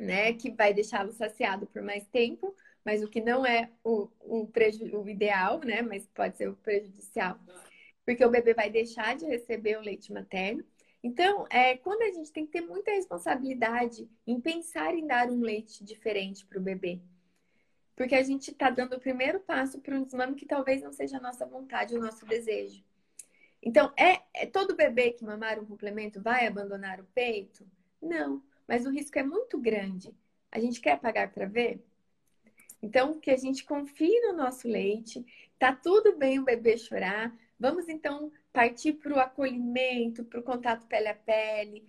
né, 0.03 0.33
que 0.33 0.51
vai 0.51 0.73
deixá-lo 0.73 1.11
saciado 1.11 1.65
por 1.67 1.81
mais 1.81 2.05
tempo, 2.07 2.55
mas 2.85 3.03
o 3.03 3.07
que 3.07 3.21
não 3.21 3.45
é 3.45 3.69
o, 3.83 4.09
o, 4.19 4.47
o 4.47 5.09
ideal, 5.09 5.59
né, 5.59 5.81
mas 5.81 6.07
pode 6.07 6.37
ser 6.37 6.49
o 6.49 6.55
prejudicial, 6.55 7.39
porque 8.05 8.23
o 8.23 8.29
bebê 8.29 8.53
vai 8.53 8.69
deixar 8.69 9.15
de 9.15 9.25
receber 9.25 9.77
o 9.77 9.81
leite 9.81 10.11
materno 10.11 10.63
então, 11.03 11.45
é, 11.49 11.75
quando 11.75 12.01
a 12.01 12.11
gente 12.11 12.31
tem 12.31 12.45
que 12.45 12.53
ter 12.53 12.61
muita 12.61 12.91
responsabilidade 12.91 14.09
em 14.25 14.39
pensar 14.39 14.95
em 14.95 15.05
dar 15.05 15.29
um 15.29 15.41
leite 15.41 15.83
diferente 15.83 16.45
para 16.45 16.57
o 16.57 16.61
bebê. 16.61 17.01
Porque 17.93 18.15
a 18.15 18.23
gente 18.23 18.51
está 18.51 18.69
dando 18.69 18.95
o 18.95 18.99
primeiro 18.99 19.41
passo 19.41 19.81
para 19.81 19.97
um 19.97 20.03
desmame 20.03 20.35
que 20.35 20.45
talvez 20.45 20.81
não 20.81 20.93
seja 20.93 21.17
a 21.17 21.21
nossa 21.21 21.45
vontade, 21.45 21.95
o 21.95 21.99
nosso 21.99 22.25
desejo. 22.25 22.81
Então, 23.61 23.93
é, 23.97 24.21
é 24.33 24.45
todo 24.45 24.77
bebê 24.77 25.11
que 25.11 25.25
mamar 25.25 25.59
um 25.59 25.65
complemento 25.65 26.21
vai 26.21 26.47
abandonar 26.47 27.01
o 27.01 27.07
peito? 27.13 27.67
Não, 28.01 28.41
mas 28.67 28.85
o 28.85 28.91
risco 28.91 29.17
é 29.19 29.23
muito 29.23 29.59
grande. 29.59 30.13
A 30.51 30.59
gente 30.59 30.79
quer 30.79 30.99
pagar 30.99 31.31
para 31.31 31.45
ver? 31.45 31.83
Então, 32.81 33.19
que 33.19 33.31
a 33.31 33.37
gente 33.37 33.63
confie 33.63 34.19
no 34.21 34.33
nosso 34.33 34.67
leite, 34.67 35.25
tá 35.57 35.73
tudo 35.73 36.17
bem 36.17 36.39
o 36.39 36.43
bebê 36.43 36.77
chorar. 36.77 37.33
Vamos 37.59 37.87
então 37.87 38.31
partir 38.51 38.93
para 38.93 39.13
o 39.13 39.19
acolhimento, 39.19 40.23
para 40.25 40.39
o 40.39 40.43
contato 40.43 40.85
pele 40.85 41.07
a 41.07 41.15
pele. 41.15 41.87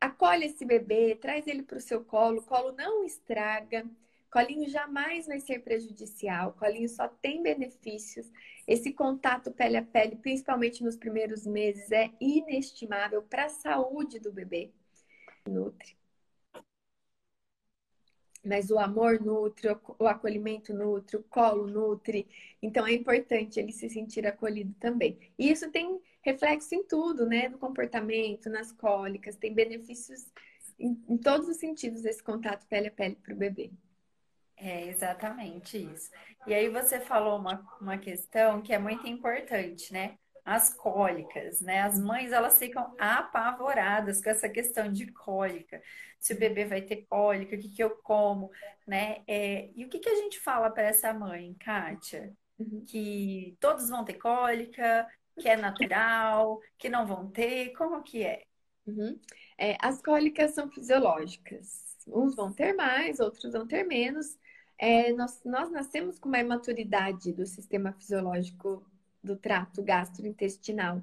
Acolhe 0.00 0.46
esse 0.46 0.64
bebê, 0.64 1.14
traz 1.14 1.46
ele 1.46 1.62
para 1.62 1.78
o 1.78 1.80
seu 1.80 2.04
colo. 2.04 2.42
Colo 2.42 2.72
não 2.72 3.04
estraga. 3.04 3.86
Colinho 4.30 4.68
jamais 4.68 5.26
vai 5.26 5.38
ser 5.38 5.60
prejudicial. 5.60 6.54
Colinho 6.54 6.88
só 6.88 7.06
tem 7.06 7.42
benefícios. 7.42 8.30
Esse 8.66 8.92
contato 8.92 9.52
pele 9.52 9.76
a 9.76 9.82
pele, 9.82 10.16
principalmente 10.16 10.82
nos 10.82 10.96
primeiros 10.96 11.46
meses, 11.46 11.92
é 11.92 12.10
inestimável 12.20 13.22
para 13.22 13.44
a 13.44 13.48
saúde 13.48 14.18
do 14.18 14.32
bebê. 14.32 14.72
Nutre 15.46 16.01
mas 18.44 18.70
o 18.70 18.78
amor 18.78 19.20
nutre, 19.20 19.68
o 19.98 20.06
acolhimento 20.06 20.74
nutre, 20.74 21.16
o 21.16 21.22
colo 21.22 21.66
nutre. 21.66 22.26
Então 22.60 22.86
é 22.86 22.92
importante 22.92 23.60
ele 23.60 23.72
se 23.72 23.88
sentir 23.88 24.26
acolhido 24.26 24.74
também. 24.80 25.18
E 25.38 25.50
isso 25.50 25.70
tem 25.70 26.00
reflexo 26.22 26.74
em 26.74 26.84
tudo, 26.84 27.26
né? 27.26 27.48
No 27.48 27.58
comportamento, 27.58 28.48
nas 28.48 28.72
cólicas, 28.72 29.36
tem 29.36 29.52
benefícios 29.54 30.26
em, 30.78 31.00
em 31.08 31.16
todos 31.16 31.48
os 31.48 31.56
sentidos 31.56 32.04
esse 32.04 32.22
contato 32.22 32.66
pele 32.66 32.88
a 32.88 32.90
pele 32.90 33.16
para 33.16 33.34
o 33.34 33.36
bebê. 33.36 33.70
É 34.56 34.86
exatamente 34.86 35.76
isso. 35.76 36.10
E 36.46 36.54
aí 36.54 36.68
você 36.68 37.00
falou 37.00 37.38
uma, 37.38 37.66
uma 37.80 37.98
questão 37.98 38.62
que 38.62 38.72
é 38.72 38.78
muito 38.78 39.06
importante, 39.08 39.92
né? 39.92 40.16
As 40.44 40.74
cólicas, 40.74 41.60
né? 41.60 41.82
As 41.82 41.98
mães 42.00 42.32
elas 42.32 42.58
ficam 42.58 42.94
apavoradas 42.98 44.20
com 44.22 44.30
essa 44.30 44.48
questão 44.48 44.90
de 44.92 45.06
cólica. 45.12 45.80
Se 46.18 46.34
o 46.34 46.38
bebê 46.38 46.64
vai 46.64 46.82
ter 46.82 47.06
cólica, 47.06 47.54
o 47.54 47.58
que, 47.58 47.68
que 47.68 47.82
eu 47.82 47.90
como, 48.02 48.50
né? 48.86 49.22
É, 49.26 49.70
e 49.74 49.84
o 49.84 49.88
que, 49.88 50.00
que 50.00 50.08
a 50.08 50.16
gente 50.16 50.40
fala 50.40 50.70
para 50.70 50.84
essa 50.84 51.12
mãe, 51.12 51.54
Kátia? 51.60 52.32
Uhum. 52.58 52.84
Que 52.84 53.56
todos 53.60 53.88
vão 53.88 54.04
ter 54.04 54.14
cólica, 54.14 55.06
que 55.38 55.48
é 55.48 55.56
natural, 55.56 56.60
que 56.78 56.88
não 56.88 57.06
vão 57.06 57.30
ter, 57.30 57.72
como 57.74 58.02
que 58.02 58.24
é? 58.24 58.44
Uhum. 58.84 59.16
é 59.56 59.76
as 59.80 60.02
cólicas 60.02 60.54
são 60.54 60.68
fisiológicas. 60.68 61.96
Uns 62.06 62.34
vão 62.34 62.52
ter 62.52 62.72
mais, 62.72 63.20
outros 63.20 63.52
vão 63.52 63.66
ter 63.66 63.84
menos. 63.84 64.36
É, 64.76 65.12
nós, 65.12 65.40
nós 65.44 65.70
nascemos 65.70 66.18
com 66.18 66.28
uma 66.28 66.40
imaturidade 66.40 67.32
do 67.32 67.46
sistema 67.46 67.92
fisiológico 67.92 68.84
do 69.22 69.36
trato 69.36 69.82
gastrointestinal. 69.82 71.02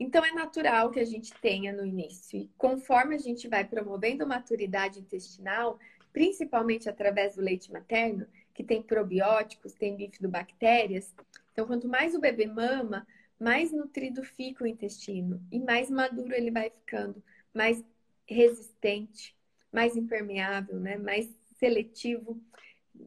Então, 0.00 0.24
é 0.24 0.32
natural 0.32 0.90
que 0.90 1.00
a 1.00 1.04
gente 1.04 1.32
tenha 1.40 1.72
no 1.72 1.84
início. 1.84 2.38
E 2.38 2.50
conforme 2.56 3.14
a 3.14 3.18
gente 3.18 3.48
vai 3.48 3.64
promovendo 3.64 4.26
maturidade 4.26 5.00
intestinal, 5.00 5.78
principalmente 6.12 6.88
através 6.88 7.34
do 7.34 7.42
leite 7.42 7.72
materno, 7.72 8.26
que 8.54 8.62
tem 8.62 8.82
probióticos, 8.82 9.72
tem 9.72 9.96
bifidobactérias. 9.96 11.14
Então, 11.52 11.66
quanto 11.66 11.88
mais 11.88 12.14
o 12.14 12.20
bebê 12.20 12.46
mama, 12.46 13.06
mais 13.38 13.72
nutrido 13.72 14.24
fica 14.24 14.64
o 14.64 14.66
intestino 14.66 15.40
e 15.50 15.60
mais 15.60 15.90
maduro 15.90 16.34
ele 16.34 16.50
vai 16.50 16.70
ficando, 16.70 17.22
mais 17.54 17.84
resistente, 18.26 19.36
mais 19.72 19.96
impermeável, 19.96 20.80
né? 20.80 20.96
mais 20.96 21.28
seletivo 21.58 22.40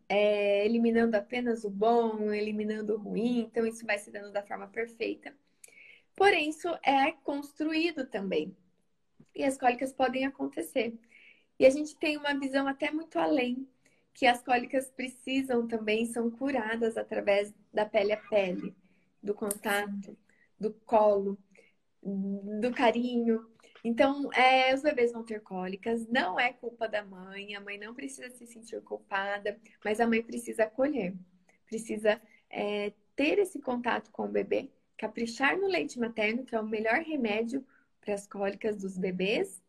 é, 0.07 0.65
eliminando 0.65 1.15
apenas 1.15 1.63
o 1.63 1.69
bom, 1.69 2.31
eliminando 2.31 2.95
o 2.95 2.97
ruim, 2.97 3.39
então 3.39 3.65
isso 3.65 3.85
vai 3.85 3.97
se 3.97 4.11
dando 4.11 4.31
da 4.31 4.43
forma 4.43 4.67
perfeita. 4.67 5.33
Porém, 6.15 6.49
isso 6.49 6.67
é 6.83 7.11
construído 7.23 8.05
também. 8.05 8.55
E 9.35 9.43
as 9.43 9.57
cólicas 9.57 9.93
podem 9.93 10.25
acontecer. 10.25 10.93
E 11.57 11.65
a 11.65 11.69
gente 11.69 11.95
tem 11.97 12.17
uma 12.17 12.37
visão 12.37 12.67
até 12.67 12.91
muito 12.91 13.17
além, 13.17 13.67
que 14.13 14.25
as 14.25 14.43
cólicas 14.43 14.89
precisam 14.89 15.67
também, 15.67 16.05
são 16.05 16.29
curadas 16.29 16.97
através 16.97 17.53
da 17.73 17.85
pele 17.85 18.13
a 18.13 18.17
pele, 18.17 18.75
do 19.21 19.33
contato, 19.33 20.17
do 20.59 20.73
colo, 20.85 21.37
do 22.03 22.71
carinho, 22.71 23.47
então, 23.83 24.31
é, 24.33 24.73
os 24.73 24.81
bebês 24.81 25.11
vão 25.11 25.23
ter 25.23 25.41
cólicas, 25.41 26.07
não 26.07 26.39
é 26.39 26.53
culpa 26.53 26.87
da 26.87 27.03
mãe, 27.03 27.55
a 27.55 27.59
mãe 27.59 27.79
não 27.79 27.95
precisa 27.95 28.29
se 28.29 28.45
sentir 28.45 28.81
culpada, 28.81 29.59
mas 29.83 29.99
a 29.99 30.07
mãe 30.07 30.21
precisa 30.21 30.65
acolher, 30.65 31.15
precisa 31.65 32.21
é, 32.49 32.93
ter 33.15 33.39
esse 33.39 33.59
contato 33.59 34.11
com 34.11 34.25
o 34.25 34.31
bebê, 34.31 34.69
caprichar 34.97 35.57
no 35.57 35.67
leite 35.67 35.99
materno, 35.99 36.45
que 36.45 36.53
é 36.53 36.59
o 36.59 36.65
melhor 36.65 37.01
remédio 37.01 37.65
para 37.99 38.13
as 38.13 38.27
cólicas 38.27 38.77
dos 38.77 38.97
bebês. 38.97 39.61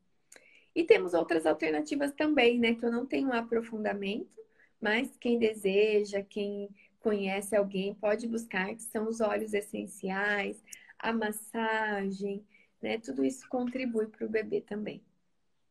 E 0.74 0.84
temos 0.84 1.14
outras 1.14 1.46
alternativas 1.46 2.12
também, 2.12 2.58
né, 2.58 2.74
que 2.74 2.84
eu 2.84 2.92
não 2.92 3.06
tenho 3.06 3.28
um 3.28 3.32
aprofundamento, 3.32 4.40
mas 4.80 5.16
quem 5.18 5.38
deseja, 5.38 6.22
quem 6.22 6.68
conhece 7.00 7.56
alguém, 7.56 7.94
pode 7.94 8.26
buscar, 8.26 8.74
que 8.74 8.82
são 8.82 9.08
os 9.08 9.20
óleos 9.20 9.54
essenciais, 9.54 10.62
a 10.98 11.12
massagem, 11.12 12.44
né? 12.82 12.98
Tudo 12.98 13.24
isso 13.24 13.48
contribui 13.48 14.06
para 14.08 14.26
o 14.26 14.30
bebê 14.30 14.60
também. 14.60 15.02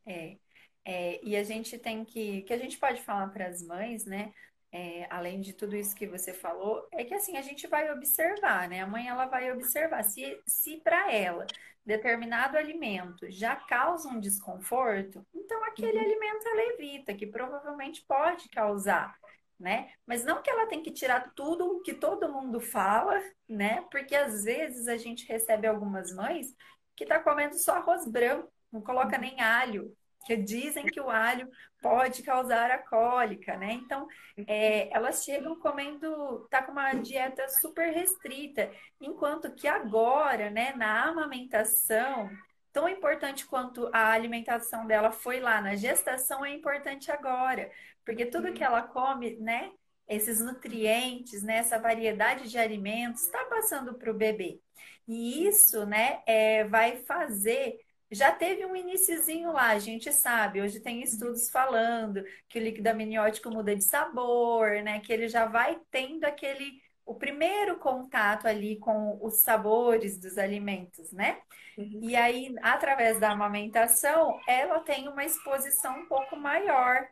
É. 0.06 0.38
É, 0.84 1.19
e 1.24 1.36
a 1.36 1.43
gente 1.43 1.78
tem 1.78 2.04
que, 2.04 2.41
que 2.41 2.54
a 2.54 2.58
gente 2.58 2.78
pode 2.78 3.02
falar 3.02 3.28
para 3.28 3.47
as 3.47 3.62
mães, 3.62 4.06
né? 4.06 4.34
É, 4.71 5.06
além 5.10 5.41
de 5.41 5.54
tudo 5.54 5.76
isso 5.76 5.95
que 5.95 6.08
você 6.08 6.34
falou, 6.34 6.88
é 6.93 7.04
que 7.04 7.13
assim 7.13 7.38
a 7.38 7.41
gente 7.41 7.67
vai 7.67 7.91
observar, 7.91 8.69
né? 8.69 8.82
A 8.82 8.88
mãe 8.88 9.08
ela 9.08 9.26
vai 9.26 9.52
observar 9.52 10.02
se, 10.04 10.41
se 10.47 10.78
para 10.78 11.12
ela 11.12 11.45
determinado 11.86 12.58
alimento 12.58 13.30
já 13.30 13.56
causa 13.56 14.08
um 14.08 14.19
desconforto, 14.19 15.26
então 15.34 15.63
aquele 15.65 15.97
uhum. 15.97 16.06
alimento 16.06 16.47
ela 16.47 16.74
evita, 16.74 17.13
que 17.13 17.28
provavelmente 17.28 18.04
pode 18.08 18.47
causar, 18.50 19.17
né? 19.60 19.91
Mas 20.06 20.24
não 20.24 20.41
que 20.41 20.50
ela 20.50 20.67
tem 20.67 20.82
que 20.82 20.91
tirar 20.91 21.34
tudo 21.36 21.65
o 21.65 21.82
que 21.82 21.93
todo 21.93 22.32
mundo 22.32 22.62
fala, 22.62 23.21
né? 23.50 23.86
Porque 23.91 24.15
às 24.15 24.43
vezes 24.45 24.88
a 24.88 24.95
gente 24.95 25.28
recebe 25.28 25.67
algumas 25.67 26.13
mães 26.15 26.56
que 26.96 27.06
tá 27.06 27.20
comendo 27.20 27.56
só 27.58 27.76
arroz 27.76 28.08
branco, 28.08 28.52
não 28.72 28.82
coloca 28.82 29.18
nem 29.18 29.40
alho, 29.42 29.96
que 30.26 30.36
dizem 30.36 30.86
que 30.86 31.00
o 31.00 31.10
alho 31.10 31.50
pode 31.82 32.22
causar 32.22 32.70
a 32.70 32.78
cólica, 32.78 33.58
né? 33.58 33.74
Então, 33.74 34.08
é, 34.48 34.96
elas 34.96 35.24
chegam 35.24 35.60
comendo, 35.60 36.48
tá 36.50 36.62
com 36.62 36.72
uma 36.72 36.94
dieta 36.94 37.48
super 37.50 37.92
restrita, 37.92 38.72
enquanto 39.00 39.54
que 39.54 39.68
agora, 39.68 40.50
né, 40.52 40.74
na 40.74 41.06
amamentação, 41.06 42.30
tão 42.72 42.88
importante 42.88 43.46
quanto 43.46 43.90
a 43.92 44.12
alimentação 44.12 44.86
dela 44.86 45.12
foi 45.12 45.40
lá 45.40 45.60
na 45.60 45.76
gestação, 45.76 46.46
é 46.46 46.54
importante 46.54 47.12
agora, 47.12 47.70
porque 48.06 48.26
tudo 48.26 48.54
que 48.54 48.64
ela 48.64 48.84
come, 48.84 49.38
né, 49.38 49.72
esses 50.08 50.40
nutrientes, 50.40 51.42
né, 51.42 51.58
essa 51.58 51.80
variedade 51.80 52.50
de 52.50 52.58
alimentos, 52.58 53.24
está 53.24 53.44
passando 53.46 53.96
para 53.96 54.12
o 54.12 54.14
bebê. 54.14 54.60
E 55.08 55.48
isso, 55.48 55.86
né, 55.86 56.22
é, 56.26 56.64
vai 56.66 56.98
fazer 56.98 57.80
já 58.12 58.30
teve 58.30 58.66
um 58.66 58.76
iniciozinho 58.76 59.54
lá, 59.54 59.70
a 59.70 59.80
gente 59.80 60.12
sabe. 60.12 60.62
Hoje 60.62 60.82
tem 60.82 61.02
estudos 61.02 61.50
falando 61.50 62.22
que 62.50 62.60
o 62.60 62.62
líquido 62.62 62.90
amniótico 62.90 63.50
muda 63.50 63.74
de 63.74 63.86
sabor, 63.86 64.84
né? 64.84 65.00
Que 65.00 65.14
ele 65.14 65.30
já 65.30 65.46
vai 65.46 65.80
tendo 65.90 66.26
aquele 66.26 66.82
o 67.06 67.16
primeiro 67.16 67.78
contato 67.78 68.48
ali 68.48 68.78
com 68.78 69.18
os 69.22 69.42
sabores 69.42 70.20
dos 70.20 70.38
alimentos, 70.38 71.12
né? 71.12 71.40
Uhum. 71.78 72.00
E 72.04 72.16
aí, 72.16 72.54
através 72.62 73.20
da 73.20 73.32
amamentação, 73.32 74.40
ela 74.48 74.80
tem 74.82 75.08
uma 75.08 75.24
exposição 75.24 76.00
um 76.00 76.06
pouco 76.06 76.36
maior, 76.36 77.08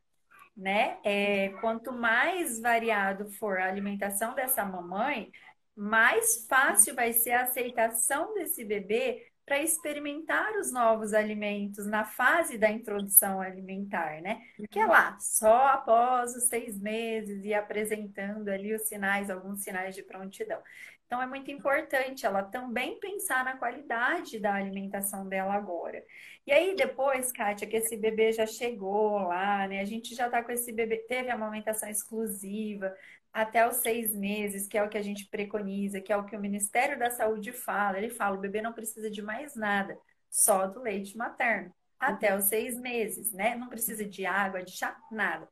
né? 0.56 0.98
É, 1.04 1.50
quanto 1.62 1.92
mais 1.92 2.60
variado 2.60 3.30
for 3.32 3.60
a 3.60 3.68
alimentação 3.68 4.36
dessa 4.36 4.64
mamãe, 4.64 5.32
mais 5.80 6.46
fácil 6.46 6.94
vai 6.94 7.14
ser 7.14 7.32
a 7.32 7.44
aceitação 7.44 8.34
desse 8.34 8.66
bebê 8.66 9.26
para 9.46 9.64
experimentar 9.64 10.52
os 10.58 10.72
novos 10.72 11.14
alimentos 11.14 11.88
na 11.88 12.04
fase 12.04 12.58
da 12.58 12.70
introdução 12.70 13.42
alimentar, 13.42 14.22
né? 14.22 14.42
Que 14.70 14.78
é 14.78 14.86
lá, 14.86 15.18
só 15.20 15.70
após 15.70 16.36
os 16.36 16.44
seis 16.44 16.80
meses 16.80 17.44
e 17.44 17.54
apresentando 17.54 18.50
ali 18.50 18.76
os 18.76 18.84
sinais, 18.84 19.30
alguns 19.30 19.64
sinais 19.64 19.96
de 19.96 20.04
prontidão. 20.04 20.62
Então 21.08 21.20
é 21.20 21.26
muito 21.26 21.50
importante 21.50 22.28
ela 22.28 22.44
também 22.44 23.00
pensar 23.00 23.44
na 23.44 23.58
qualidade 23.58 24.38
da 24.38 24.54
alimentação 24.54 25.28
dela 25.28 25.56
agora. 25.56 26.04
E 26.46 26.52
aí 26.52 26.76
depois, 26.76 27.32
Kátia, 27.32 27.68
que 27.68 27.78
esse 27.78 27.98
bebê 27.98 28.32
já 28.32 28.46
chegou 28.46 29.18
lá, 29.18 29.68
né? 29.68 29.80
A 29.80 29.86
gente 29.86 30.14
já 30.14 30.30
tá 30.30 30.44
com 30.44 30.52
esse 30.52 30.72
bebê, 30.72 30.98
teve 31.08 31.32
a 31.32 31.34
amamentação 31.34 31.90
exclusiva, 31.90 32.96
até 33.34 33.68
os 33.68 33.78
seis 33.78 34.16
meses, 34.16 34.68
que 34.68 34.78
é 34.78 34.84
o 34.84 34.90
que 34.90 34.98
a 34.98 35.02
gente 35.02 35.28
preconiza, 35.30 36.02
que 36.02 36.12
é 36.12 36.18
o 36.18 36.26
que 36.26 36.36
o 36.36 36.40
Ministério 36.40 36.98
da 36.98 37.10
Saúde 37.10 37.52
fala. 37.52 37.98
Ele 37.98 38.10
fala: 38.10 38.38
o 38.38 38.42
bebê 38.42 38.62
não 38.62 38.74
precisa 38.74 39.10
de 39.10 39.22
mais 39.22 39.56
nada, 39.56 39.98
só 40.30 40.68
do 40.68 40.82
leite 40.82 41.18
materno, 41.18 41.74
até 42.00 42.38
os 42.38 42.46
seis 42.46 42.80
meses, 42.80 43.32
né? 43.32 43.56
Não 43.56 43.70
precisa 43.70 44.06
de 44.06 44.26
água, 44.26 44.64
de 44.64 44.72
chá, 44.72 44.98
nada. 45.12 45.48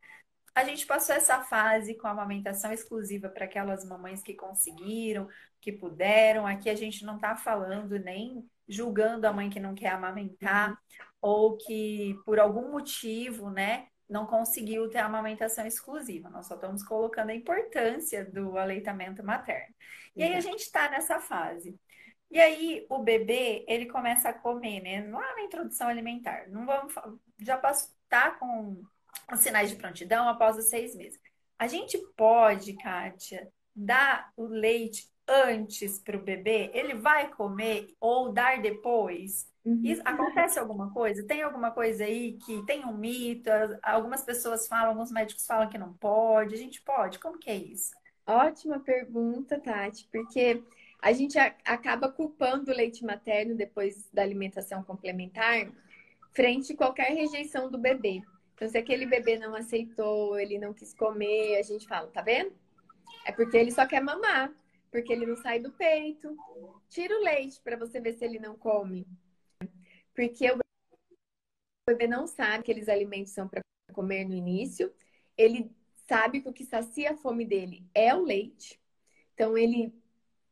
A 0.56 0.64
gente 0.64 0.88
passou 0.88 1.14
essa 1.16 1.44
fase 1.44 1.94
com 1.96 2.08
a 2.08 2.12
amamentação 2.12 2.74
exclusiva 2.74 3.30
para 3.30 3.46
aquelas 3.46 3.86
mamães 3.86 4.24
que 4.24 4.34
conseguiram, 4.34 5.28
que 5.62 5.72
puderam. 5.72 6.48
Aqui 6.48 6.68
a 6.68 6.76
gente 6.76 7.06
não 7.06 7.18
está 7.18 7.36
falando 7.36 8.00
nem 8.00 8.44
julgando 8.68 9.28
a 9.28 9.32
mãe 9.32 9.52
que 9.52 9.60
não 9.60 9.76
quer 9.76 9.90
amamentar 9.90 10.72
uhum. 10.72 10.76
ou 11.22 11.58
que 11.58 12.20
por 12.26 12.40
algum 12.40 12.72
motivo, 12.72 13.52
né, 13.52 13.86
não 14.10 14.26
conseguiu 14.26 14.90
ter 14.90 15.00
a 15.00 15.06
amamentação 15.06 15.66
exclusiva. 15.66 16.30
Nós 16.30 16.48
só 16.48 16.56
estamos 16.56 16.84
colocando 16.84 17.30
a 17.30 17.36
importância 17.36 18.26
do 18.26 18.58
aleitamento 18.58 19.24
materno. 19.24 19.74
E 20.16 20.24
aí 20.24 20.36
a 20.36 20.40
gente 20.40 20.62
está 20.62 20.90
nessa 20.90 21.20
fase. 21.20 21.80
E 22.30 22.40
aí 22.40 22.86
o 22.90 23.00
bebê, 23.00 23.66
ele 23.68 23.86
começa 23.86 24.30
a 24.30 24.34
comer, 24.34 24.82
né? 24.82 25.08
Lá 25.10 25.36
na 25.36 25.44
introdução 25.44 25.88
alimentar. 25.88 26.48
Não 26.50 26.66
vamos 26.66 26.94
já 27.40 27.58
posso 27.58 27.94
estar 28.04 28.32
tá 28.32 28.38
com 28.38 28.82
os 29.32 29.40
sinais 29.40 29.70
de 29.70 29.76
prontidão 29.76 30.28
após 30.28 30.58
os 30.58 30.66
seis 30.66 30.96
meses. 30.96 31.20
A 31.58 31.68
gente 31.68 31.98
pode, 32.16 32.74
Kátia, 32.78 33.48
dar 33.76 34.32
o 34.36 34.46
leite 34.46 35.10
antes 35.28 36.00
para 36.00 36.18
o 36.18 36.22
bebê? 36.22 36.72
Ele 36.74 36.96
vai 36.96 37.30
comer 37.30 37.88
ou 38.00 38.32
dar 38.32 38.62
depois? 38.62 39.48
Uhum. 39.68 39.82
Isso, 39.84 40.02
acontece 40.06 40.58
alguma 40.58 40.94
coisa? 40.94 41.28
Tem 41.28 41.42
alguma 41.42 41.72
coisa 41.72 42.06
aí 42.06 42.38
que 42.46 42.66
tem 42.66 42.86
um 42.86 42.96
mito? 42.96 43.50
Algumas 43.84 44.24
pessoas 44.24 44.66
falam, 44.66 44.92
alguns 44.92 45.12
médicos 45.12 45.46
falam 45.46 45.68
que 45.68 45.78
não 45.78 45.92
pode. 45.92 46.56
A 46.56 46.58
gente 46.58 46.82
pode? 46.82 47.20
Como 47.20 47.38
que 47.38 47.50
é 47.50 47.56
isso? 47.58 47.92
Ótima 48.26 48.80
pergunta, 48.80 49.60
Tati, 49.60 50.08
porque 50.10 50.64
a 51.02 51.12
gente 51.12 51.38
acaba 51.66 52.10
culpando 52.10 52.72
o 52.72 52.74
leite 52.74 53.04
materno 53.04 53.56
depois 53.56 54.10
da 54.14 54.22
alimentação 54.22 54.82
complementar 54.84 55.70
frente 56.32 56.72
a 56.72 56.78
qualquer 56.78 57.12
rejeição 57.12 57.70
do 57.70 57.78
bebê. 57.78 58.22
Então, 58.56 58.70
se 58.70 58.78
aquele 58.78 59.06
bebê 59.06 59.38
não 59.38 59.54
aceitou, 59.54 60.40
ele 60.40 60.58
não 60.58 60.74
quis 60.74 60.94
comer, 60.94 61.58
a 61.58 61.62
gente 61.62 61.86
fala, 61.86 62.08
tá 62.08 62.22
vendo? 62.22 62.54
É 63.26 63.34
porque 63.34 63.58
ele 63.58 63.72
só 63.72 63.86
quer 63.86 64.02
mamar, 64.02 64.50
porque 64.90 65.12
ele 65.12 65.26
não 65.26 65.36
sai 65.36 65.60
do 65.60 65.74
peito. 65.74 66.38
Tira 66.90 67.20
o 67.20 67.24
leite 67.24 67.60
para 67.62 67.76
você 67.76 68.00
ver 68.00 68.14
se 68.14 68.24
ele 68.24 68.40
não 68.40 68.56
come. 68.56 69.06
Porque 70.18 70.50
o 70.52 70.58
bebê 71.88 72.08
não 72.08 72.26
sabe 72.26 72.64
que 72.64 72.72
aqueles 72.72 72.90
alimentos 72.90 73.34
são 73.34 73.48
para 73.48 73.62
comer 73.94 74.26
no 74.26 74.34
início. 74.34 74.92
Ele 75.38 75.70
sabe 76.08 76.42
que 76.42 76.50
o 76.50 76.54
que 76.54 76.66
sacia 76.66 77.12
a 77.12 77.16
fome 77.16 77.46
dele 77.46 77.86
é 77.94 78.16
o 78.16 78.24
leite. 78.24 78.82
Então 79.36 79.56
ele 79.56 79.94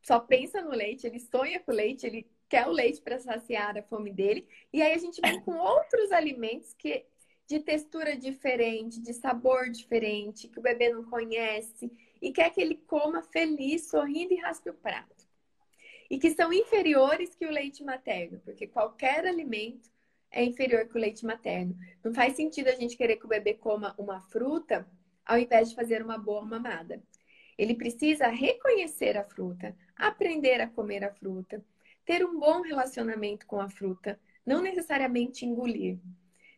só 0.04 0.20
pensa 0.20 0.62
no 0.62 0.70
leite, 0.70 1.08
ele 1.08 1.20
sonha 1.20 1.60
com 1.60 1.72
o 1.72 1.76
leite, 1.76 2.06
ele 2.06 2.30
quer 2.48 2.68
o 2.68 2.72
leite 2.72 3.02
para 3.02 3.18
saciar 3.18 3.76
a 3.76 3.82
fome 3.82 4.12
dele. 4.12 4.48
E 4.72 4.84
aí 4.84 4.94
a 4.94 5.00
gente 5.00 5.20
vem 5.20 5.42
com 5.42 5.58
outros 5.58 6.12
alimentos 6.12 6.76
que 6.76 7.04
de 7.48 7.60
textura 7.60 8.16
diferente, 8.16 9.02
de 9.02 9.16
sabor 9.16 9.72
diferente, 9.72 10.48
que 10.48 10.60
o 10.60 10.62
bebê 10.62 10.90
não 10.90 11.04
conhece 11.06 11.92
e 12.22 12.32
quer 12.32 12.52
que 12.52 12.62
ele 12.62 12.76
coma 12.76 13.24
feliz, 13.24 13.88
sorrindo 13.90 14.32
e 14.32 14.38
raspe 14.38 14.70
o 14.70 14.76
prato 14.76 15.15
e 16.10 16.18
que 16.18 16.32
são 16.32 16.54
inferiores 16.54 17.36
que 17.36 17.46
o 17.46 17.52
leite 17.52 17.84
materno, 17.84 18.40
porque 18.44 18.68
qualquer 18.68 19.26
alimento 19.26 19.90
é 20.32 20.44
inferior 20.44 20.88
que 20.88 20.98
o 20.98 21.00
leite 21.00 21.26
materno. 21.26 21.76
Não 22.04 22.14
faz 22.14 22.36
sentido 22.36 22.68
a 22.68 22.76
gente 22.76 22.98
querer 22.98 23.16
que 23.16 23.26
o 23.26 23.30
bebê 23.30 23.54
coma 23.54 23.96
uma 23.98 24.22
fruta 24.22 24.88
ao 25.26 25.40
invés 25.40 25.70
de 25.70 25.76
fazer 25.76 26.04
uma 26.04 26.18
boa 26.18 26.46
mamada. 26.46 27.02
Ele 27.58 27.74
precisa 27.74 28.28
reconhecer 28.28 29.18
a 29.18 29.24
fruta, 29.24 29.76
aprender 29.96 30.62
a 30.62 30.68
comer 30.68 31.04
a 31.04 31.14
fruta, 31.14 31.64
ter 32.06 32.24
um 32.26 32.40
bom 32.40 32.62
relacionamento 32.62 33.48
com 33.48 33.60
a 33.60 33.70
fruta, 33.70 34.20
não 34.46 34.62
necessariamente 34.62 35.46
engolir. 35.46 35.98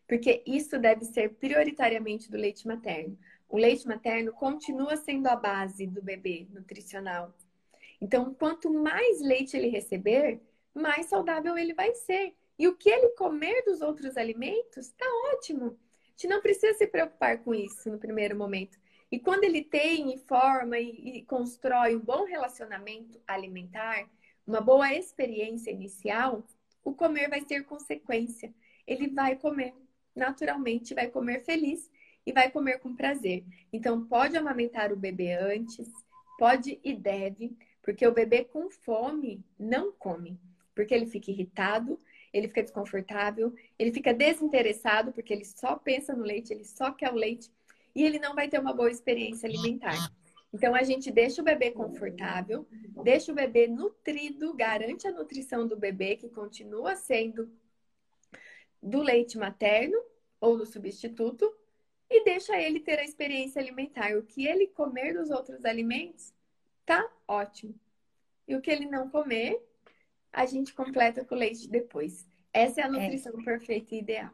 Porque 0.06 0.42
isso 0.46 0.78
deve 0.78 1.04
ser 1.04 1.34
prioritariamente 1.34 2.30
do 2.30 2.36
leite 2.36 2.66
materno. 2.66 3.16
O 3.48 3.56
leite 3.56 3.86
materno 3.86 4.32
continua 4.32 4.96
sendo 4.96 5.26
a 5.28 5.36
base 5.36 5.86
do 5.86 6.02
bebê 6.02 6.46
nutricional. 6.50 7.34
Então, 8.00 8.34
quanto 8.34 8.72
mais 8.72 9.20
leite 9.20 9.56
ele 9.56 9.68
receber, 9.68 10.40
mais 10.74 11.06
saudável 11.06 11.56
ele 11.58 11.74
vai 11.74 11.94
ser. 11.94 12.34
E 12.58 12.66
o 12.68 12.76
que 12.76 12.88
ele 12.90 13.10
comer 13.10 13.62
dos 13.64 13.80
outros 13.80 14.16
alimentos, 14.16 14.86
está 14.86 15.06
ótimo. 15.32 15.66
A 15.66 16.10
gente 16.10 16.28
não 16.28 16.40
precisa 16.40 16.76
se 16.76 16.86
preocupar 16.86 17.38
com 17.38 17.54
isso 17.54 17.90
no 17.90 17.98
primeiro 17.98 18.36
momento. 18.36 18.78
E 19.10 19.18
quando 19.18 19.44
ele 19.44 19.62
tem 19.62 20.12
e 20.14 20.18
forma 20.18 20.78
e, 20.78 21.18
e 21.18 21.22
constrói 21.24 21.96
um 21.96 22.00
bom 22.00 22.24
relacionamento 22.24 23.20
alimentar, 23.26 24.08
uma 24.46 24.60
boa 24.60 24.92
experiência 24.92 25.70
inicial, 25.70 26.44
o 26.84 26.92
comer 26.92 27.28
vai 27.28 27.42
ter 27.42 27.64
consequência. 27.64 28.52
Ele 28.86 29.08
vai 29.08 29.36
comer 29.36 29.74
naturalmente, 30.14 30.94
vai 30.94 31.08
comer 31.08 31.44
feliz 31.44 31.90
e 32.26 32.32
vai 32.32 32.50
comer 32.50 32.78
com 32.80 32.94
prazer. 32.94 33.44
Então, 33.72 34.04
pode 34.04 34.36
amamentar 34.36 34.92
o 34.92 34.96
bebê 34.96 35.32
antes, 35.34 35.88
pode 36.38 36.78
e 36.82 36.92
deve, 36.94 37.56
porque 37.88 38.06
o 38.06 38.12
bebê 38.12 38.44
com 38.44 38.68
fome 38.68 39.42
não 39.58 39.90
come, 39.90 40.38
porque 40.74 40.92
ele 40.92 41.06
fica 41.06 41.30
irritado, 41.30 41.98
ele 42.34 42.46
fica 42.46 42.62
desconfortável, 42.62 43.54
ele 43.78 43.90
fica 43.90 44.12
desinteressado, 44.12 45.10
porque 45.10 45.32
ele 45.32 45.46
só 45.46 45.74
pensa 45.74 46.14
no 46.14 46.22
leite, 46.22 46.52
ele 46.52 46.66
só 46.66 46.92
quer 46.92 47.10
o 47.10 47.16
leite, 47.16 47.50
e 47.94 48.04
ele 48.04 48.18
não 48.18 48.34
vai 48.34 48.46
ter 48.46 48.60
uma 48.60 48.74
boa 48.74 48.90
experiência 48.90 49.48
alimentar. 49.48 50.12
Então 50.52 50.74
a 50.74 50.82
gente 50.82 51.10
deixa 51.10 51.40
o 51.40 51.44
bebê 51.46 51.70
confortável, 51.70 52.68
deixa 53.02 53.32
o 53.32 53.34
bebê 53.34 53.66
nutrido, 53.66 54.52
garante 54.52 55.08
a 55.08 55.10
nutrição 55.10 55.66
do 55.66 55.74
bebê, 55.74 56.14
que 56.16 56.28
continua 56.28 56.94
sendo 56.94 57.50
do 58.82 59.00
leite 59.00 59.38
materno, 59.38 59.98
ou 60.38 60.58
do 60.58 60.66
substituto 60.66 61.50
e 62.10 62.22
deixa 62.22 62.54
ele 62.60 62.80
ter 62.80 62.98
a 62.98 63.04
experiência 63.04 63.62
alimentar. 63.62 64.14
O 64.14 64.22
que 64.22 64.46
ele 64.46 64.66
comer 64.66 65.14
dos 65.14 65.30
outros 65.30 65.64
alimentos, 65.64 66.34
tá 66.88 67.06
ótimo. 67.28 67.74
E 68.46 68.56
o 68.56 68.62
que 68.62 68.70
ele 68.70 68.86
não 68.86 69.10
comer, 69.10 69.62
a 70.32 70.46
gente 70.46 70.72
completa 70.72 71.22
com 71.22 71.34
leite 71.34 71.68
depois. 71.68 72.26
Essa 72.50 72.80
é 72.80 72.84
a 72.84 72.86
é. 72.86 72.90
nutrição 72.90 73.38
é. 73.38 73.44
perfeita 73.44 73.94
e 73.94 73.98
ideal. 73.98 74.30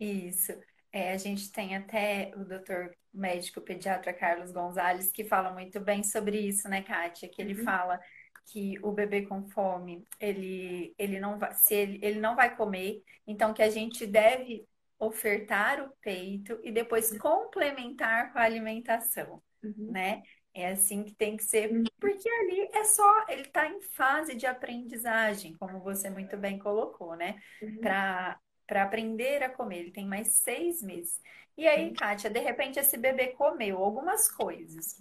Isso. 0.00 0.52
É, 0.90 1.12
a 1.12 1.18
gente 1.18 1.52
tem 1.52 1.76
até 1.76 2.32
o 2.34 2.44
doutor 2.44 2.96
médico 3.12 3.60
pediatra 3.60 4.14
Carlos 4.14 4.50
Gonzalez 4.50 5.12
que 5.12 5.24
fala 5.24 5.52
muito 5.52 5.78
bem 5.78 6.02
sobre 6.02 6.38
isso, 6.40 6.68
né, 6.68 6.82
Kátia? 6.82 7.28
Que 7.28 7.42
ele 7.42 7.58
uhum. 7.58 7.64
fala 7.64 8.00
que 8.46 8.78
o 8.82 8.90
bebê 8.90 9.26
com 9.26 9.46
fome, 9.50 10.04
ele, 10.18 10.94
ele 10.98 11.20
não 11.20 11.38
vai, 11.38 11.52
se 11.54 11.74
ele, 11.74 12.00
ele 12.02 12.18
não 12.18 12.34
vai 12.34 12.56
comer, 12.56 13.04
então 13.26 13.52
que 13.52 13.62
a 13.62 13.70
gente 13.70 14.06
deve 14.06 14.66
ofertar 14.98 15.80
o 15.82 15.92
peito 16.00 16.58
e 16.64 16.72
depois 16.72 17.16
complementar 17.18 18.32
com 18.32 18.38
a 18.38 18.42
alimentação, 18.42 19.40
uhum. 19.62 19.92
né? 19.92 20.22
É 20.52 20.72
assim 20.72 21.04
que 21.04 21.14
tem 21.14 21.36
que 21.36 21.44
ser, 21.44 21.70
uhum. 21.70 21.84
porque 22.00 22.28
ali 22.28 22.68
é 22.72 22.82
só, 22.84 23.24
ele 23.28 23.42
está 23.42 23.68
em 23.68 23.80
fase 23.80 24.34
de 24.34 24.46
aprendizagem, 24.46 25.54
como 25.54 25.78
você 25.78 26.10
muito 26.10 26.36
bem 26.36 26.58
colocou, 26.58 27.14
né? 27.14 27.40
Uhum. 27.62 27.78
Para 27.78 28.38
para 28.66 28.84
aprender 28.84 29.42
a 29.42 29.50
comer. 29.50 29.80
Ele 29.80 29.90
tem 29.90 30.06
mais 30.06 30.28
seis 30.28 30.80
meses. 30.80 31.20
E 31.58 31.66
aí, 31.66 31.88
uhum. 31.88 31.92
Kátia, 31.92 32.30
de 32.30 32.38
repente 32.38 32.78
esse 32.78 32.96
bebê 32.96 33.28
comeu 33.28 33.78
algumas 33.78 34.30
coisas, 34.30 34.96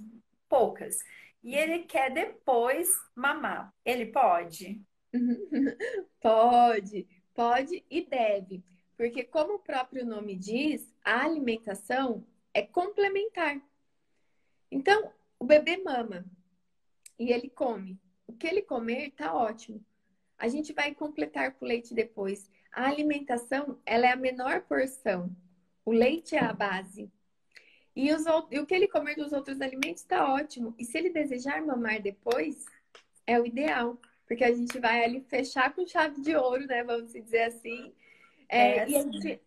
poucas, 0.50 0.98
e 1.44 1.56
ele 1.56 1.84
quer 1.84 2.12
depois 2.12 2.90
mamar. 3.16 3.72
Ele 3.86 4.08
pode? 4.08 4.82
pode, 6.20 7.08
pode 7.36 7.86
e 7.90 8.06
deve. 8.06 8.64
Porque, 8.98 9.24
como 9.24 9.54
o 9.54 9.60
próprio 9.60 10.06
nome 10.06 10.36
diz, 10.36 10.94
a 11.04 11.24
alimentação 11.24 12.26
é 12.54 12.64
complementar. 12.64 13.62
Então, 14.72 15.14
o 15.40 15.46
bebê 15.46 15.78
mama 15.78 16.26
e 17.18 17.32
ele 17.32 17.50
come. 17.50 18.00
O 18.28 18.34
que 18.34 18.46
ele 18.46 18.62
comer 18.62 19.12
tá 19.12 19.34
ótimo. 19.34 19.84
A 20.38 20.48
gente 20.48 20.74
vai 20.74 20.94
completar 20.94 21.54
com 21.54 21.66
leite 21.66 21.94
depois. 21.94 22.50
A 22.72 22.88
alimentação, 22.88 23.80
ela 23.86 24.06
é 24.06 24.12
a 24.12 24.16
menor 24.16 24.62
porção. 24.62 25.36
O 25.84 25.92
leite 25.92 26.36
é 26.36 26.40
a 26.40 26.54
base. 26.54 27.12
E, 27.96 28.14
os, 28.14 28.24
e 28.52 28.60
o 28.60 28.66
que 28.66 28.76
ele 28.76 28.88
comer 28.88 29.16
dos 29.16 29.34
outros 29.34 29.60
alimentos 29.60 30.02
está 30.02 30.32
ótimo. 30.32 30.76
E 30.78 30.86
se 30.86 30.98
ele 30.98 31.10
desejar 31.10 31.62
mamar 31.62 32.02
depois, 32.02 32.66
é 33.26 33.40
o 33.40 33.46
ideal. 33.46 34.00
Porque 34.28 34.44
a 34.44 34.54
gente 34.54 34.80
vai 34.80 35.04
ali 35.04 35.22
fechar 35.22 35.74
com 35.74 35.88
chave 35.88 36.22
de 36.22 36.36
ouro, 36.36 36.68
né? 36.68 36.84
Vamos 36.84 37.12
dizer 37.12 37.44
assim. 37.44 37.92
É, 38.48 38.78
é 38.78 38.84
assim. 38.84 38.92
E 38.92 38.96
a 38.96 39.02
gente 39.02 39.42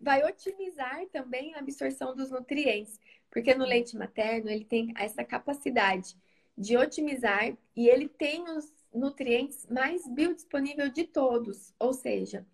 vai 0.00 0.24
otimizar 0.24 1.06
também 1.06 1.54
a 1.54 1.58
absorção 1.58 2.14
dos 2.14 2.30
nutrientes. 2.30 3.00
Porque 3.30 3.54
no 3.54 3.64
leite 3.64 3.96
materno 3.96 4.50
ele 4.50 4.64
tem 4.64 4.92
essa 4.96 5.24
capacidade 5.24 6.16
de 6.56 6.76
otimizar 6.76 7.56
e 7.76 7.88
ele 7.88 8.08
tem 8.08 8.48
os 8.48 8.72
nutrientes 8.92 9.66
mais 9.68 10.06
biodisponível 10.08 10.88
de 10.88 11.04
todos, 11.04 11.72
ou 11.78 11.92
seja, 11.92 12.44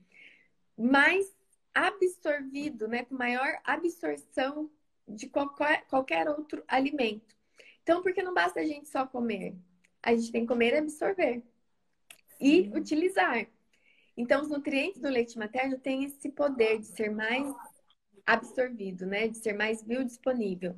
mais 0.76 1.34
absorvido, 1.72 2.86
né, 2.86 3.04
com 3.04 3.14
maior 3.14 3.58
absorção 3.64 4.70
de 5.06 5.28
qualquer, 5.28 5.86
qualquer 5.86 6.28
outro 6.28 6.62
alimento. 6.68 7.34
Então, 7.82 8.02
porque 8.02 8.22
não 8.22 8.34
basta 8.34 8.60
a 8.60 8.64
gente 8.64 8.88
só 8.88 9.06
comer, 9.06 9.54
a 10.02 10.14
gente 10.14 10.32
tem 10.32 10.42
que 10.42 10.48
comer 10.48 10.74
e 10.74 10.78
absorver. 10.78 11.42
E 12.40 12.70
utilizar. 12.74 13.46
Então, 14.16 14.42
os 14.42 14.48
nutrientes 14.48 15.00
do 15.00 15.08
leite 15.08 15.38
materno 15.38 15.78
têm 15.78 16.04
esse 16.04 16.28
poder 16.28 16.78
de 16.78 16.86
ser 16.86 17.10
mais 17.10 17.54
absorvido, 18.26 19.06
né? 19.06 19.28
De 19.28 19.38
ser 19.38 19.52
mais 19.52 19.82
biodisponível. 19.82 20.76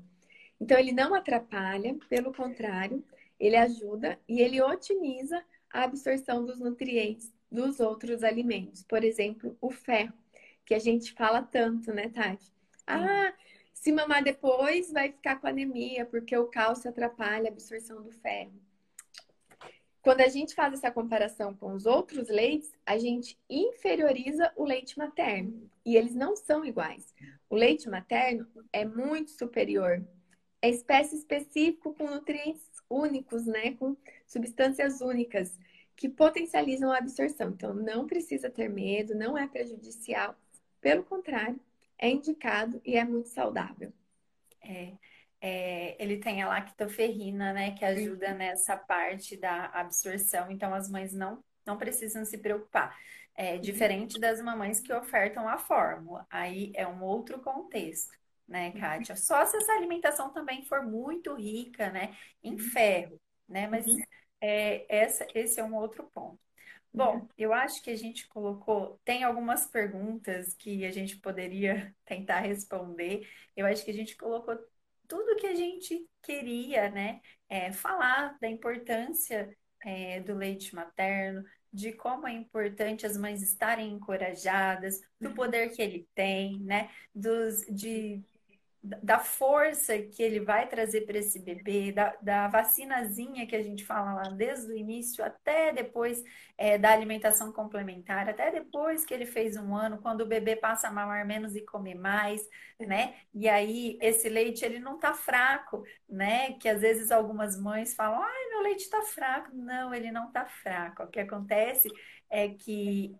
Então, 0.60 0.78
ele 0.78 0.92
não 0.92 1.14
atrapalha, 1.14 1.94
pelo 2.08 2.32
contrário, 2.32 3.04
ele 3.38 3.56
ajuda 3.56 4.18
e 4.28 4.40
ele 4.40 4.60
otimiza 4.60 5.44
a 5.70 5.82
absorção 5.84 6.44
dos 6.44 6.58
nutrientes 6.58 7.32
dos 7.50 7.80
outros 7.80 8.22
alimentos. 8.22 8.82
Por 8.82 9.04
exemplo, 9.04 9.56
o 9.60 9.70
ferro, 9.70 10.14
que 10.64 10.74
a 10.74 10.78
gente 10.78 11.12
fala 11.12 11.42
tanto, 11.42 11.92
né, 11.92 12.08
Tati? 12.08 12.52
Ah, 12.86 13.32
se 13.72 13.92
mamar 13.92 14.24
depois 14.24 14.90
vai 14.92 15.12
ficar 15.12 15.36
com 15.36 15.46
anemia, 15.46 16.04
porque 16.06 16.36
o 16.36 16.46
cálcio 16.46 16.90
atrapalha 16.90 17.48
a 17.48 17.52
absorção 17.52 18.02
do 18.02 18.10
ferro. 18.10 18.52
Quando 20.06 20.20
a 20.20 20.28
gente 20.28 20.54
faz 20.54 20.72
essa 20.72 20.88
comparação 20.88 21.52
com 21.52 21.74
os 21.74 21.84
outros 21.84 22.28
leites, 22.28 22.70
a 22.86 22.96
gente 22.96 23.36
inferioriza 23.50 24.52
o 24.54 24.62
leite 24.62 24.96
materno. 24.96 25.68
E 25.84 25.96
eles 25.96 26.14
não 26.14 26.36
são 26.36 26.64
iguais. 26.64 27.12
O 27.50 27.56
leite 27.56 27.90
materno 27.90 28.46
é 28.72 28.84
muito 28.84 29.32
superior. 29.32 30.00
É 30.62 30.70
espécie 30.70 31.16
específica 31.16 31.90
com 31.90 32.08
nutrientes 32.08 32.62
únicos, 32.88 33.46
né? 33.46 33.72
Com 33.72 33.96
substâncias 34.28 35.00
únicas 35.00 35.58
que 35.96 36.08
potencializam 36.08 36.92
a 36.92 36.98
absorção. 36.98 37.50
Então, 37.50 37.74
não 37.74 38.06
precisa 38.06 38.48
ter 38.48 38.68
medo, 38.68 39.12
não 39.12 39.36
é 39.36 39.48
prejudicial. 39.48 40.36
Pelo 40.80 41.02
contrário, 41.02 41.58
é 41.98 42.08
indicado 42.08 42.80
e 42.84 42.94
é 42.94 43.04
muito 43.04 43.28
saudável. 43.28 43.92
É, 44.62 44.92
é, 45.40 46.02
ele 46.02 46.18
tem 46.18 46.42
a 46.42 46.48
lactoferrina, 46.48 47.52
né, 47.52 47.72
que 47.72 47.84
ajuda 47.84 48.32
nessa 48.34 48.76
parte 48.76 49.36
da 49.36 49.66
absorção. 49.66 50.50
Então, 50.50 50.74
as 50.74 50.88
mães 50.88 51.12
não, 51.12 51.42
não 51.64 51.76
precisam 51.76 52.24
se 52.24 52.38
preocupar. 52.38 52.96
É 53.34 53.58
diferente 53.58 54.18
das 54.18 54.40
mamães 54.40 54.80
que 54.80 54.92
ofertam 54.92 55.46
a 55.48 55.58
fórmula. 55.58 56.26
Aí 56.30 56.72
é 56.74 56.86
um 56.86 57.02
outro 57.02 57.38
contexto, 57.40 58.12
né, 58.48 58.72
Kátia? 58.72 59.14
Só 59.14 59.44
se 59.44 59.56
essa 59.56 59.72
alimentação 59.72 60.32
também 60.32 60.64
for 60.64 60.82
muito 60.82 61.34
rica, 61.34 61.90
né, 61.90 62.16
em 62.42 62.52
uhum. 62.52 62.58
ferro, 62.58 63.20
né? 63.48 63.66
Mas 63.68 63.86
uhum. 63.86 64.00
é, 64.40 64.86
essa, 64.88 65.26
esse 65.34 65.60
é 65.60 65.64
um 65.64 65.74
outro 65.74 66.10
ponto. 66.14 66.38
Bom, 66.92 67.16
uhum. 67.16 67.28
eu 67.36 67.52
acho 67.52 67.82
que 67.82 67.90
a 67.90 67.96
gente 67.96 68.26
colocou, 68.26 68.98
tem 69.04 69.22
algumas 69.22 69.66
perguntas 69.66 70.54
que 70.54 70.86
a 70.86 70.90
gente 70.90 71.18
poderia 71.18 71.94
tentar 72.06 72.40
responder. 72.40 73.28
Eu 73.54 73.66
acho 73.66 73.84
que 73.84 73.90
a 73.90 73.94
gente 73.94 74.16
colocou 74.16 74.58
tudo 75.08 75.36
que 75.36 75.46
a 75.46 75.54
gente 75.54 76.06
queria, 76.22 76.90
né? 76.90 77.20
É, 77.48 77.72
falar 77.72 78.36
da 78.40 78.48
importância 78.48 79.48
é, 79.84 80.20
do 80.20 80.34
leite 80.34 80.74
materno, 80.74 81.44
de 81.72 81.92
como 81.92 82.26
é 82.26 82.32
importante 82.32 83.06
as 83.06 83.16
mães 83.16 83.42
estarem 83.42 83.92
encorajadas, 83.92 85.00
do 85.20 85.28
uhum. 85.28 85.34
poder 85.34 85.70
que 85.70 85.82
ele 85.82 86.08
tem, 86.14 86.60
né? 86.60 86.90
Dos, 87.14 87.60
de 87.66 88.22
da 89.02 89.18
força 89.18 89.98
que 89.98 90.22
ele 90.22 90.40
vai 90.40 90.68
trazer 90.68 91.02
para 91.02 91.18
esse 91.18 91.40
bebê, 91.40 91.90
da, 91.92 92.14
da, 92.22 92.48
vacinazinha 92.48 93.46
que 93.46 93.56
a 93.56 93.62
gente 93.62 93.84
fala 93.84 94.14
lá 94.14 94.22
desde 94.30 94.70
o 94.72 94.76
início 94.76 95.24
até 95.24 95.72
depois 95.72 96.22
é, 96.56 96.78
da 96.78 96.92
alimentação 96.92 97.52
complementar, 97.52 98.28
até 98.28 98.50
depois 98.50 99.04
que 99.04 99.12
ele 99.12 99.26
fez 99.26 99.56
um 99.56 99.74
ano, 99.74 99.98
quando 99.98 100.20
o 100.20 100.26
bebê 100.26 100.54
passa 100.56 100.88
a 100.88 100.92
mamar 100.92 101.26
menos 101.26 101.56
e 101.56 101.62
comer 101.62 101.94
mais, 101.94 102.46
né? 102.78 103.14
E 103.34 103.48
aí 103.48 103.98
esse 104.00 104.28
leite 104.28 104.64
ele 104.64 104.78
não 104.78 104.98
tá 104.98 105.12
fraco, 105.12 105.82
né? 106.08 106.52
Que 106.54 106.68
às 106.68 106.80
vezes 106.80 107.10
algumas 107.10 107.58
mães 107.58 107.94
falam, 107.94 108.22
ai, 108.22 108.48
meu 108.50 108.62
leite 108.62 108.88
tá 108.88 109.02
fraco. 109.02 109.50
Não, 109.54 109.92
ele 109.94 110.10
não 110.12 110.30
tá 110.30 110.46
fraco. 110.46 111.02
O 111.02 111.08
que 111.08 111.20
acontece 111.20 111.88
é 112.30 112.48
que 112.48 113.14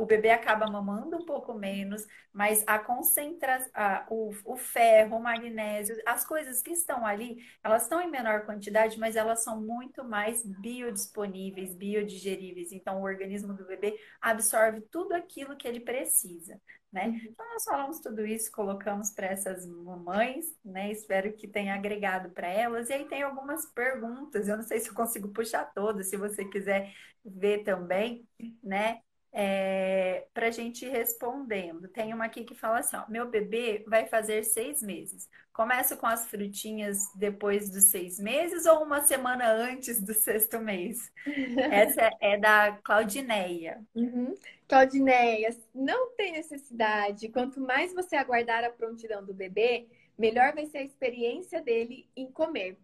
o 0.00 0.06
bebê 0.06 0.30
acaba 0.30 0.66
mamando 0.66 1.18
um 1.18 1.26
pouco 1.26 1.52
menos, 1.52 2.06
mas 2.32 2.64
a 2.66 2.78
concentração, 2.78 3.70
o, 4.08 4.30
o 4.46 4.56
ferro, 4.56 5.18
o 5.18 5.22
magnésio, 5.22 5.94
as 6.06 6.24
coisas 6.24 6.62
que 6.62 6.70
estão 6.70 7.04
ali, 7.04 7.44
elas 7.62 7.82
estão 7.82 8.00
em 8.00 8.10
menor 8.10 8.46
quantidade, 8.46 8.98
mas 8.98 9.14
elas 9.14 9.44
são 9.44 9.60
muito 9.60 10.02
mais 10.02 10.42
biodisponíveis, 10.42 11.74
biodigeríveis. 11.74 12.72
Então, 12.72 13.00
o 13.00 13.04
organismo 13.04 13.52
do 13.52 13.66
bebê 13.66 13.94
absorve 14.22 14.80
tudo 14.90 15.12
aquilo 15.12 15.54
que 15.54 15.68
ele 15.68 15.80
precisa. 15.80 16.58
Né? 16.90 17.06
Uhum. 17.06 17.20
Então, 17.26 17.46
nós 17.52 17.64
falamos 17.64 18.00
tudo 18.00 18.26
isso, 18.26 18.50
colocamos 18.50 19.10
para 19.10 19.26
essas 19.26 19.66
mamães, 19.66 20.46
né? 20.64 20.90
Espero 20.90 21.32
que 21.34 21.46
tenha 21.46 21.74
agregado 21.74 22.30
para 22.30 22.48
elas. 22.48 22.88
E 22.88 22.94
aí 22.94 23.04
tem 23.04 23.22
algumas 23.22 23.66
perguntas, 23.66 24.48
eu 24.48 24.56
não 24.56 24.64
sei 24.64 24.80
se 24.80 24.88
eu 24.88 24.94
consigo 24.94 25.28
puxar 25.28 25.66
todas, 25.72 26.08
se 26.08 26.16
você 26.16 26.44
quiser 26.46 26.92
ver 27.24 27.62
também, 27.64 28.26
né? 28.62 29.00
É, 29.32 30.26
para 30.34 30.48
a 30.48 30.50
gente 30.50 30.84
ir 30.84 30.90
respondendo. 30.90 31.88
Tem 31.88 32.12
uma 32.12 32.24
aqui 32.24 32.44
que 32.44 32.54
fala 32.54 32.80
assim: 32.80 32.96
ó, 32.96 33.04
meu 33.08 33.28
bebê 33.28 33.84
vai 33.86 34.06
fazer 34.06 34.42
seis 34.44 34.82
meses. 34.82 35.28
Começo 35.52 35.96
com 35.96 36.06
as 36.06 36.26
frutinhas 36.26 36.98
depois 37.14 37.70
dos 37.70 37.84
seis 37.84 38.18
meses 38.18 38.66
ou 38.66 38.82
uma 38.82 39.02
semana 39.02 39.50
antes 39.50 40.00
do 40.00 40.14
sexto 40.14 40.58
mês? 40.58 41.12
Essa 41.70 42.10
é 42.20 42.36
da 42.38 42.72
Claudineia. 42.82 43.82
Uhum. 43.94 44.34
Claudineia, 44.68 45.56
não 45.74 46.14
tem 46.14 46.32
necessidade. 46.32 47.28
Quanto 47.28 47.60
mais 47.60 47.92
você 47.92 48.16
aguardar 48.16 48.64
a 48.64 48.70
prontidão 48.70 49.24
do 49.24 49.34
bebê, 49.34 49.86
melhor 50.18 50.54
vai 50.54 50.66
ser 50.66 50.78
a 50.78 50.84
experiência 50.84 51.60
dele 51.60 52.08
em 52.16 52.30
comer. 52.30 52.78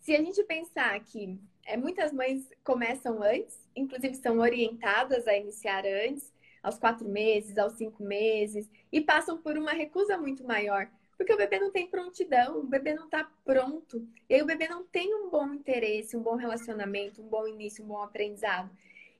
Se 0.00 0.14
a 0.14 0.18
gente 0.18 0.42
pensar 0.44 0.98
que 1.00 1.40
é, 1.64 1.76
muitas 1.76 2.12
mães 2.12 2.48
começam 2.64 3.22
antes, 3.22 3.58
inclusive 3.74 4.14
são 4.16 4.38
orientadas 4.38 5.26
a 5.26 5.36
iniciar 5.36 5.84
antes, 5.86 6.32
aos 6.62 6.78
quatro 6.78 7.08
meses, 7.08 7.58
aos 7.58 7.74
cinco 7.74 8.02
meses, 8.02 8.70
e 8.90 9.00
passam 9.00 9.38
por 9.38 9.56
uma 9.58 9.72
recusa 9.72 10.16
muito 10.16 10.44
maior. 10.44 10.88
Porque 11.16 11.32
o 11.32 11.36
bebê 11.36 11.58
não 11.58 11.70
tem 11.70 11.88
prontidão, 11.88 12.58
o 12.58 12.66
bebê 12.66 12.94
não 12.94 13.04
está 13.04 13.30
pronto. 13.44 14.06
E 14.28 14.34
aí 14.34 14.42
o 14.42 14.46
bebê 14.46 14.68
não 14.68 14.84
tem 14.84 15.14
um 15.14 15.28
bom 15.28 15.52
interesse, 15.54 16.16
um 16.16 16.22
bom 16.22 16.36
relacionamento, 16.36 17.22
um 17.22 17.28
bom 17.28 17.46
início, 17.46 17.84
um 17.84 17.88
bom 17.88 18.02
aprendizado. 18.02 18.70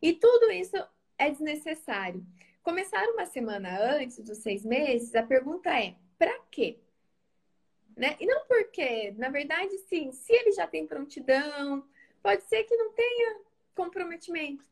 E 0.01 0.13
tudo 0.13 0.51
isso 0.51 0.77
é 1.19 1.31
desnecessário. 1.31 2.25
Começar 2.63 3.05
uma 3.09 3.27
semana 3.27 3.97
antes 3.97 4.19
dos 4.19 4.39
seis 4.39 4.65
meses, 4.65 5.15
a 5.15 5.23
pergunta 5.23 5.71
é: 5.71 5.95
para 6.19 6.37
quê? 6.51 6.79
Né? 7.97 8.17
E 8.19 8.27
não 8.27 8.47
porque, 8.47 9.13
na 9.13 9.29
verdade, 9.29 9.77
sim, 9.89 10.11
se 10.13 10.33
ele 10.33 10.53
já 10.53 10.67
tem 10.67 10.87
prontidão, 10.87 11.85
pode 12.23 12.45
ser 12.45 12.65
que 12.65 12.77
não 12.77 12.93
tenha 12.93 13.41
comprometimento. 13.75 14.65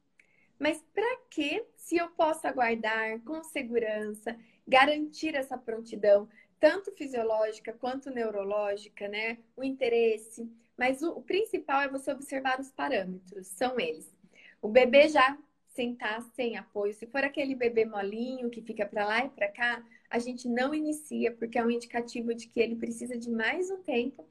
Mas 0.59 0.83
para 0.95 1.17
que, 1.31 1.65
se 1.75 1.97
eu 1.97 2.09
posso 2.11 2.47
aguardar 2.47 3.19
com 3.21 3.43
segurança, 3.43 4.37
garantir 4.69 5.35
essa 5.35 5.57
prontidão, 5.57 6.29
tanto 6.59 6.93
fisiológica 6.93 7.73
quanto 7.73 8.11
neurológica, 8.11 9.09
né? 9.09 9.39
O 9.57 9.65
interesse. 9.65 10.51
Mas 10.77 11.03
o, 11.03 11.13
o 11.13 11.23
principal 11.23 11.81
é 11.81 11.89
você 11.89 12.13
observar 12.13 12.61
os 12.61 12.71
parâmetros, 12.71 13.47
são 13.47 13.81
eles. 13.81 14.15
O 14.61 14.69
bebê 14.69 15.09
já 15.09 15.39
sentar 15.69 16.23
sem 16.35 16.57
apoio, 16.57 16.93
se 16.93 17.07
for 17.07 17.25
aquele 17.25 17.55
bebê 17.55 17.85
molinho 17.85 18.51
que 18.51 18.61
fica 18.61 18.85
para 18.85 19.07
lá 19.07 19.25
e 19.25 19.31
para 19.31 19.49
cá, 19.49 19.83
a 20.11 20.19
gente 20.19 20.49
não 20.49 20.75
inicia, 20.75 21.33
porque 21.33 21.59
é 21.59 21.65
um 21.65 21.71
indicativo 21.71 22.35
de 22.35 22.49
que 22.49 22.61
ele 22.61 22.77
precisa 22.77 23.17
de 23.17 23.31
mais 23.31 23.71
um 23.71 23.83
tempo 23.83 24.29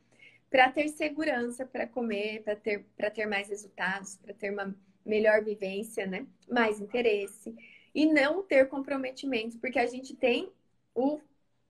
para 0.50 0.72
ter 0.72 0.90
segurança 0.90 1.66
para 1.66 1.88
comer, 1.88 2.44
para 2.44 2.56
ter, 2.56 2.86
ter 3.14 3.26
mais 3.26 3.50
resultados, 3.50 4.16
para 4.18 4.34
ter 4.34 4.52
uma 4.52 4.76
melhor 5.06 5.44
vivência, 5.44 6.06
né? 6.06 6.26
Mais 6.50 6.80
interesse. 6.80 7.56
E 7.94 8.06
não 8.06 8.44
ter 8.44 8.68
comprometimento, 8.68 9.58
porque 9.60 9.80
a 9.80 9.88
gente 9.88 10.16
tem 10.16 10.52
o 10.96 11.20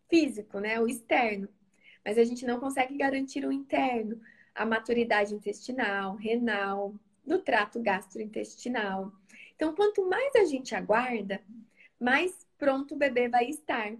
físico, 0.09 0.59
né? 0.59 0.79
O 0.79 0.87
externo. 0.87 1.47
Mas 2.03 2.17
a 2.17 2.23
gente 2.23 2.45
não 2.45 2.59
consegue 2.59 2.97
garantir 2.97 3.45
o 3.45 3.51
interno, 3.51 4.21
a 4.55 4.65
maturidade 4.65 5.33
intestinal, 5.33 6.15
renal, 6.15 6.93
do 7.25 7.39
trato 7.39 7.81
gastrointestinal. 7.81 9.11
Então, 9.55 9.75
quanto 9.75 10.07
mais 10.07 10.33
a 10.35 10.45
gente 10.45 10.73
aguarda, 10.73 11.41
mais 11.99 12.47
pronto 12.57 12.95
o 12.95 12.97
bebê 12.97 13.27
vai 13.27 13.49
estar, 13.49 13.93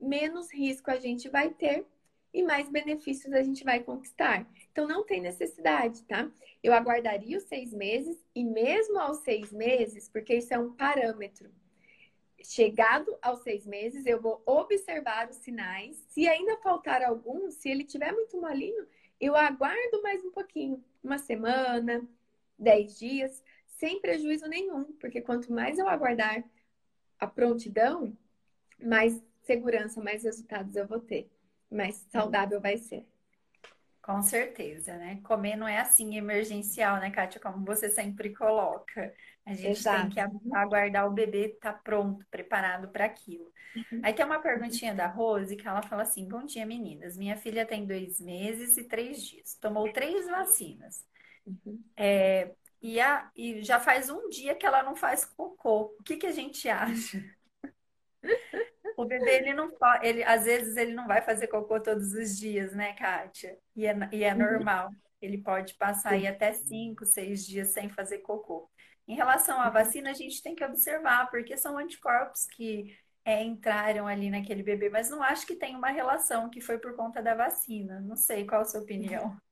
menos 0.00 0.52
risco 0.52 0.90
a 0.90 0.98
gente 0.98 1.28
vai 1.28 1.50
ter 1.50 1.86
e 2.32 2.42
mais 2.42 2.68
benefícios 2.68 3.32
a 3.32 3.42
gente 3.42 3.64
vai 3.64 3.80
conquistar. 3.80 4.46
Então, 4.70 4.88
não 4.88 5.04
tem 5.04 5.20
necessidade, 5.20 6.02
tá? 6.04 6.30
Eu 6.62 6.72
aguardaria 6.72 7.36
os 7.36 7.44
seis 7.44 7.72
meses 7.72 8.18
e 8.34 8.44
mesmo 8.44 8.98
aos 8.98 9.18
seis 9.18 9.52
meses, 9.52 10.08
porque 10.08 10.36
isso 10.36 10.54
é 10.54 10.58
um 10.58 10.72
parâmetro. 10.72 11.50
Chegado 12.42 13.16
aos 13.20 13.40
seis 13.42 13.66
meses, 13.66 14.06
eu 14.06 14.20
vou 14.20 14.42
observar 14.46 15.28
os 15.28 15.36
sinais. 15.36 15.96
Se 16.08 16.26
ainda 16.26 16.56
faltar 16.58 17.02
algum, 17.02 17.50
se 17.50 17.68
ele 17.68 17.84
tiver 17.84 18.12
muito 18.12 18.40
molinho, 18.40 18.86
eu 19.20 19.36
aguardo 19.36 20.02
mais 20.02 20.24
um 20.24 20.30
pouquinho, 20.30 20.82
uma 21.02 21.18
semana, 21.18 22.04
dez 22.58 22.98
dias, 22.98 23.42
sem 23.66 24.00
prejuízo 24.00 24.48
nenhum, 24.48 24.84
porque 24.94 25.20
quanto 25.20 25.52
mais 25.52 25.78
eu 25.78 25.88
aguardar 25.88 26.44
a 27.18 27.26
prontidão, 27.26 28.16
mais 28.80 29.22
segurança, 29.42 30.02
mais 30.02 30.24
resultados 30.24 30.74
eu 30.74 30.86
vou 30.86 31.00
ter, 31.00 31.30
mais 31.72 31.96
saudável 32.10 32.60
vai 32.60 32.76
ser. 32.76 33.06
Com 34.02 34.20
certeza, 34.20 34.96
né? 34.96 35.20
Comer 35.22 35.54
não 35.54 35.68
é 35.68 35.78
assim 35.78 36.16
emergencial, 36.16 36.98
né, 36.98 37.10
Kátia? 37.10 37.40
Como 37.40 37.64
você 37.64 37.88
sempre 37.88 38.34
coloca. 38.34 39.14
A 39.46 39.54
gente 39.54 39.78
Exato. 39.78 40.02
tem 40.02 40.10
que 40.10 40.20
aguardar 40.56 41.06
o 41.06 41.12
bebê 41.12 41.46
estar 41.46 41.72
tá 41.72 41.78
pronto, 41.78 42.26
preparado 42.28 42.88
para 42.88 43.04
aquilo. 43.04 43.52
Uhum. 43.76 44.00
Aí 44.02 44.12
tem 44.12 44.26
uma 44.26 44.40
perguntinha 44.40 44.92
da 44.92 45.06
Rose 45.06 45.54
que 45.54 45.66
ela 45.66 45.82
fala 45.82 46.02
assim: 46.02 46.26
Bom 46.26 46.44
dia, 46.44 46.66
meninas. 46.66 47.16
Minha 47.16 47.36
filha 47.36 47.64
tem 47.64 47.86
dois 47.86 48.20
meses 48.20 48.76
e 48.76 48.84
três 48.84 49.22
dias. 49.22 49.54
Tomou 49.54 49.92
três 49.92 50.26
vacinas. 50.26 51.06
Uhum. 51.46 51.80
É, 51.96 52.52
e, 52.80 53.00
a, 53.00 53.30
e 53.36 53.62
já 53.62 53.78
faz 53.78 54.10
um 54.10 54.28
dia 54.28 54.56
que 54.56 54.66
ela 54.66 54.82
não 54.82 54.96
faz 54.96 55.24
cocô. 55.24 55.94
O 55.98 56.02
que, 56.02 56.16
que 56.16 56.26
a 56.26 56.32
gente 56.32 56.68
acha? 56.68 57.24
O 58.96 59.04
bebê, 59.04 59.36
ele 59.36 59.54
não 59.54 59.70
ele 60.02 60.22
às 60.24 60.44
vezes 60.44 60.76
ele 60.76 60.94
não 60.94 61.06
vai 61.06 61.22
fazer 61.22 61.46
cocô 61.48 61.80
todos 61.80 62.12
os 62.12 62.38
dias, 62.38 62.74
né, 62.74 62.92
Kátia? 62.94 63.56
E 63.74 63.86
é, 63.86 63.96
e 64.12 64.24
é 64.24 64.32
uhum. 64.32 64.38
normal. 64.38 64.90
Ele 65.20 65.38
pode 65.38 65.74
passar 65.74 66.14
aí 66.14 66.26
até 66.26 66.52
cinco, 66.52 67.06
seis 67.06 67.46
dias 67.46 67.68
sem 67.68 67.88
fazer 67.88 68.18
cocô. 68.18 68.68
Em 69.06 69.14
relação 69.14 69.60
à 69.60 69.70
vacina, 69.70 70.10
a 70.10 70.14
gente 70.14 70.42
tem 70.42 70.54
que 70.54 70.64
observar, 70.64 71.30
porque 71.30 71.56
são 71.56 71.78
anticorpos 71.78 72.46
que 72.46 72.96
é, 73.24 73.42
entraram 73.42 74.06
ali 74.06 74.30
naquele 74.30 74.62
bebê, 74.62 74.88
mas 74.88 75.10
não 75.10 75.22
acho 75.22 75.46
que 75.46 75.54
tem 75.54 75.76
uma 75.76 75.90
relação 75.90 76.50
que 76.50 76.60
foi 76.60 76.78
por 76.78 76.96
conta 76.96 77.22
da 77.22 77.34
vacina. 77.34 78.00
Não 78.00 78.16
sei 78.16 78.46
qual 78.46 78.62
a 78.62 78.64
sua 78.64 78.80
opinião. 78.80 79.36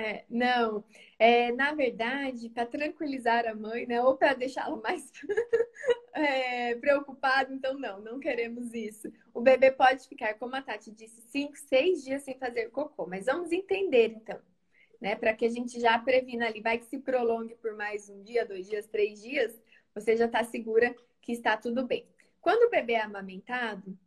É, 0.00 0.24
não, 0.30 0.82
é, 1.18 1.52
na 1.52 1.74
verdade, 1.74 2.48
para 2.48 2.64
tranquilizar 2.64 3.46
a 3.46 3.54
mãe, 3.54 3.86
né, 3.86 4.02
ou 4.02 4.16
para 4.16 4.32
deixá-la 4.32 4.74
mais 4.76 5.12
é, 6.14 6.74
preocupada, 6.76 7.52
então 7.52 7.78
não, 7.78 8.00
não 8.00 8.18
queremos 8.18 8.72
isso. 8.72 9.12
O 9.34 9.42
bebê 9.42 9.70
pode 9.70 10.08
ficar, 10.08 10.32
como 10.38 10.56
a 10.56 10.62
Tati 10.62 10.90
disse, 10.90 11.20
cinco, 11.28 11.54
seis 11.54 12.02
dias 12.02 12.22
sem 12.22 12.38
fazer 12.38 12.70
cocô, 12.70 13.06
mas 13.06 13.26
vamos 13.26 13.52
entender 13.52 14.14
então, 14.16 14.40
né, 14.98 15.14
para 15.16 15.34
que 15.34 15.44
a 15.44 15.50
gente 15.50 15.78
já 15.78 15.98
previna 15.98 16.46
ali, 16.46 16.62
vai 16.62 16.78
que 16.78 16.86
se 16.86 16.98
prolongue 16.98 17.54
por 17.56 17.76
mais 17.76 18.08
um 18.08 18.22
dia, 18.22 18.46
dois 18.46 18.66
dias, 18.66 18.86
três 18.86 19.20
dias, 19.20 19.60
você 19.94 20.16
já 20.16 20.24
está 20.24 20.42
segura 20.44 20.96
que 21.20 21.32
está 21.32 21.58
tudo 21.58 21.86
bem. 21.86 22.06
Quando 22.40 22.68
o 22.68 22.70
bebê 22.70 22.94
é 22.94 23.02
amamentado, 23.02 23.98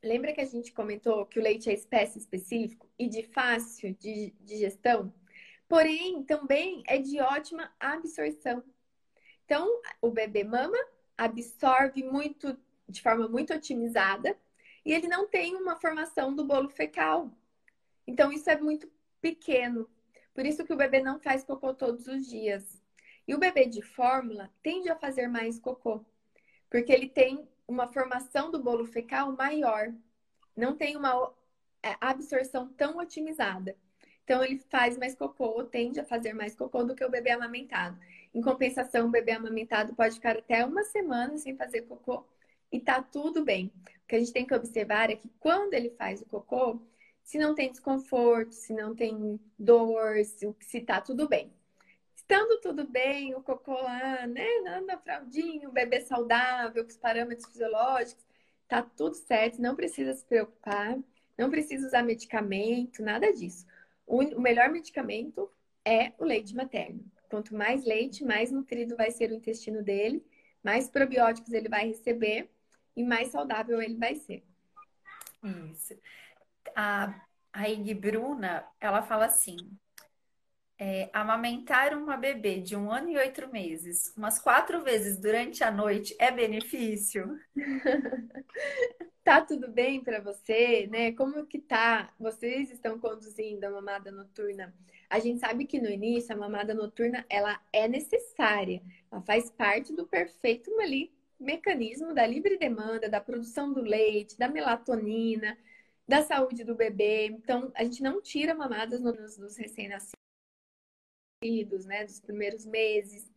lembra 0.00 0.32
que 0.32 0.40
a 0.40 0.46
gente 0.46 0.72
comentou 0.72 1.26
que 1.26 1.40
o 1.40 1.42
leite 1.42 1.68
é 1.68 1.72
espécie 1.72 2.20
específico 2.20 2.88
e 2.96 3.08
de 3.08 3.24
fácil 3.24 3.92
digestão? 4.40 5.12
Porém 5.72 6.22
também 6.24 6.82
é 6.86 6.98
de 6.98 7.18
ótima 7.18 7.72
absorção. 7.80 8.62
Então, 9.46 9.66
o 10.02 10.10
bebê 10.10 10.44
mama, 10.44 10.76
absorve 11.16 12.04
muito, 12.04 12.54
de 12.86 13.00
forma 13.00 13.26
muito 13.26 13.54
otimizada, 13.54 14.36
e 14.84 14.92
ele 14.92 15.08
não 15.08 15.26
tem 15.26 15.56
uma 15.56 15.74
formação 15.74 16.34
do 16.34 16.44
bolo 16.44 16.68
fecal. 16.68 17.30
Então, 18.06 18.30
isso 18.30 18.50
é 18.50 18.60
muito 18.60 18.86
pequeno. 19.18 19.88
Por 20.34 20.44
isso 20.44 20.62
que 20.62 20.74
o 20.74 20.76
bebê 20.76 21.00
não 21.00 21.18
faz 21.18 21.42
cocô 21.42 21.72
todos 21.72 22.06
os 22.06 22.26
dias. 22.26 22.82
E 23.26 23.34
o 23.34 23.38
bebê 23.38 23.64
de 23.64 23.80
fórmula 23.80 24.52
tende 24.62 24.90
a 24.90 24.96
fazer 24.96 25.26
mais 25.26 25.58
cocô, 25.58 26.04
porque 26.68 26.92
ele 26.92 27.08
tem 27.08 27.48
uma 27.66 27.86
formação 27.86 28.50
do 28.50 28.62
bolo 28.62 28.84
fecal 28.84 29.32
maior, 29.32 29.90
não 30.54 30.76
tem 30.76 30.98
uma 30.98 31.32
é, 31.82 31.96
absorção 31.98 32.68
tão 32.74 32.98
otimizada. 32.98 33.74
Então, 34.24 34.44
ele 34.44 34.58
faz 34.70 34.96
mais 34.96 35.14
cocô, 35.14 35.64
tende 35.64 35.98
a 36.00 36.04
fazer 36.04 36.32
mais 36.32 36.54
cocô 36.54 36.84
do 36.84 36.94
que 36.94 37.04
o 37.04 37.10
bebê 37.10 37.30
amamentado. 37.30 37.98
Em 38.34 38.40
compensação, 38.40 39.08
o 39.08 39.10
bebê 39.10 39.32
amamentado 39.32 39.94
pode 39.94 40.14
ficar 40.14 40.38
até 40.38 40.64
uma 40.64 40.84
semana 40.84 41.36
sem 41.38 41.56
fazer 41.56 41.82
cocô 41.82 42.24
e 42.70 42.80
tá 42.80 43.02
tudo 43.02 43.44
bem. 43.44 43.72
O 44.04 44.06
que 44.08 44.16
a 44.16 44.18
gente 44.18 44.32
tem 44.32 44.46
que 44.46 44.54
observar 44.54 45.10
é 45.10 45.16
que 45.16 45.28
quando 45.40 45.74
ele 45.74 45.90
faz 45.90 46.22
o 46.22 46.26
cocô, 46.26 46.80
se 47.22 47.38
não 47.38 47.54
tem 47.54 47.70
desconforto, 47.70 48.52
se 48.52 48.72
não 48.72 48.94
tem 48.94 49.38
dor, 49.58 50.24
se, 50.24 50.54
se 50.60 50.80
tá 50.80 51.00
tudo 51.00 51.28
bem. 51.28 51.52
Estando 52.14 52.60
tudo 52.60 52.86
bem, 52.86 53.34
o 53.34 53.42
cocô 53.42 53.74
lá, 53.74 54.26
né, 54.26 54.46
anda 54.66 54.96
fraldinho, 54.98 55.68
o 55.68 55.72
bebê 55.72 56.00
saudável, 56.00 56.84
com 56.84 56.90
os 56.90 56.96
parâmetros 56.96 57.46
fisiológicos, 57.48 58.24
tá 58.68 58.82
tudo 58.82 59.14
certo, 59.14 59.60
não 59.60 59.74
precisa 59.74 60.14
se 60.14 60.24
preocupar, 60.24 60.98
não 61.36 61.50
precisa 61.50 61.86
usar 61.86 62.02
medicamento, 62.02 63.02
nada 63.02 63.32
disso 63.32 63.66
o 64.12 64.40
melhor 64.40 64.68
medicamento 64.68 65.50
é 65.84 66.12
o 66.18 66.24
leite 66.24 66.54
materno. 66.54 67.02
Quanto 67.30 67.56
mais 67.56 67.82
leite, 67.84 68.22
mais 68.24 68.52
nutrido 68.52 68.94
vai 68.94 69.10
ser 69.10 69.30
o 69.30 69.34
intestino 69.34 69.82
dele, 69.82 70.22
mais 70.62 70.88
probióticos 70.88 71.52
ele 71.52 71.68
vai 71.68 71.88
receber 71.88 72.50
e 72.94 73.02
mais 73.02 73.28
saudável 73.28 73.80
ele 73.80 73.96
vai 73.96 74.14
ser. 74.14 74.44
Isso. 75.72 75.94
A, 76.76 77.24
a 77.52 77.68
Ig 77.70 77.94
Bruna, 77.94 78.66
ela 78.78 79.02
fala 79.02 79.24
assim: 79.24 79.56
é, 80.82 81.08
amamentar 81.12 81.96
uma 81.96 82.16
bebê 82.16 82.58
de 82.58 82.74
um 82.74 82.90
ano 82.90 83.08
e 83.08 83.16
oito 83.16 83.48
meses 83.52 84.12
umas 84.16 84.40
quatro 84.40 84.82
vezes 84.82 85.16
durante 85.16 85.62
a 85.62 85.70
noite 85.70 86.12
é 86.18 86.28
benefício? 86.28 87.38
tá 89.22 89.40
tudo 89.40 89.70
bem 89.70 90.02
para 90.02 90.20
você, 90.20 90.88
né? 90.90 91.12
Como 91.12 91.46
que 91.46 91.60
tá? 91.60 92.12
Vocês 92.18 92.68
estão 92.72 92.98
conduzindo 92.98 93.62
a 93.62 93.70
mamada 93.70 94.10
noturna? 94.10 94.74
A 95.08 95.20
gente 95.20 95.38
sabe 95.38 95.66
que 95.66 95.80
no 95.80 95.88
início 95.88 96.34
a 96.34 96.38
mamada 96.38 96.74
noturna 96.74 97.24
ela 97.30 97.60
é 97.72 97.86
necessária, 97.86 98.82
ela 99.08 99.22
faz 99.22 99.52
parte 99.52 99.94
do 99.94 100.04
perfeito 100.04 100.68
ali 100.80 101.12
mecanismo 101.38 102.12
da 102.12 102.26
livre 102.26 102.58
demanda, 102.58 103.08
da 103.08 103.20
produção 103.20 103.72
do 103.72 103.82
leite, 103.82 104.36
da 104.36 104.48
melatonina, 104.48 105.56
da 106.08 106.22
saúde 106.22 106.64
do 106.64 106.74
bebê. 106.74 107.26
Então, 107.26 107.70
a 107.74 107.84
gente 107.84 108.02
não 108.02 108.20
tira 108.20 108.54
mamadas 108.54 109.00
nos, 109.00 109.38
nos 109.38 109.56
recém-nascidos, 109.56 110.22
né, 111.84 112.04
dos 112.04 112.20
primeiros 112.20 112.64
meses. 112.64 113.30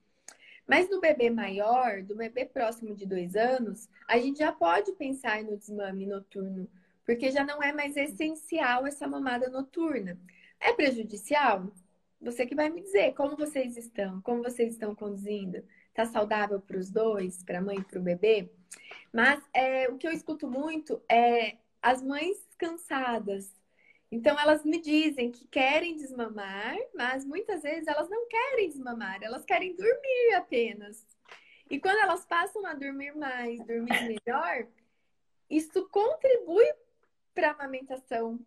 Mas 0.67 0.89
no 0.89 0.99
bebê 0.99 1.29
maior, 1.29 2.01
do 2.01 2.15
bebê 2.15 2.45
próximo 2.45 2.95
de 2.95 3.05
dois 3.05 3.35
anos, 3.35 3.87
a 4.07 4.17
gente 4.17 4.39
já 4.39 4.51
pode 4.51 4.91
pensar 4.93 5.43
no 5.43 5.57
desmame 5.57 6.05
noturno, 6.07 6.67
porque 7.05 7.31
já 7.31 7.43
não 7.43 7.61
é 7.61 7.71
mais 7.71 7.95
essencial 7.95 8.87
essa 8.87 9.07
mamada 9.07 9.49
noturna. 9.49 10.19
É 10.59 10.73
prejudicial? 10.73 11.71
Você 12.21 12.45
que 12.45 12.55
vai 12.55 12.69
me 12.69 12.81
dizer 12.81 13.13
como 13.13 13.35
vocês 13.35 13.77
estão, 13.77 14.21
como 14.21 14.41
vocês 14.41 14.73
estão 14.73 14.95
conduzindo. 14.95 15.63
Tá 15.93 16.05
saudável 16.05 16.59
para 16.59 16.77
os 16.77 16.89
dois, 16.89 17.43
para 17.43 17.59
a 17.59 17.61
mãe 17.61 17.77
e 17.77 17.83
para 17.83 17.99
o 17.99 18.03
bebê? 18.03 18.49
Mas 19.13 19.41
é, 19.53 19.87
o 19.87 19.97
que 19.97 20.07
eu 20.07 20.11
escuto 20.11 20.49
muito 20.49 21.01
é 21.09 21.57
as 21.81 22.01
mães 22.01 22.37
cansadas. 22.57 23.53
Então 24.11 24.39
elas 24.39 24.63
me 24.63 24.79
dizem 24.79 25.31
que 25.31 25.47
querem 25.47 25.95
desmamar, 25.95 26.77
mas 26.93 27.25
muitas 27.25 27.63
vezes 27.63 27.87
elas 27.87 28.09
não 28.09 28.27
querem 28.27 28.69
desmamar, 28.69 29.21
elas 29.21 29.43
querem 29.43 29.75
dormir 29.75 30.35
apenas. 30.35 31.05
E 31.69 31.79
quando 31.79 31.97
elas 31.97 32.25
passam 32.25 32.65
a 32.65 32.73
dormir 32.73 33.15
mais, 33.15 33.57
dormir 33.65 34.19
melhor, 34.25 34.67
isso 35.49 35.87
contribui 35.89 36.65
para 37.33 37.49
a 37.49 37.53
amamentação 37.53 38.39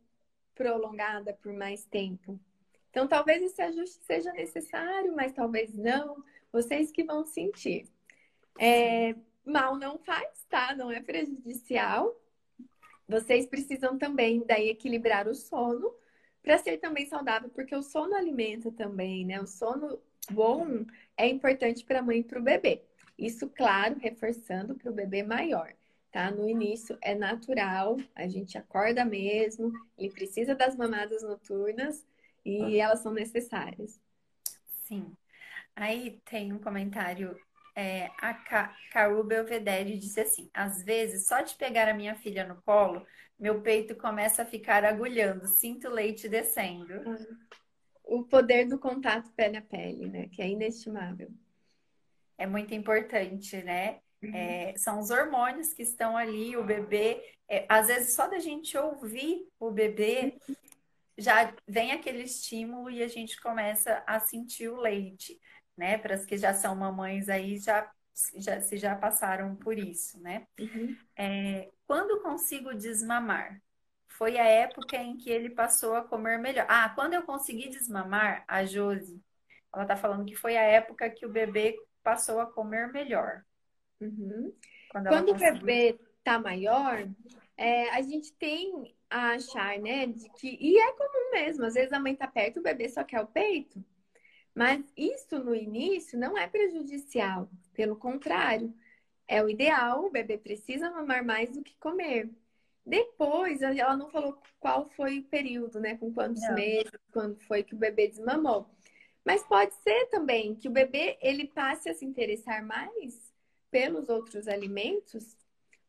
prolongada 0.54 1.32
por 1.34 1.52
mais 1.52 1.84
tempo. 1.84 2.40
Então, 2.90 3.06
talvez 3.06 3.42
esse 3.42 3.60
ajuste 3.60 4.02
seja 4.04 4.32
necessário, 4.32 5.14
mas 5.14 5.32
talvez 5.32 5.74
não. 5.74 6.22
Vocês 6.50 6.90
que 6.90 7.04
vão 7.04 7.24
sentir. 7.24 7.86
É, 8.58 9.14
mal 9.44 9.76
não 9.76 9.98
faz, 9.98 10.44
tá? 10.48 10.74
Não 10.74 10.90
é 10.90 11.00
prejudicial. 11.00 12.14
Vocês 13.08 13.46
precisam 13.46 13.98
também 13.98 14.44
daí 14.46 14.68
equilibrar 14.68 15.26
o 15.26 15.34
sono 15.34 15.92
para 16.42 16.58
ser 16.58 16.78
também 16.78 17.06
saudável, 17.06 17.48
porque 17.50 17.74
o 17.74 17.82
sono 17.82 18.14
alimenta 18.14 18.70
também, 18.70 19.24
né? 19.24 19.40
O 19.40 19.46
sono 19.46 19.98
bom 20.30 20.84
é 21.16 21.26
importante 21.26 21.84
para 21.84 22.00
a 22.00 22.02
mãe 22.02 22.18
e 22.20 22.24
para 22.24 22.38
o 22.38 22.42
bebê. 22.42 22.82
Isso, 23.18 23.48
claro, 23.48 23.96
reforçando 23.98 24.74
para 24.74 24.90
o 24.90 24.94
bebê 24.94 25.22
maior 25.22 25.72
tá? 26.10 26.30
No 26.30 26.48
início 26.48 26.98
é 27.00 27.14
natural, 27.14 27.96
a 28.14 28.26
gente 28.26 28.56
acorda 28.58 29.04
mesmo, 29.04 29.72
ele 29.96 30.12
precisa 30.12 30.54
das 30.54 30.76
mamadas 30.76 31.22
noturnas 31.22 32.06
e 32.44 32.78
elas 32.78 33.00
são 33.00 33.12
necessárias. 33.12 34.00
Sim. 34.84 35.16
Aí 35.76 36.20
tem 36.24 36.52
um 36.52 36.58
comentário, 36.58 37.38
é, 37.78 38.10
a 38.18 38.34
Caru 38.90 39.22
Belvedere 39.22 39.96
disse 39.96 40.18
assim: 40.20 40.50
às 40.52 40.82
vezes, 40.82 41.28
só 41.28 41.42
de 41.42 41.54
pegar 41.54 41.88
a 41.88 41.94
minha 41.94 42.16
filha 42.16 42.44
no 42.44 42.60
colo, 42.62 43.06
meu 43.38 43.62
peito 43.62 43.94
começa 43.94 44.42
a 44.42 44.46
ficar 44.46 44.84
agulhando, 44.84 45.46
sinto 45.46 45.88
leite 45.88 46.28
descendo. 46.28 46.92
O 48.02 48.24
poder 48.24 48.66
do 48.66 48.80
contato 48.80 49.30
pele 49.36 49.58
a 49.58 49.62
pele, 49.62 50.08
né? 50.08 50.28
Que 50.28 50.42
é 50.42 50.48
inestimável. 50.48 51.30
É 52.36 52.48
muito 52.48 52.74
importante, 52.74 53.62
né? 53.62 54.00
Uhum. 54.20 54.34
É, 54.34 54.74
são 54.76 54.98
os 54.98 55.10
hormônios 55.10 55.72
que 55.72 55.82
estão 55.82 56.16
ali, 56.16 56.56
o 56.56 56.64
bebê. 56.64 57.22
É, 57.48 57.64
às 57.68 57.86
vezes, 57.86 58.12
só 58.12 58.26
da 58.26 58.40
gente 58.40 58.76
ouvir 58.76 59.46
o 59.60 59.70
bebê, 59.70 60.36
já 61.16 61.54
vem 61.64 61.92
aquele 61.92 62.24
estímulo 62.24 62.90
e 62.90 63.04
a 63.04 63.08
gente 63.08 63.40
começa 63.40 64.02
a 64.04 64.18
sentir 64.18 64.68
o 64.68 64.80
leite, 64.80 65.38
né? 65.78 65.96
Para 65.96 66.14
as 66.14 66.26
que 66.26 66.36
já 66.36 66.52
são 66.52 66.74
mamães 66.74 67.28
aí, 67.28 67.58
já, 67.58 67.90
já, 68.36 68.60
se 68.60 68.76
já 68.76 68.96
passaram 68.96 69.54
por 69.56 69.78
isso, 69.78 70.20
né? 70.20 70.46
Uhum. 70.58 70.96
É, 71.16 71.70
quando 71.86 72.20
consigo 72.20 72.74
desmamar? 72.74 73.62
Foi 74.08 74.36
a 74.36 74.44
época 74.44 74.96
em 74.96 75.16
que 75.16 75.30
ele 75.30 75.48
passou 75.48 75.94
a 75.94 76.02
comer 76.02 76.38
melhor. 76.38 76.66
Ah, 76.68 76.88
quando 76.88 77.14
eu 77.14 77.22
consegui 77.22 77.68
desmamar, 77.68 78.44
a 78.48 78.64
Josi, 78.64 79.22
ela 79.72 79.86
tá 79.86 79.96
falando 79.96 80.26
que 80.26 80.34
foi 80.34 80.56
a 80.56 80.62
época 80.62 81.08
que 81.08 81.24
o 81.24 81.30
bebê 81.30 81.76
passou 82.02 82.40
a 82.40 82.46
comer 82.46 82.92
melhor. 82.92 83.44
Uhum. 84.00 84.52
Quando, 84.90 85.08
Quando 85.08 85.30
o 85.30 85.34
bebê 85.34 86.00
tá 86.24 86.36
maior, 86.38 87.06
é, 87.56 87.90
a 87.90 88.02
gente 88.02 88.32
tem 88.32 88.96
a 89.08 89.34
achar, 89.34 89.78
né, 89.78 90.06
de 90.06 90.28
que. 90.32 90.58
E 90.60 90.78
é 90.78 90.92
comum 90.92 91.30
mesmo, 91.32 91.64
às 91.64 91.74
vezes 91.74 91.92
a 91.92 92.00
mãe 92.00 92.16
tá 92.16 92.26
perto, 92.26 92.58
o 92.58 92.62
bebê 92.62 92.88
só 92.88 93.04
quer 93.04 93.20
o 93.20 93.26
peito. 93.26 93.84
Mas 94.58 94.84
isso 94.96 95.38
no 95.38 95.54
início 95.54 96.18
não 96.18 96.36
é 96.36 96.48
prejudicial, 96.48 97.48
pelo 97.72 97.94
contrário, 97.94 98.74
é 99.28 99.40
o 99.40 99.48
ideal, 99.48 100.04
o 100.04 100.10
bebê 100.10 100.36
precisa 100.36 100.90
mamar 100.90 101.24
mais 101.24 101.50
do 101.50 101.62
que 101.62 101.76
comer. 101.76 102.28
Depois, 102.84 103.62
ela 103.62 103.96
não 103.96 104.10
falou 104.10 104.42
qual 104.58 104.88
foi 104.90 105.20
o 105.20 105.24
período, 105.24 105.78
né? 105.78 105.96
Com 105.96 106.12
quantos 106.12 106.42
não. 106.42 106.54
meses, 106.54 106.90
quando 107.12 107.38
foi 107.44 107.62
que 107.62 107.74
o 107.74 107.78
bebê 107.78 108.08
desmamou. 108.08 108.68
Mas 109.24 109.44
pode 109.44 109.74
ser 109.76 110.06
também 110.06 110.56
que 110.56 110.66
o 110.66 110.72
bebê 110.72 111.16
ele 111.20 111.46
passe 111.46 111.88
a 111.88 111.94
se 111.94 112.04
interessar 112.04 112.64
mais 112.64 113.32
pelos 113.70 114.08
outros 114.08 114.48
alimentos 114.48 115.36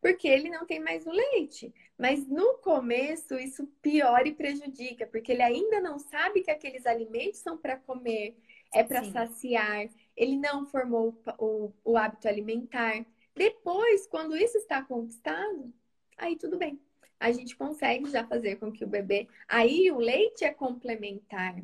porque 0.02 0.28
ele 0.28 0.50
não 0.50 0.66
tem 0.66 0.80
mais 0.80 1.06
o 1.06 1.12
leite. 1.12 1.74
Mas 1.98 2.26
no 2.28 2.56
começo 2.60 3.36
isso 3.36 3.68
piora 3.82 4.28
e 4.28 4.34
prejudica, 4.34 5.06
porque 5.06 5.32
ele 5.32 5.42
ainda 5.42 5.80
não 5.82 6.00
sabe 6.00 6.42
que 6.42 6.52
aqueles 6.52 6.86
alimentos 6.86 7.40
são 7.40 7.58
para 7.58 7.78
comer, 7.78 8.38
é 8.74 8.84
para 8.84 9.04
saciar, 9.04 9.90
ele 10.16 10.38
não 10.38 10.66
formou 10.66 11.20
o, 11.38 11.72
o, 11.84 11.98
hábito 11.98 12.28
alimentar. 12.28 13.06
Depois, 13.36 14.06
quando 14.08 14.36
isso 14.36 14.58
está 14.58 14.84
conquistado, 14.84 15.74
aí 16.18 16.36
tudo 16.36 16.58
bem. 16.58 16.80
A 17.20 17.32
gente 17.32 17.56
consegue 17.56 18.10
já 18.10 18.26
fazer 18.26 18.58
com 18.58 18.72
que 18.72 18.84
o 18.84 18.88
bebê. 18.88 19.28
Aí 19.48 19.92
o 19.92 19.98
leite 19.98 20.44
é 20.44 20.54
complementar. 20.54 21.56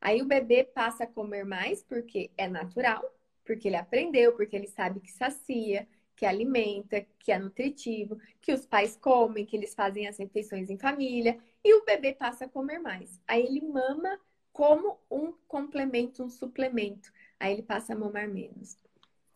Aí 0.00 0.20
o 0.20 0.26
bebê 0.26 0.64
passa 0.64 1.04
a 1.04 1.06
comer 1.06 1.44
mais, 1.44 1.82
porque 1.82 2.30
é 2.36 2.48
natural, 2.48 3.02
porque 3.44 3.68
ele 3.68 3.76
aprendeu, 3.76 4.32
porque 4.34 4.56
ele 4.56 4.66
sabe 4.66 5.00
que 5.00 5.12
sacia, 5.12 5.86
que 6.16 6.26
alimenta, 6.26 7.06
que 7.18 7.32
é 7.32 7.38
nutritivo, 7.38 8.18
que 8.40 8.52
os 8.52 8.66
pais 8.66 8.96
comem, 8.96 9.46
que 9.46 9.56
eles 9.56 9.74
fazem 9.74 10.06
as 10.08 10.18
refeições 10.18 10.70
em 10.70 10.78
família, 10.78 11.38
e 11.64 11.74
o 11.74 11.84
bebê 11.84 12.12
passa 12.12 12.44
a 12.44 12.48
comer 12.48 12.78
mais. 12.78 13.20
Aí 13.26 13.44
ele 13.44 13.60
mama 13.60 14.18
como 14.52 14.98
um 15.10 15.32
complemento, 15.48 16.22
um 16.22 16.28
suplemento. 16.28 17.12
Aí 17.40 17.54
ele 17.54 17.62
passa 17.62 17.92
a 17.92 17.96
mamar 17.96 18.28
menos. 18.28 18.76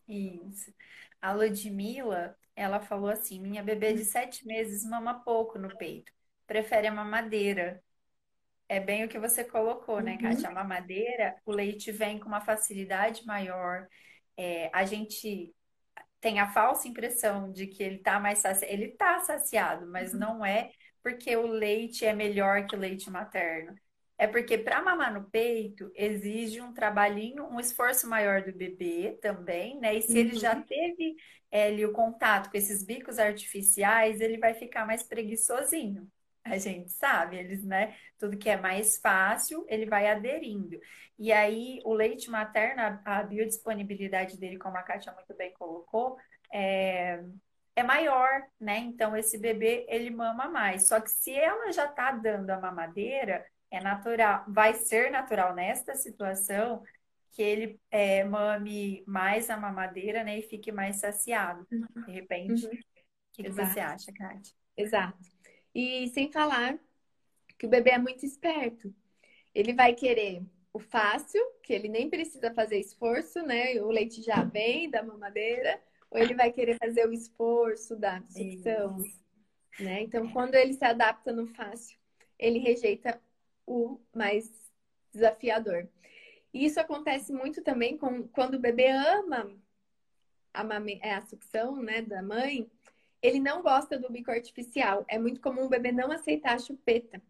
Isso. 0.08 0.72
A 1.20 1.32
Ludmilla, 1.32 2.36
ela 2.54 2.80
falou 2.80 3.10
assim: 3.10 3.40
minha 3.40 3.62
bebê 3.62 3.92
de 3.94 4.04
sete 4.04 4.46
meses 4.46 4.84
mama 4.84 5.14
pouco 5.24 5.58
no 5.58 5.76
peito, 5.76 6.12
prefere 6.46 6.86
a 6.86 6.92
mamadeira 6.92 7.82
é 8.68 8.80
bem 8.80 9.04
o 9.04 9.08
que 9.08 9.18
você 9.18 9.44
colocou, 9.44 10.00
né, 10.00 10.16
Kátia? 10.18 10.50
Uhum. 10.50 10.58
A 10.58 10.62
mamadeira, 10.62 11.36
o 11.44 11.52
leite 11.52 11.92
vem 11.92 12.18
com 12.18 12.26
uma 12.26 12.40
facilidade 12.40 13.24
maior. 13.24 13.86
É, 14.36 14.70
a 14.72 14.84
gente 14.84 15.54
tem 16.20 16.40
a 16.40 16.50
falsa 16.50 16.88
impressão 16.88 17.52
de 17.52 17.66
que 17.66 17.82
ele 17.82 17.98
tá 17.98 18.18
mais 18.18 18.38
saciado. 18.38 18.72
Ele 18.72 18.88
tá 18.88 19.20
saciado, 19.20 19.86
mas 19.86 20.12
uhum. 20.12 20.20
não 20.20 20.44
é 20.44 20.70
porque 21.02 21.36
o 21.36 21.46
leite 21.46 22.04
é 22.04 22.12
melhor 22.12 22.66
que 22.66 22.74
o 22.74 22.78
leite 22.78 23.08
materno. 23.08 23.76
É 24.18 24.26
porque 24.26 24.56
para 24.56 24.82
mamar 24.82 25.12
no 25.12 25.24
peito 25.30 25.90
exige 25.94 26.60
um 26.60 26.72
trabalhinho, 26.72 27.44
um 27.44 27.60
esforço 27.60 28.08
maior 28.08 28.42
do 28.42 28.52
bebê 28.52 29.18
também, 29.20 29.78
né? 29.78 29.94
E 29.94 30.02
se 30.02 30.18
ele 30.18 30.36
já 30.36 30.54
uhum. 30.54 30.62
teve 30.62 31.16
é, 31.50 31.66
ali, 31.66 31.84
o 31.84 31.92
contato 31.92 32.50
com 32.50 32.56
esses 32.56 32.82
bicos 32.82 33.18
artificiais, 33.18 34.20
ele 34.20 34.38
vai 34.38 34.54
ficar 34.54 34.86
mais 34.86 35.02
preguiçosinho 35.02 36.10
a 36.46 36.58
gente 36.58 36.90
sabe, 36.92 37.36
eles, 37.36 37.64
né? 37.64 37.94
Tudo 38.18 38.36
que 38.36 38.48
é 38.48 38.56
mais 38.56 38.98
fácil, 38.98 39.64
ele 39.68 39.86
vai 39.86 40.08
aderindo. 40.08 40.78
E 41.18 41.32
aí, 41.32 41.80
o 41.84 41.92
leite 41.92 42.30
materno, 42.30 43.00
a 43.04 43.22
biodisponibilidade 43.22 44.38
dele, 44.38 44.58
como 44.58 44.76
a 44.76 44.82
Kátia 44.82 45.12
muito 45.12 45.34
bem 45.34 45.52
colocou, 45.54 46.16
é, 46.52 47.22
é 47.74 47.82
maior, 47.82 48.42
né? 48.60 48.78
Então, 48.78 49.16
esse 49.16 49.38
bebê, 49.38 49.86
ele 49.88 50.10
mama 50.10 50.48
mais. 50.48 50.86
Só 50.86 51.00
que 51.00 51.10
se 51.10 51.32
ela 51.32 51.72
já 51.72 51.88
tá 51.88 52.12
dando 52.12 52.50
a 52.50 52.60
mamadeira, 52.60 53.44
é 53.70 53.80
natural, 53.80 54.44
vai 54.48 54.74
ser 54.74 55.10
natural 55.10 55.54
nesta 55.54 55.94
situação 55.94 56.82
que 57.32 57.42
ele 57.42 57.80
é, 57.90 58.24
mame 58.24 59.04
mais 59.06 59.50
a 59.50 59.56
mamadeira, 59.56 60.24
né? 60.24 60.38
E 60.38 60.42
fique 60.42 60.72
mais 60.72 60.96
saciado, 60.96 61.66
de 61.70 62.10
repente. 62.10 62.64
Uhum. 62.64 62.72
O 62.72 62.78
que, 63.32 63.42
que 63.42 63.50
você 63.50 63.78
acha, 63.78 64.10
Kátia? 64.12 64.54
Exato. 64.76 65.18
E 65.74 66.08
sem 66.08 66.32
falar 66.32 66.78
que 67.58 67.66
o 67.66 67.68
bebê 67.68 67.90
é 67.90 67.98
muito 67.98 68.24
esperto. 68.24 68.94
Ele 69.54 69.74
vai 69.74 69.94
querer 69.94 70.42
o 70.72 70.78
fácil, 70.78 71.42
que 71.62 71.72
ele 71.72 71.88
nem 71.88 72.08
precisa 72.08 72.52
fazer 72.52 72.78
esforço, 72.78 73.42
né? 73.42 73.80
O 73.82 73.88
leite 73.88 74.22
já 74.22 74.42
vem 74.42 74.90
da 74.90 75.02
mamadeira, 75.02 75.80
ou 76.10 76.18
ele 76.18 76.34
vai 76.34 76.52
querer 76.52 76.78
fazer 76.78 77.06
o 77.06 77.12
esforço 77.12 77.96
da 77.96 78.22
sucção, 78.28 78.96
né? 79.78 80.02
Então, 80.02 80.30
quando 80.32 80.54
ele 80.54 80.72
se 80.74 80.84
adapta 80.84 81.32
no 81.32 81.46
fácil, 81.46 81.98
ele 82.38 82.58
rejeita 82.58 83.20
o 83.66 84.00
mais 84.14 84.50
desafiador. 85.12 85.88
E 86.52 86.64
isso 86.64 86.80
acontece 86.80 87.32
muito 87.32 87.62
também 87.62 87.98
com, 87.98 88.26
quando 88.28 88.54
o 88.54 88.60
bebê 88.60 88.88
ama 88.88 89.50
a, 90.54 90.64
é, 91.02 91.14
a 91.14 91.20
sucção 91.22 91.76
né, 91.76 92.00
da 92.00 92.22
mãe, 92.22 92.70
ele 93.20 93.40
não 93.40 93.62
gosta 93.62 93.98
do 93.98 94.10
bico 94.10 94.30
artificial. 94.30 95.04
É 95.08 95.18
muito 95.18 95.40
comum 95.40 95.64
o 95.64 95.68
bebê 95.68 95.92
não 95.92 96.10
aceitar 96.10 96.54
a 96.54 96.58
chupeta. 96.58 97.20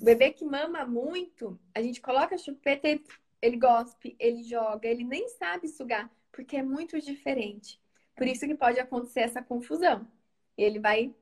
O 0.00 0.04
bebê 0.04 0.32
que 0.32 0.44
mama 0.44 0.86
muito, 0.86 1.60
a 1.74 1.82
gente 1.82 2.00
coloca 2.00 2.34
a 2.34 2.38
chupeta 2.38 2.88
e 2.88 3.04
ele 3.42 3.58
gospe, 3.58 4.16
ele 4.18 4.42
joga, 4.42 4.88
ele 4.88 5.04
nem 5.04 5.28
sabe 5.28 5.68
sugar, 5.68 6.10
porque 6.32 6.56
é 6.56 6.62
muito 6.62 6.98
diferente. 6.98 7.78
Por 8.16 8.26
isso 8.26 8.46
que 8.46 8.54
pode 8.54 8.80
acontecer 8.80 9.20
essa 9.20 9.42
confusão. 9.42 10.08
Ele 10.56 10.78
vai 10.78 11.14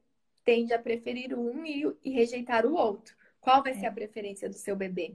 tende 0.45 0.73
a 0.73 0.79
preferir 0.79 1.37
um 1.37 1.65
e, 1.65 1.85
e 2.05 2.11
rejeitar 2.11 2.67
o 2.67 2.75
outro. 2.75 3.15
Qual 3.43 3.63
vai 3.63 3.73
é. 3.73 3.75
ser 3.75 3.87
a 3.87 3.93
preferência 3.93 4.49
do 4.49 4.55
seu 4.55 4.75
bebê? 4.75 5.15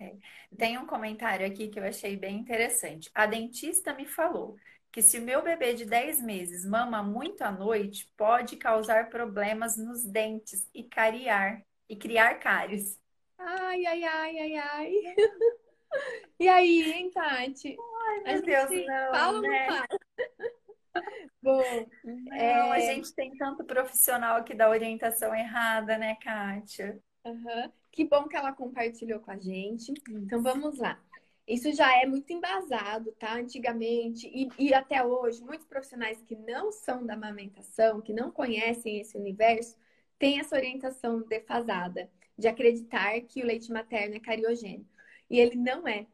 É. 0.00 0.14
Tem 0.56 0.78
um 0.78 0.86
comentário 0.86 1.46
aqui 1.46 1.68
que 1.68 1.78
eu 1.78 1.84
achei 1.84 2.16
bem 2.16 2.36
interessante. 2.36 3.10
A 3.14 3.26
dentista 3.26 3.92
me 3.92 4.06
falou 4.06 4.56
que 4.90 5.02
se 5.02 5.18
o 5.18 5.22
meu 5.22 5.42
bebê 5.42 5.74
de 5.74 5.84
10 5.84 6.22
meses 6.22 6.64
mama 6.64 7.02
muito 7.02 7.42
à 7.42 7.50
noite, 7.50 8.08
pode 8.16 8.56
causar 8.56 9.10
problemas 9.10 9.76
nos 9.76 10.04
dentes 10.04 10.68
e 10.72 10.84
cariar 10.84 11.60
e 11.88 11.96
criar 11.96 12.36
cáries. 12.36 13.00
Ai, 13.36 13.84
ai, 13.84 14.04
ai, 14.04 14.38
ai, 14.38 14.56
ai. 14.56 14.92
E 16.40 16.48
aí, 16.48 16.92
hein, 16.92 17.08
Tati? 17.12 17.76
Ai, 18.08 18.20
meu 18.20 18.42
Deus, 18.42 18.84
não, 18.84 19.12
fala 19.12 19.40
né? 19.40 19.66
Bom, 21.44 21.86
não, 22.02 22.34
é... 22.34 22.70
a 22.72 22.80
gente 22.80 23.14
tem 23.14 23.36
tanto 23.36 23.62
profissional 23.64 24.42
que 24.42 24.54
dá 24.54 24.70
orientação 24.70 25.34
errada, 25.34 25.98
né, 25.98 26.16
Kátia? 26.16 26.98
Uhum. 27.22 27.70
Que 27.92 28.02
bom 28.06 28.26
que 28.26 28.34
ela 28.34 28.52
compartilhou 28.52 29.20
com 29.20 29.30
a 29.30 29.36
gente. 29.36 29.92
Então 30.08 30.42
vamos 30.42 30.78
lá. 30.78 30.98
Isso 31.46 31.70
já 31.74 32.00
é 32.00 32.06
muito 32.06 32.32
embasado, 32.32 33.12
tá? 33.12 33.34
Antigamente 33.34 34.26
e, 34.26 34.48
e, 34.58 34.72
até 34.72 35.04
hoje, 35.04 35.44
muitos 35.44 35.66
profissionais 35.66 36.22
que 36.22 36.34
não 36.34 36.72
são 36.72 37.04
da 37.04 37.12
amamentação, 37.12 38.00
que 38.00 38.14
não 38.14 38.30
conhecem 38.30 38.98
esse 38.98 39.18
universo, 39.18 39.76
têm 40.18 40.40
essa 40.40 40.56
orientação 40.56 41.20
defasada 41.20 42.10
de 42.38 42.48
acreditar 42.48 43.20
que 43.20 43.42
o 43.42 43.46
leite 43.46 43.70
materno 43.70 44.16
é 44.16 44.20
cariogênico. 44.20 44.88
E 45.28 45.38
ele 45.38 45.56
não 45.56 45.86
é. 45.86 46.06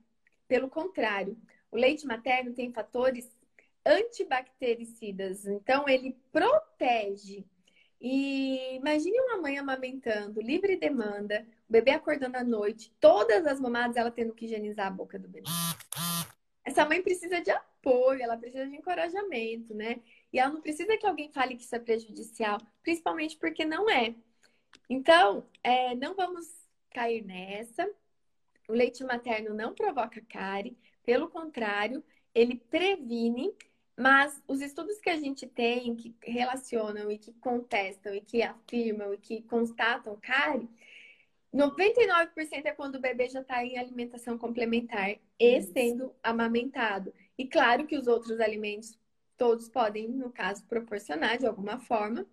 Pelo 0.49 0.69
contrário, 0.69 1.39
o 1.71 1.77
leite 1.77 2.05
materno 2.05 2.53
tem 2.53 2.73
fatores 2.73 3.31
antibactericidas, 3.85 5.47
então 5.47 5.89
ele 5.89 6.17
protege 6.33 7.45
e 8.01 8.77
imagine 8.77 9.21
uma 9.21 9.37
mãe 9.37 9.59
amamentando, 9.59 10.41
livre 10.41 10.77
demanda, 10.77 11.47
o 11.69 11.73
bebê 11.73 11.91
acordando 11.91 12.39
à 12.39 12.43
noite, 12.43 12.91
todas 12.99 13.47
as 13.47 13.61
mamadas 13.61 13.97
ela 13.97 14.11
tendo 14.11 14.33
que 14.33 14.47
higienizar 14.47 14.87
a 14.87 14.91
boca 14.91 15.19
do 15.19 15.29
bebê. 15.29 15.51
Essa 16.65 16.87
mãe 16.87 17.03
precisa 17.03 17.43
de 17.43 17.51
apoio, 17.51 18.23
ela 18.23 18.39
precisa 18.39 18.67
de 18.67 18.77
encorajamento, 18.77 19.75
né? 19.75 20.01
E 20.33 20.39
ela 20.39 20.51
não 20.51 20.63
precisa 20.63 20.97
que 20.97 21.07
alguém 21.07 21.31
fale 21.31 21.57
que 21.57 21.63
isso 21.63 21.77
é 21.77 21.79
prejudicial, 21.79 22.59
principalmente 22.83 23.37
porque 23.37 23.67
não 23.67 23.91
é. 23.91 24.15
Então, 24.89 25.47
é, 25.63 25.95
não 25.95 26.15
vamos 26.15 26.47
cair 26.91 27.23
nessa. 27.23 27.87
O 28.69 28.73
leite 28.73 29.05
materno 29.05 29.53
não 29.55 29.75
provoca 29.75 30.23
cárie, 30.27 30.79
pelo 31.05 31.29
contrário, 31.29 32.03
ele 32.35 32.57
previne 32.71 33.53
mas 34.01 34.43
os 34.49 34.63
estudos 34.63 34.99
que 34.99 35.11
a 35.11 35.17
gente 35.17 35.47
tem, 35.47 35.95
que 35.95 36.17
relacionam 36.23 37.11
e 37.11 37.19
que 37.19 37.35
contestam 37.35 38.15
e 38.15 38.23
que 38.23 38.43
afirmam 38.43 39.13
e 39.13 39.19
que 39.19 39.43
constatam 39.43 40.17
cárie, 40.23 40.71
99% 41.55 42.65
é 42.65 42.73
quando 42.73 42.95
o 42.95 43.01
bebê 43.01 43.29
já 43.29 43.43
está 43.43 43.63
em 43.63 43.77
alimentação 43.77 44.39
complementar 44.39 45.19
e 45.39 45.61
sendo 45.61 46.15
amamentado. 46.23 47.13
E 47.37 47.47
claro 47.47 47.87
que 47.87 47.95
os 47.95 48.07
outros 48.07 48.41
alimentos 48.41 48.99
todos 49.37 49.69
podem, 49.69 50.09
no 50.09 50.33
caso, 50.33 50.65
proporcionar 50.65 51.37
de 51.37 51.47
alguma 51.47 51.79
forma, 51.79 52.27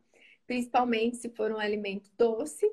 principalmente 0.46 1.18
se 1.18 1.30
for 1.32 1.52
um 1.52 1.60
alimento 1.60 2.10
doce 2.18 2.66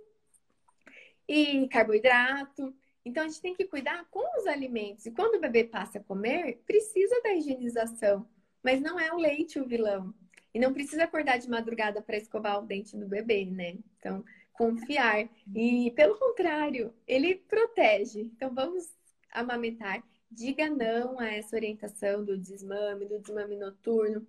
e 1.26 1.66
carboidrato. 1.66 2.72
Então 3.04 3.24
a 3.24 3.26
gente 3.26 3.42
tem 3.42 3.56
que 3.56 3.64
cuidar 3.64 4.06
com 4.08 4.38
os 4.38 4.46
alimentos. 4.46 5.04
E 5.04 5.10
quando 5.10 5.34
o 5.34 5.40
bebê 5.40 5.64
passa 5.64 5.98
a 5.98 6.04
comer, 6.04 6.62
precisa 6.64 7.20
da 7.22 7.34
higienização. 7.34 8.32
Mas 8.64 8.80
não 8.80 8.98
é 8.98 9.12
o 9.12 9.18
leite 9.18 9.60
o 9.60 9.66
vilão. 9.66 10.14
E 10.54 10.58
não 10.58 10.72
precisa 10.72 11.04
acordar 11.04 11.38
de 11.38 11.50
madrugada 11.50 12.00
para 12.00 12.16
escovar 12.16 12.58
o 12.58 12.66
dente 12.66 12.96
do 12.96 13.06
bebê, 13.06 13.44
né? 13.44 13.76
Então, 13.98 14.24
confiar. 14.52 15.28
E, 15.54 15.90
pelo 15.94 16.18
contrário, 16.18 16.94
ele 17.06 17.34
protege. 17.34 18.20
Então, 18.20 18.54
vamos 18.54 18.88
amamentar. 19.30 20.02
Diga 20.30 20.70
não 20.70 21.20
a 21.20 21.26
essa 21.26 21.54
orientação 21.54 22.24
do 22.24 22.38
desmame, 22.38 23.04
do 23.04 23.18
desmame 23.18 23.56
noturno. 23.56 24.26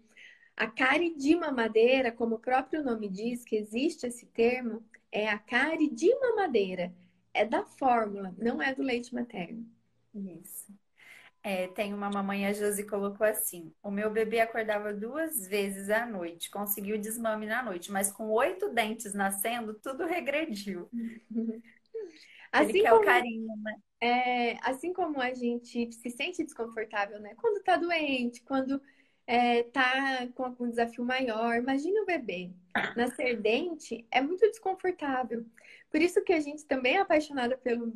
A 0.57 0.67
cárie 0.67 1.15
de 1.15 1.35
mamadeira, 1.35 2.11
como 2.11 2.35
o 2.35 2.39
próprio 2.39 2.83
nome 2.83 3.07
diz, 3.07 3.43
que 3.45 3.55
existe 3.55 4.07
esse 4.07 4.25
termo, 4.25 4.83
é 5.11 5.29
a 5.29 5.37
cárie 5.37 5.89
de 5.89 6.13
mamadeira. 6.15 6.93
É 7.33 7.45
da 7.45 7.63
fórmula, 7.63 8.33
não 8.37 8.61
é 8.61 8.73
do 8.73 8.81
leite 8.81 9.13
materno. 9.13 9.65
Isso. 10.13 10.73
É, 11.45 11.67
tem 11.67 11.93
uma 11.93 12.09
mamãe, 12.09 12.47
a 12.47 12.53
Josi 12.53 12.87
colocou 12.87 13.25
assim: 13.25 13.71
o 13.83 13.91
meu 13.91 14.09
bebê 14.09 14.39
acordava 14.39 14.91
duas 14.91 15.47
vezes 15.47 15.91
à 15.91 16.03
noite, 16.03 16.49
conseguiu 16.49 16.97
desmame 16.97 17.45
na 17.45 17.61
noite, 17.61 17.91
mas 17.91 18.11
com 18.11 18.31
oito 18.31 18.69
dentes 18.69 19.13
nascendo, 19.13 19.75
tudo 19.75 20.07
regrediu. 20.07 20.89
Assim 22.51 22.69
Ele 22.69 22.81
quer 22.83 22.89
como, 22.91 23.01
o 23.01 23.05
carinho, 23.05 23.47
né? 23.61 23.75
É, 23.99 24.57
assim 24.61 24.93
como 24.93 25.19
a 25.19 25.33
gente 25.33 25.91
se 25.91 26.09
sente 26.09 26.41
desconfortável, 26.41 27.19
né? 27.19 27.35
Quando 27.35 27.61
tá 27.61 27.75
doente, 27.75 28.41
quando 28.43 28.81
é, 29.27 29.63
tá 29.63 30.27
com 30.33 30.45
algum 30.45 30.69
desafio 30.69 31.03
maior. 31.03 31.57
Imagina 31.57 32.01
o 32.01 32.05
bebê. 32.05 32.51
Nascer 32.95 33.41
dente 33.41 34.07
é 34.09 34.21
muito 34.21 34.47
desconfortável. 34.47 35.45
Por 35.91 36.01
isso 36.01 36.23
que 36.23 36.31
a 36.31 36.39
gente 36.39 36.65
também 36.65 36.95
é 36.95 37.01
apaixonada 37.01 37.57
pelo 37.57 37.93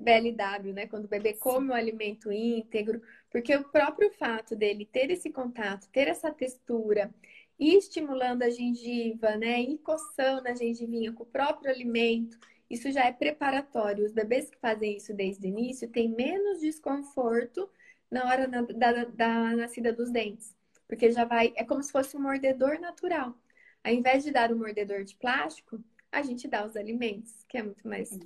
BLW, 0.00 0.72
né? 0.72 0.86
Quando 0.86 1.04
o 1.04 1.08
bebê 1.08 1.34
come 1.34 1.70
o 1.70 1.74
alimento 1.74 2.32
íntegro, 2.32 3.02
porque 3.30 3.54
o 3.54 3.68
próprio 3.68 4.10
fato 4.12 4.56
dele 4.56 4.84
ter 4.84 5.10
esse 5.10 5.30
contato, 5.30 5.88
ter 5.90 6.08
essa 6.08 6.32
textura, 6.32 7.12
e 7.58 7.76
estimulando 7.76 8.42
a 8.42 8.50
gengiva, 8.50 9.36
né? 9.36 9.60
E 9.60 9.78
coçando 9.78 10.48
a 10.48 10.54
gengivinha 10.54 11.12
com 11.12 11.24
o 11.24 11.26
próprio 11.26 11.70
alimento, 11.70 12.38
isso 12.70 12.90
já 12.90 13.04
é 13.04 13.12
preparatório. 13.12 14.04
Os 14.04 14.12
bebês 14.12 14.48
que 14.48 14.58
fazem 14.58 14.96
isso 14.96 15.12
desde 15.12 15.46
o 15.46 15.48
início 15.48 15.88
têm 15.88 16.08
menos 16.08 16.60
desconforto 16.60 17.68
na 18.10 18.24
hora 18.24 18.48
da, 18.48 18.62
da, 18.62 19.04
da 19.04 19.56
nascida 19.56 19.92
dos 19.92 20.10
dentes, 20.10 20.56
porque 20.88 21.10
já 21.12 21.24
vai, 21.24 21.52
é 21.54 21.62
como 21.64 21.82
se 21.82 21.92
fosse 21.92 22.16
um 22.16 22.22
mordedor 22.22 22.80
natural. 22.80 23.36
Ao 23.84 23.92
invés 23.92 24.24
de 24.24 24.30
dar 24.32 24.52
um 24.52 24.58
mordedor 24.58 25.04
de 25.04 25.14
plástico, 25.16 25.78
a 26.10 26.22
gente 26.22 26.48
dá 26.48 26.66
os 26.66 26.76
alimentos, 26.76 27.44
que 27.48 27.56
é 27.58 27.62
muito 27.62 27.86
mais 27.86 28.18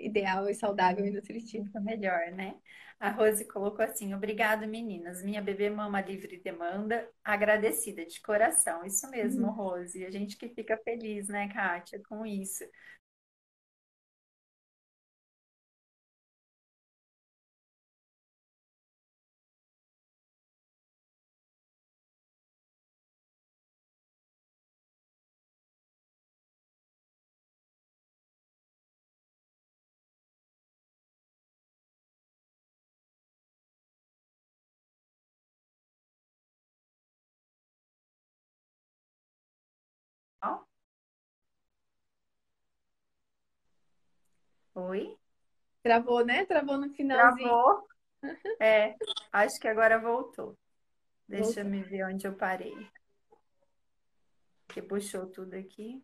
ideal 0.00 0.48
e 0.48 0.54
saudável 0.54 1.04
e 1.04 1.10
nutritivo. 1.10 1.68
Melhor, 1.80 2.30
né? 2.32 2.54
A 2.98 3.10
Rose 3.10 3.46
colocou 3.46 3.84
assim: 3.84 4.12
Obrigado, 4.14 4.66
meninas. 4.66 5.22
Minha 5.22 5.40
bebê 5.40 5.70
mama 5.70 6.00
livre 6.00 6.38
demanda, 6.38 7.08
agradecida 7.24 8.04
de 8.04 8.20
coração. 8.20 8.84
Isso 8.84 9.10
mesmo, 9.10 9.46
uhum. 9.46 9.52
Rose. 9.52 10.04
A 10.04 10.10
gente 10.10 10.36
que 10.36 10.48
fica 10.50 10.76
feliz, 10.84 11.28
né, 11.28 11.48
Kátia, 11.48 12.00
com 12.08 12.26
isso. 12.26 12.64
Oi? 44.88 45.16
Travou, 45.82 46.24
né? 46.24 46.46
Travou 46.46 46.78
no 46.78 46.90
finalzinho. 46.90 47.48
Travou. 47.48 47.88
É, 48.60 48.96
acho 49.32 49.58
que 49.60 49.68
agora 49.68 49.98
voltou. 49.98 50.56
Deixa 51.28 51.60
eu 51.60 51.64
me 51.66 51.82
ver 51.82 52.04
onde 52.04 52.26
eu 52.26 52.34
parei. 52.34 52.74
Que 54.68 54.80
puxou 54.80 55.26
tudo 55.26 55.54
aqui. 55.54 56.02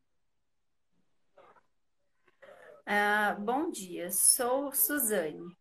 Ah, 2.85 3.37
bom 3.41 3.71
dia, 3.71 4.11
sou 4.11 4.73
Suzane. 4.73 5.57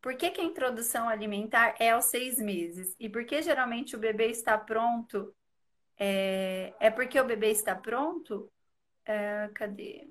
Por 0.00 0.16
que, 0.16 0.30
que 0.30 0.40
a 0.40 0.44
introdução 0.44 1.08
alimentar 1.08 1.74
é 1.80 1.90
aos 1.90 2.04
seis 2.06 2.36
meses? 2.38 2.94
E 3.00 3.08
por 3.08 3.24
que 3.24 3.42
geralmente 3.42 3.96
o 3.96 3.98
bebê 3.98 4.26
está 4.26 4.56
pronto? 4.58 5.34
É, 5.98 6.74
é 6.78 6.90
porque 6.90 7.18
o 7.18 7.24
bebê 7.24 7.50
está 7.50 7.74
pronto? 7.74 8.52
É, 9.06 9.50
cadê? 9.54 10.06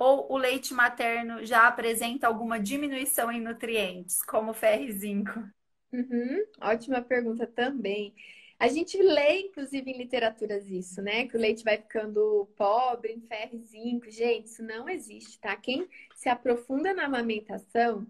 Ou 0.00 0.32
o 0.32 0.38
leite 0.38 0.74
materno 0.74 1.44
já 1.46 1.68
apresenta 1.68 2.26
alguma 2.26 2.58
diminuição 2.60 3.30
em 3.32 3.40
nutrientes, 3.40 4.22
como 4.24 4.54
ferro 4.54 4.84
e 4.84 4.92
zinco? 4.92 5.40
Uhum, 5.92 6.44
ótima 6.60 7.02
pergunta 7.02 7.46
também. 7.46 8.14
A 8.58 8.68
gente 8.68 8.96
lê, 9.02 9.40
inclusive, 9.40 9.90
em 9.90 9.98
literaturas 9.98 10.66
isso, 10.68 11.02
né? 11.02 11.26
Que 11.26 11.36
o 11.36 11.40
leite 11.40 11.64
vai 11.64 11.78
ficando 11.78 12.46
pobre 12.56 13.12
em 13.12 13.20
ferro 13.22 13.56
e 13.56 13.58
zinco. 13.64 14.10
Gente, 14.10 14.46
isso 14.46 14.62
não 14.62 14.88
existe, 14.88 15.38
tá? 15.40 15.56
Quem 15.56 15.88
se 16.14 16.28
aprofunda 16.28 16.94
na 16.94 17.06
amamentação 17.06 18.06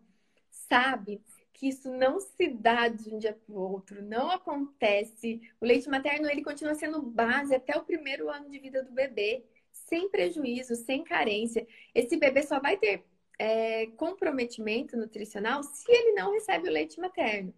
sabe 0.51 1.23
que 1.55 1.69
isso 1.69 1.91
não 1.91 2.21
se 2.21 2.49
dá 2.49 2.89
de 2.89 3.15
um 3.15 3.19
dia 3.19 3.35
para 3.35 3.55
o 3.55 3.59
outro, 3.59 4.03
não 4.03 4.31
acontece. 4.31 5.41
O 5.61 5.67
leite 5.67 5.89
materno 5.89 6.29
ele 6.29 6.43
continua 6.43 6.75
sendo 6.75 7.03
base 7.03 7.55
até 7.55 7.77
o 7.77 7.85
primeiro 7.85 8.29
ano 8.31 8.51
de 8.51 8.59
vida 8.59 8.83
do 8.83 8.93
bebê, 8.93 9.45
sem 9.91 10.09
prejuízo, 10.09 10.77
sem 10.77 11.03
carência. 11.03 11.67
Esse 11.93 12.17
bebê 12.17 12.45
só 12.45 12.61
vai 12.61 12.77
ter 12.77 13.05
é, 13.39 13.87
comprometimento 13.97 14.97
nutricional 14.97 15.65
se 15.65 15.91
ele 15.91 16.13
não 16.13 16.33
recebe 16.33 16.69
o 16.69 16.73
leite 16.73 17.01
materno. 17.01 17.53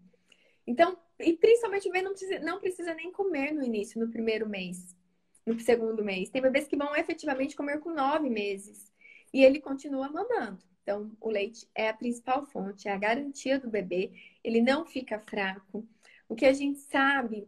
Então, 0.67 0.97
e 1.21 1.35
principalmente 1.35 1.89
o 1.89 1.93
bebê 1.93 2.05
não 2.05 2.13
precisa, 2.13 2.39
não 2.41 2.59
precisa 2.59 2.95
nem 2.95 3.13
comer 3.13 3.53
no 3.53 3.63
início, 3.63 4.01
no 4.01 4.11
primeiro 4.11 4.49
mês, 4.49 4.97
no 5.45 5.61
segundo 5.61 6.03
mês. 6.03 6.31
Tem 6.31 6.41
bebês 6.41 6.67
que 6.67 6.77
vão 6.77 6.97
efetivamente 6.97 7.55
comer 7.55 7.79
com 7.81 7.91
nove 7.91 8.31
meses 8.31 8.91
e 9.33 9.45
ele 9.45 9.61
continua 9.61 10.09
mamando. 10.11 10.65
Então, 10.83 11.13
o 11.21 11.31
leite 11.31 11.69
é 11.75 11.89
a 11.89 11.95
principal 11.95 12.45
fonte, 12.47 12.89
é 12.89 12.93
a 12.93 12.99
garantia 12.99 13.59
do 13.59 13.71
bebê, 13.71 14.11
ele 14.43 14.61
não 14.61 14.85
fica 14.87 15.21
fraco. 15.21 15.87
O 16.29 16.35
que 16.35 16.47
a 16.47 16.53
gente 16.53 16.81
sabe 16.81 17.47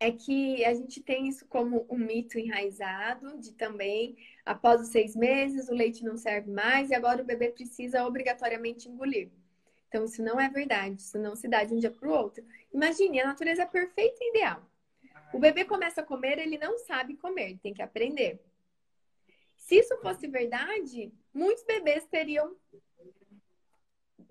é 0.00 0.12
que 0.12 0.64
a 0.64 0.72
gente 0.74 1.02
tem 1.02 1.28
isso 1.28 1.46
como 1.46 1.84
um 1.90 1.98
mito 1.98 2.38
enraizado, 2.38 3.38
de 3.38 3.52
também, 3.52 4.16
após 4.44 4.80
os 4.80 4.88
seis 4.88 5.16
meses, 5.16 5.68
o 5.68 5.74
leite 5.74 6.04
não 6.04 6.16
serve 6.16 6.50
mais 6.50 6.90
e 6.90 6.94
agora 6.94 7.22
o 7.22 7.24
bebê 7.24 7.50
precisa 7.50 8.06
obrigatoriamente 8.06 8.88
engolir. 8.88 9.28
Então, 9.88 10.04
isso 10.04 10.22
não 10.22 10.38
é 10.38 10.48
verdade, 10.48 11.00
isso 11.00 11.18
não 11.18 11.34
se 11.34 11.48
dá 11.48 11.64
de 11.64 11.74
um 11.74 11.78
dia 11.78 11.90
para 11.90 12.08
o 12.08 12.12
outro. 12.12 12.44
Imagine, 12.72 13.20
a 13.20 13.26
natureza 13.26 13.62
é 13.62 13.66
perfeita 13.66 14.18
e 14.20 14.30
ideal. 14.30 14.62
O 15.32 15.38
bebê 15.38 15.64
começa 15.64 16.00
a 16.00 16.04
comer, 16.04 16.38
ele 16.38 16.58
não 16.58 16.78
sabe 16.78 17.16
comer, 17.16 17.50
ele 17.50 17.58
tem 17.58 17.74
que 17.74 17.82
aprender. 17.82 18.40
Se 19.56 19.76
isso 19.76 19.96
fosse 19.98 20.26
verdade, 20.28 21.12
muitos 21.34 21.64
bebês 21.64 22.06
teriam 22.06 22.56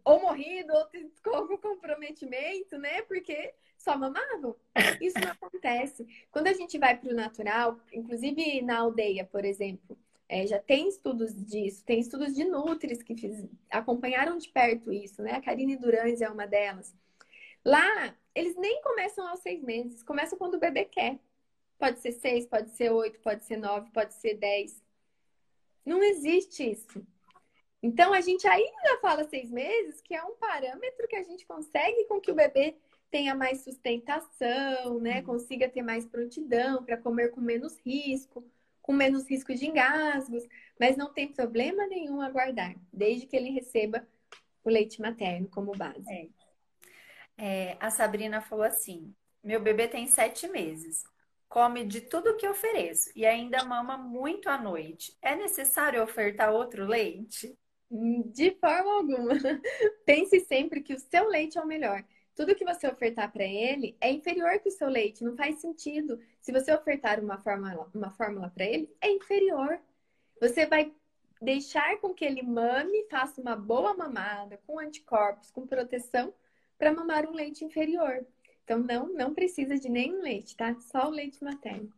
ou 0.04 0.22
morrido 0.22 0.74
ou 0.74 0.88
com 1.24 1.36
algum 1.36 1.58
comprometimento, 1.58 2.78
né? 2.78 3.02
Porque 3.04 3.54
só 3.78 3.98
mamavam. 3.98 4.56
Isso 5.02 5.20
não 5.20 5.32
acontece. 5.32 6.08
Quando 6.32 6.48
a 6.48 6.54
gente 6.54 6.78
vai 6.78 6.98
para 6.98 7.12
o 7.12 7.16
natural, 7.16 7.80
inclusive 7.94 8.62
na 8.62 8.80
aldeia, 8.80 9.26
por 9.26 9.46
exemplo, 9.46 9.98
é, 10.30 10.46
já 10.46 10.60
tem 10.60 10.90
estudos 10.90 11.34
disso, 11.34 11.86
tem 11.86 12.00
estudos 12.00 12.34
de 12.34 12.44
nutris 12.44 13.02
que 13.02 13.16
fiz, 13.16 13.46
acompanharam 13.70 14.38
de 14.38 14.50
perto 14.50 14.92
isso, 14.92 15.22
né? 15.22 15.34
A 15.34 15.42
Karine 15.42 15.78
Durans 15.78 16.22
é 16.22 16.30
uma 16.30 16.46
delas. 16.46 16.94
Lá, 17.64 18.16
eles 18.36 18.56
nem 18.56 18.82
começam 18.82 19.28
aos 19.28 19.40
seis 19.40 19.62
meses, 19.64 20.04
começam 20.04 20.38
quando 20.38 20.56
o 20.56 20.60
bebê 20.60 20.86
quer. 20.86 21.20
Pode 21.80 22.00
ser 22.00 22.12
seis, 22.14 22.46
pode 22.46 22.72
ser 22.72 22.92
oito, 22.92 23.20
pode 23.20 23.46
ser 23.46 23.58
nove, 23.58 23.90
pode 23.92 24.14
ser 24.16 24.34
dez. 24.36 24.82
Não 25.86 26.04
existe 26.04 26.72
isso. 26.72 27.06
Então, 27.82 28.14
a 28.14 28.22
gente 28.22 28.48
ainda 28.48 29.00
fala 29.00 29.24
seis 29.24 29.52
meses, 29.52 30.02
que 30.02 30.14
é 30.14 30.24
um 30.24 30.36
parâmetro 30.36 31.08
que 31.08 31.16
a 31.16 31.24
gente 31.24 31.46
consegue 31.46 32.06
com 32.06 32.20
que 32.20 32.32
o 32.32 32.36
bebê 32.36 32.76
tenha 33.10 33.36
mais 33.36 33.64
sustentação, 33.64 35.00
né? 35.00 35.20
Uhum. 35.20 35.26
Consiga 35.26 35.70
ter 35.70 35.82
mais 35.82 36.06
prontidão 36.06 36.84
para 36.84 36.98
comer 36.98 37.30
com 37.30 37.42
menos 37.42 37.78
risco, 37.86 38.44
com 38.82 38.94
menos 38.94 39.30
risco 39.30 39.54
de 39.54 39.68
engasgos, 39.68 40.44
mas 40.80 40.96
não 40.96 41.14
tem 41.14 41.32
problema 41.32 41.86
nenhum 41.88 42.22
aguardar, 42.22 42.76
desde 42.92 43.26
que 43.26 43.36
ele 43.36 43.50
receba 43.50 44.08
o 44.64 44.70
leite 44.70 45.02
materno 45.02 45.48
como 45.50 45.72
base. 45.72 46.06
É. 46.10 46.28
É, 47.40 47.78
a 47.80 47.90
Sabrina 47.90 48.42
falou 48.42 48.66
assim: 48.66 49.14
meu 49.44 49.62
bebê 49.62 49.88
tem 49.88 50.08
sete 50.08 50.48
meses 50.48 51.04
come 51.48 51.86
de 51.86 52.02
tudo 52.02 52.36
que 52.36 52.48
ofereço 52.48 53.10
e 53.16 53.26
ainda 53.26 53.64
mama 53.64 53.98
muito 53.98 54.50
à 54.50 54.58
noite. 54.58 55.18
É 55.22 55.36
necessário 55.36 56.04
ofertar 56.04 56.52
outro 56.52 56.86
leite? 56.86 57.58
De 57.90 58.52
forma 58.60 58.98
alguma. 58.98 59.34
Pense 60.06 60.42
sempre 60.42 60.82
que 60.82 60.94
o 60.94 61.00
seu 61.00 61.28
leite 61.28 61.58
é 61.58 61.62
o 61.62 61.68
melhor. 61.68 62.04
Tudo 62.38 62.54
que 62.54 62.64
você 62.64 62.88
ofertar 62.88 63.32
para 63.32 63.44
ele 63.44 63.98
é 64.00 64.12
inferior 64.12 64.60
que 64.60 64.70
o 64.70 64.72
seu 64.72 64.88
leite, 64.88 65.24
não 65.24 65.36
faz 65.36 65.60
sentido. 65.60 66.20
Se 66.40 66.52
você 66.52 66.72
ofertar 66.72 67.20
uma 67.20 67.40
fórmula, 67.40 67.90
uma 67.96 68.12
fórmula 68.12 68.52
para 68.52 68.64
ele, 68.64 68.96
é 69.02 69.10
inferior. 69.10 69.80
Você 70.40 70.68
vai 70.68 70.94
deixar 71.42 71.98
com 71.98 72.14
que 72.14 72.24
ele 72.24 72.44
mame, 72.44 73.08
faça 73.10 73.42
uma 73.42 73.56
boa 73.56 73.96
mamada, 73.96 74.62
com 74.68 74.78
anticorpos, 74.78 75.50
com 75.50 75.66
proteção, 75.66 76.32
para 76.78 76.94
mamar 76.94 77.26
um 77.26 77.34
leite 77.34 77.66
inferior. 77.66 78.24
Então, 78.64 78.78
não, 78.78 79.12
não 79.12 79.34
precisa 79.34 79.76
de 79.76 79.90
nenhum 79.90 80.22
leite, 80.22 80.56
tá? 80.56 80.76
Só 80.80 81.08
o 81.08 81.12
leite 81.12 81.44
materno. 81.44 81.92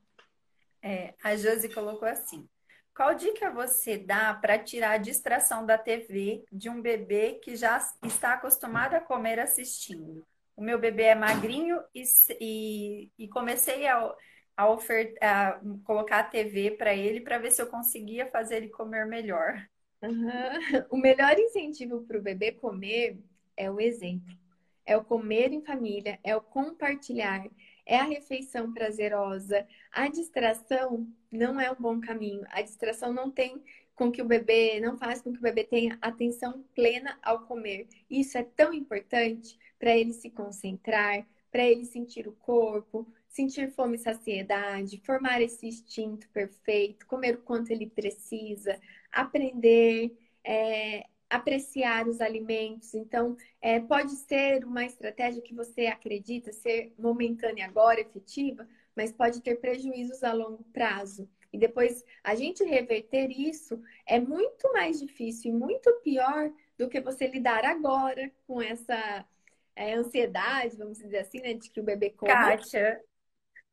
É, 0.81 1.15
a 1.21 1.35
Josi 1.35 1.67
colocou 1.67 2.07
assim: 2.07 2.47
qual 2.95 3.15
dica 3.15 3.49
você 3.49 3.97
dá 3.97 4.33
para 4.33 4.59
tirar 4.59 4.91
a 4.91 4.97
distração 4.97 5.65
da 5.65 5.77
TV 5.77 6.43
de 6.51 6.69
um 6.69 6.81
bebê 6.81 7.39
que 7.43 7.55
já 7.55 7.77
está 8.03 8.33
acostumado 8.33 8.95
a 8.95 8.99
comer 8.99 9.39
assistindo? 9.39 10.25
O 10.55 10.61
meu 10.61 10.77
bebê 10.77 11.03
é 11.03 11.15
magrinho 11.15 11.79
e, 11.95 12.03
e, 12.41 13.11
e 13.17 13.27
comecei 13.29 13.87
a, 13.87 14.13
a, 14.57 15.61
colocar 15.85 16.19
a 16.19 16.23
TV 16.23 16.71
para 16.71 16.93
ele 16.93 17.21
para 17.21 17.37
ver 17.37 17.51
se 17.51 17.61
eu 17.61 17.67
conseguia 17.67 18.27
fazer 18.27 18.57
ele 18.57 18.69
comer 18.69 19.05
melhor. 19.05 19.65
Uhum. 20.01 20.29
O 20.89 20.97
melhor 20.97 21.37
incentivo 21.37 22.01
para 22.05 22.17
o 22.17 22.21
bebê 22.21 22.51
comer 22.51 23.19
é 23.55 23.69
o 23.71 23.79
exemplo 23.79 24.39
é 24.89 24.97
o 24.97 25.03
comer 25.03 25.53
em 25.53 25.61
família, 25.61 26.19
é 26.23 26.35
o 26.35 26.41
compartilhar, 26.41 27.45
é 27.89 27.97
a 27.97 28.03
refeição 28.03 28.71
prazerosa. 28.71 29.67
A 29.91 30.07
distração 30.07 31.07
não 31.31 31.59
é 31.59 31.71
um 31.71 31.75
bom 31.75 31.99
caminho. 31.99 32.45
A 32.51 32.61
distração 32.61 33.11
não 33.11 33.31
tem 33.31 33.63
com 33.95 34.11
que 34.11 34.21
o 34.21 34.25
bebê, 34.25 34.79
não 34.79 34.95
faz 34.95 35.21
com 35.23 35.33
que 35.33 35.39
o 35.39 35.41
bebê 35.41 35.63
tenha 35.63 35.97
atenção 35.99 36.63
plena 36.75 37.17
ao 37.23 37.47
comer. 37.47 37.87
Isso 38.07 38.37
é 38.37 38.43
tão 38.43 38.71
importante 38.71 39.57
para 39.79 39.97
ele 39.97 40.13
se 40.13 40.29
concentrar, 40.29 41.27
para 41.51 41.63
ele 41.63 41.83
sentir 41.83 42.27
o 42.27 42.33
corpo, 42.33 43.11
sentir 43.27 43.71
fome 43.71 43.95
e 43.95 43.99
saciedade, 43.99 45.01
formar 45.03 45.41
esse 45.41 45.65
instinto 45.65 46.29
perfeito, 46.29 47.07
comer 47.07 47.35
o 47.35 47.41
quanto 47.41 47.71
ele 47.71 47.87
precisa, 47.87 48.79
aprender. 49.11 50.15
É, 50.43 51.07
apreciar 51.29 52.07
os 52.07 52.19
alimentos. 52.19 52.93
Então, 52.93 53.37
é, 53.61 53.79
pode 53.79 54.11
ser 54.11 54.65
uma 54.65 54.83
estratégia 54.83 55.41
que 55.41 55.53
você 55.53 55.87
acredita 55.87 56.51
ser 56.51 56.93
momentânea 56.97 57.65
agora, 57.65 58.01
efetiva, 58.01 58.67
mas 58.95 59.11
pode 59.11 59.41
ter 59.41 59.55
prejuízos 59.57 60.23
a 60.23 60.33
longo 60.33 60.63
prazo. 60.73 61.29
E 61.51 61.57
depois 61.57 62.03
a 62.23 62.35
gente 62.35 62.63
reverter 62.63 63.29
isso 63.29 63.81
é 64.05 64.19
muito 64.19 64.71
mais 64.73 64.99
difícil 64.99 65.51
e 65.51 65.55
muito 65.55 65.91
pior 66.03 66.51
do 66.77 66.87
que 66.87 67.01
você 67.01 67.27
lidar 67.27 67.65
agora 67.65 68.31
com 68.45 68.61
essa 68.61 69.25
é, 69.75 69.93
ansiedade, 69.93 70.77
vamos 70.77 70.99
dizer 70.99 71.19
assim, 71.19 71.39
né, 71.41 71.53
de 71.53 71.69
que 71.69 71.79
o 71.79 71.83
bebê 71.83 72.11
come. 72.11 72.31
Kátia, 72.31 73.01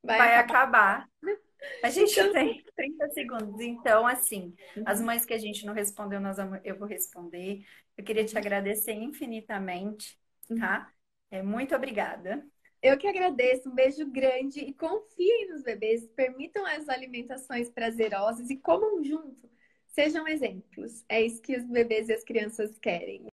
vai, 0.02 0.18
vai 0.18 0.36
acabar. 0.36 1.09
acabar. 1.22 1.45
A 1.82 1.90
gente 1.90 2.12
então... 2.12 2.32
tem 2.32 2.64
30 2.74 3.11
segundos. 3.11 3.61
Então, 3.61 4.07
assim, 4.07 4.54
as 4.84 5.00
mães 5.00 5.24
que 5.24 5.34
a 5.34 5.38
gente 5.38 5.64
não 5.64 5.74
respondeu, 5.74 6.20
nós 6.20 6.36
vamos, 6.36 6.61
eu 6.64 6.78
vou 6.78 6.86
responder. 6.86 7.64
Eu 7.96 8.04
queria 8.04 8.24
te 8.24 8.36
agradecer 8.36 8.92
infinitamente, 8.92 10.18
tá? 10.59 10.92
É, 11.30 11.42
muito 11.42 11.74
obrigada. 11.74 12.44
Eu 12.82 12.96
que 12.98 13.07
agradeço, 13.07 13.68
um 13.68 13.74
beijo 13.74 14.07
grande 14.07 14.61
e 14.61 14.72
confiem 14.72 15.48
nos 15.48 15.62
bebês, 15.62 16.07
permitam 16.14 16.64
as 16.66 16.88
alimentações 16.88 17.70
prazerosas 17.70 18.50
e 18.50 18.57
comam 18.57 19.02
junto. 19.02 19.50
Sejam 19.88 20.28
exemplos. 20.28 21.04
É 21.09 21.22
isso 21.22 21.40
que 21.40 21.57
os 21.57 21.64
bebês 21.64 22.09
e 22.09 22.12
as 22.12 22.22
crianças 22.22 22.78
querem. 22.78 23.22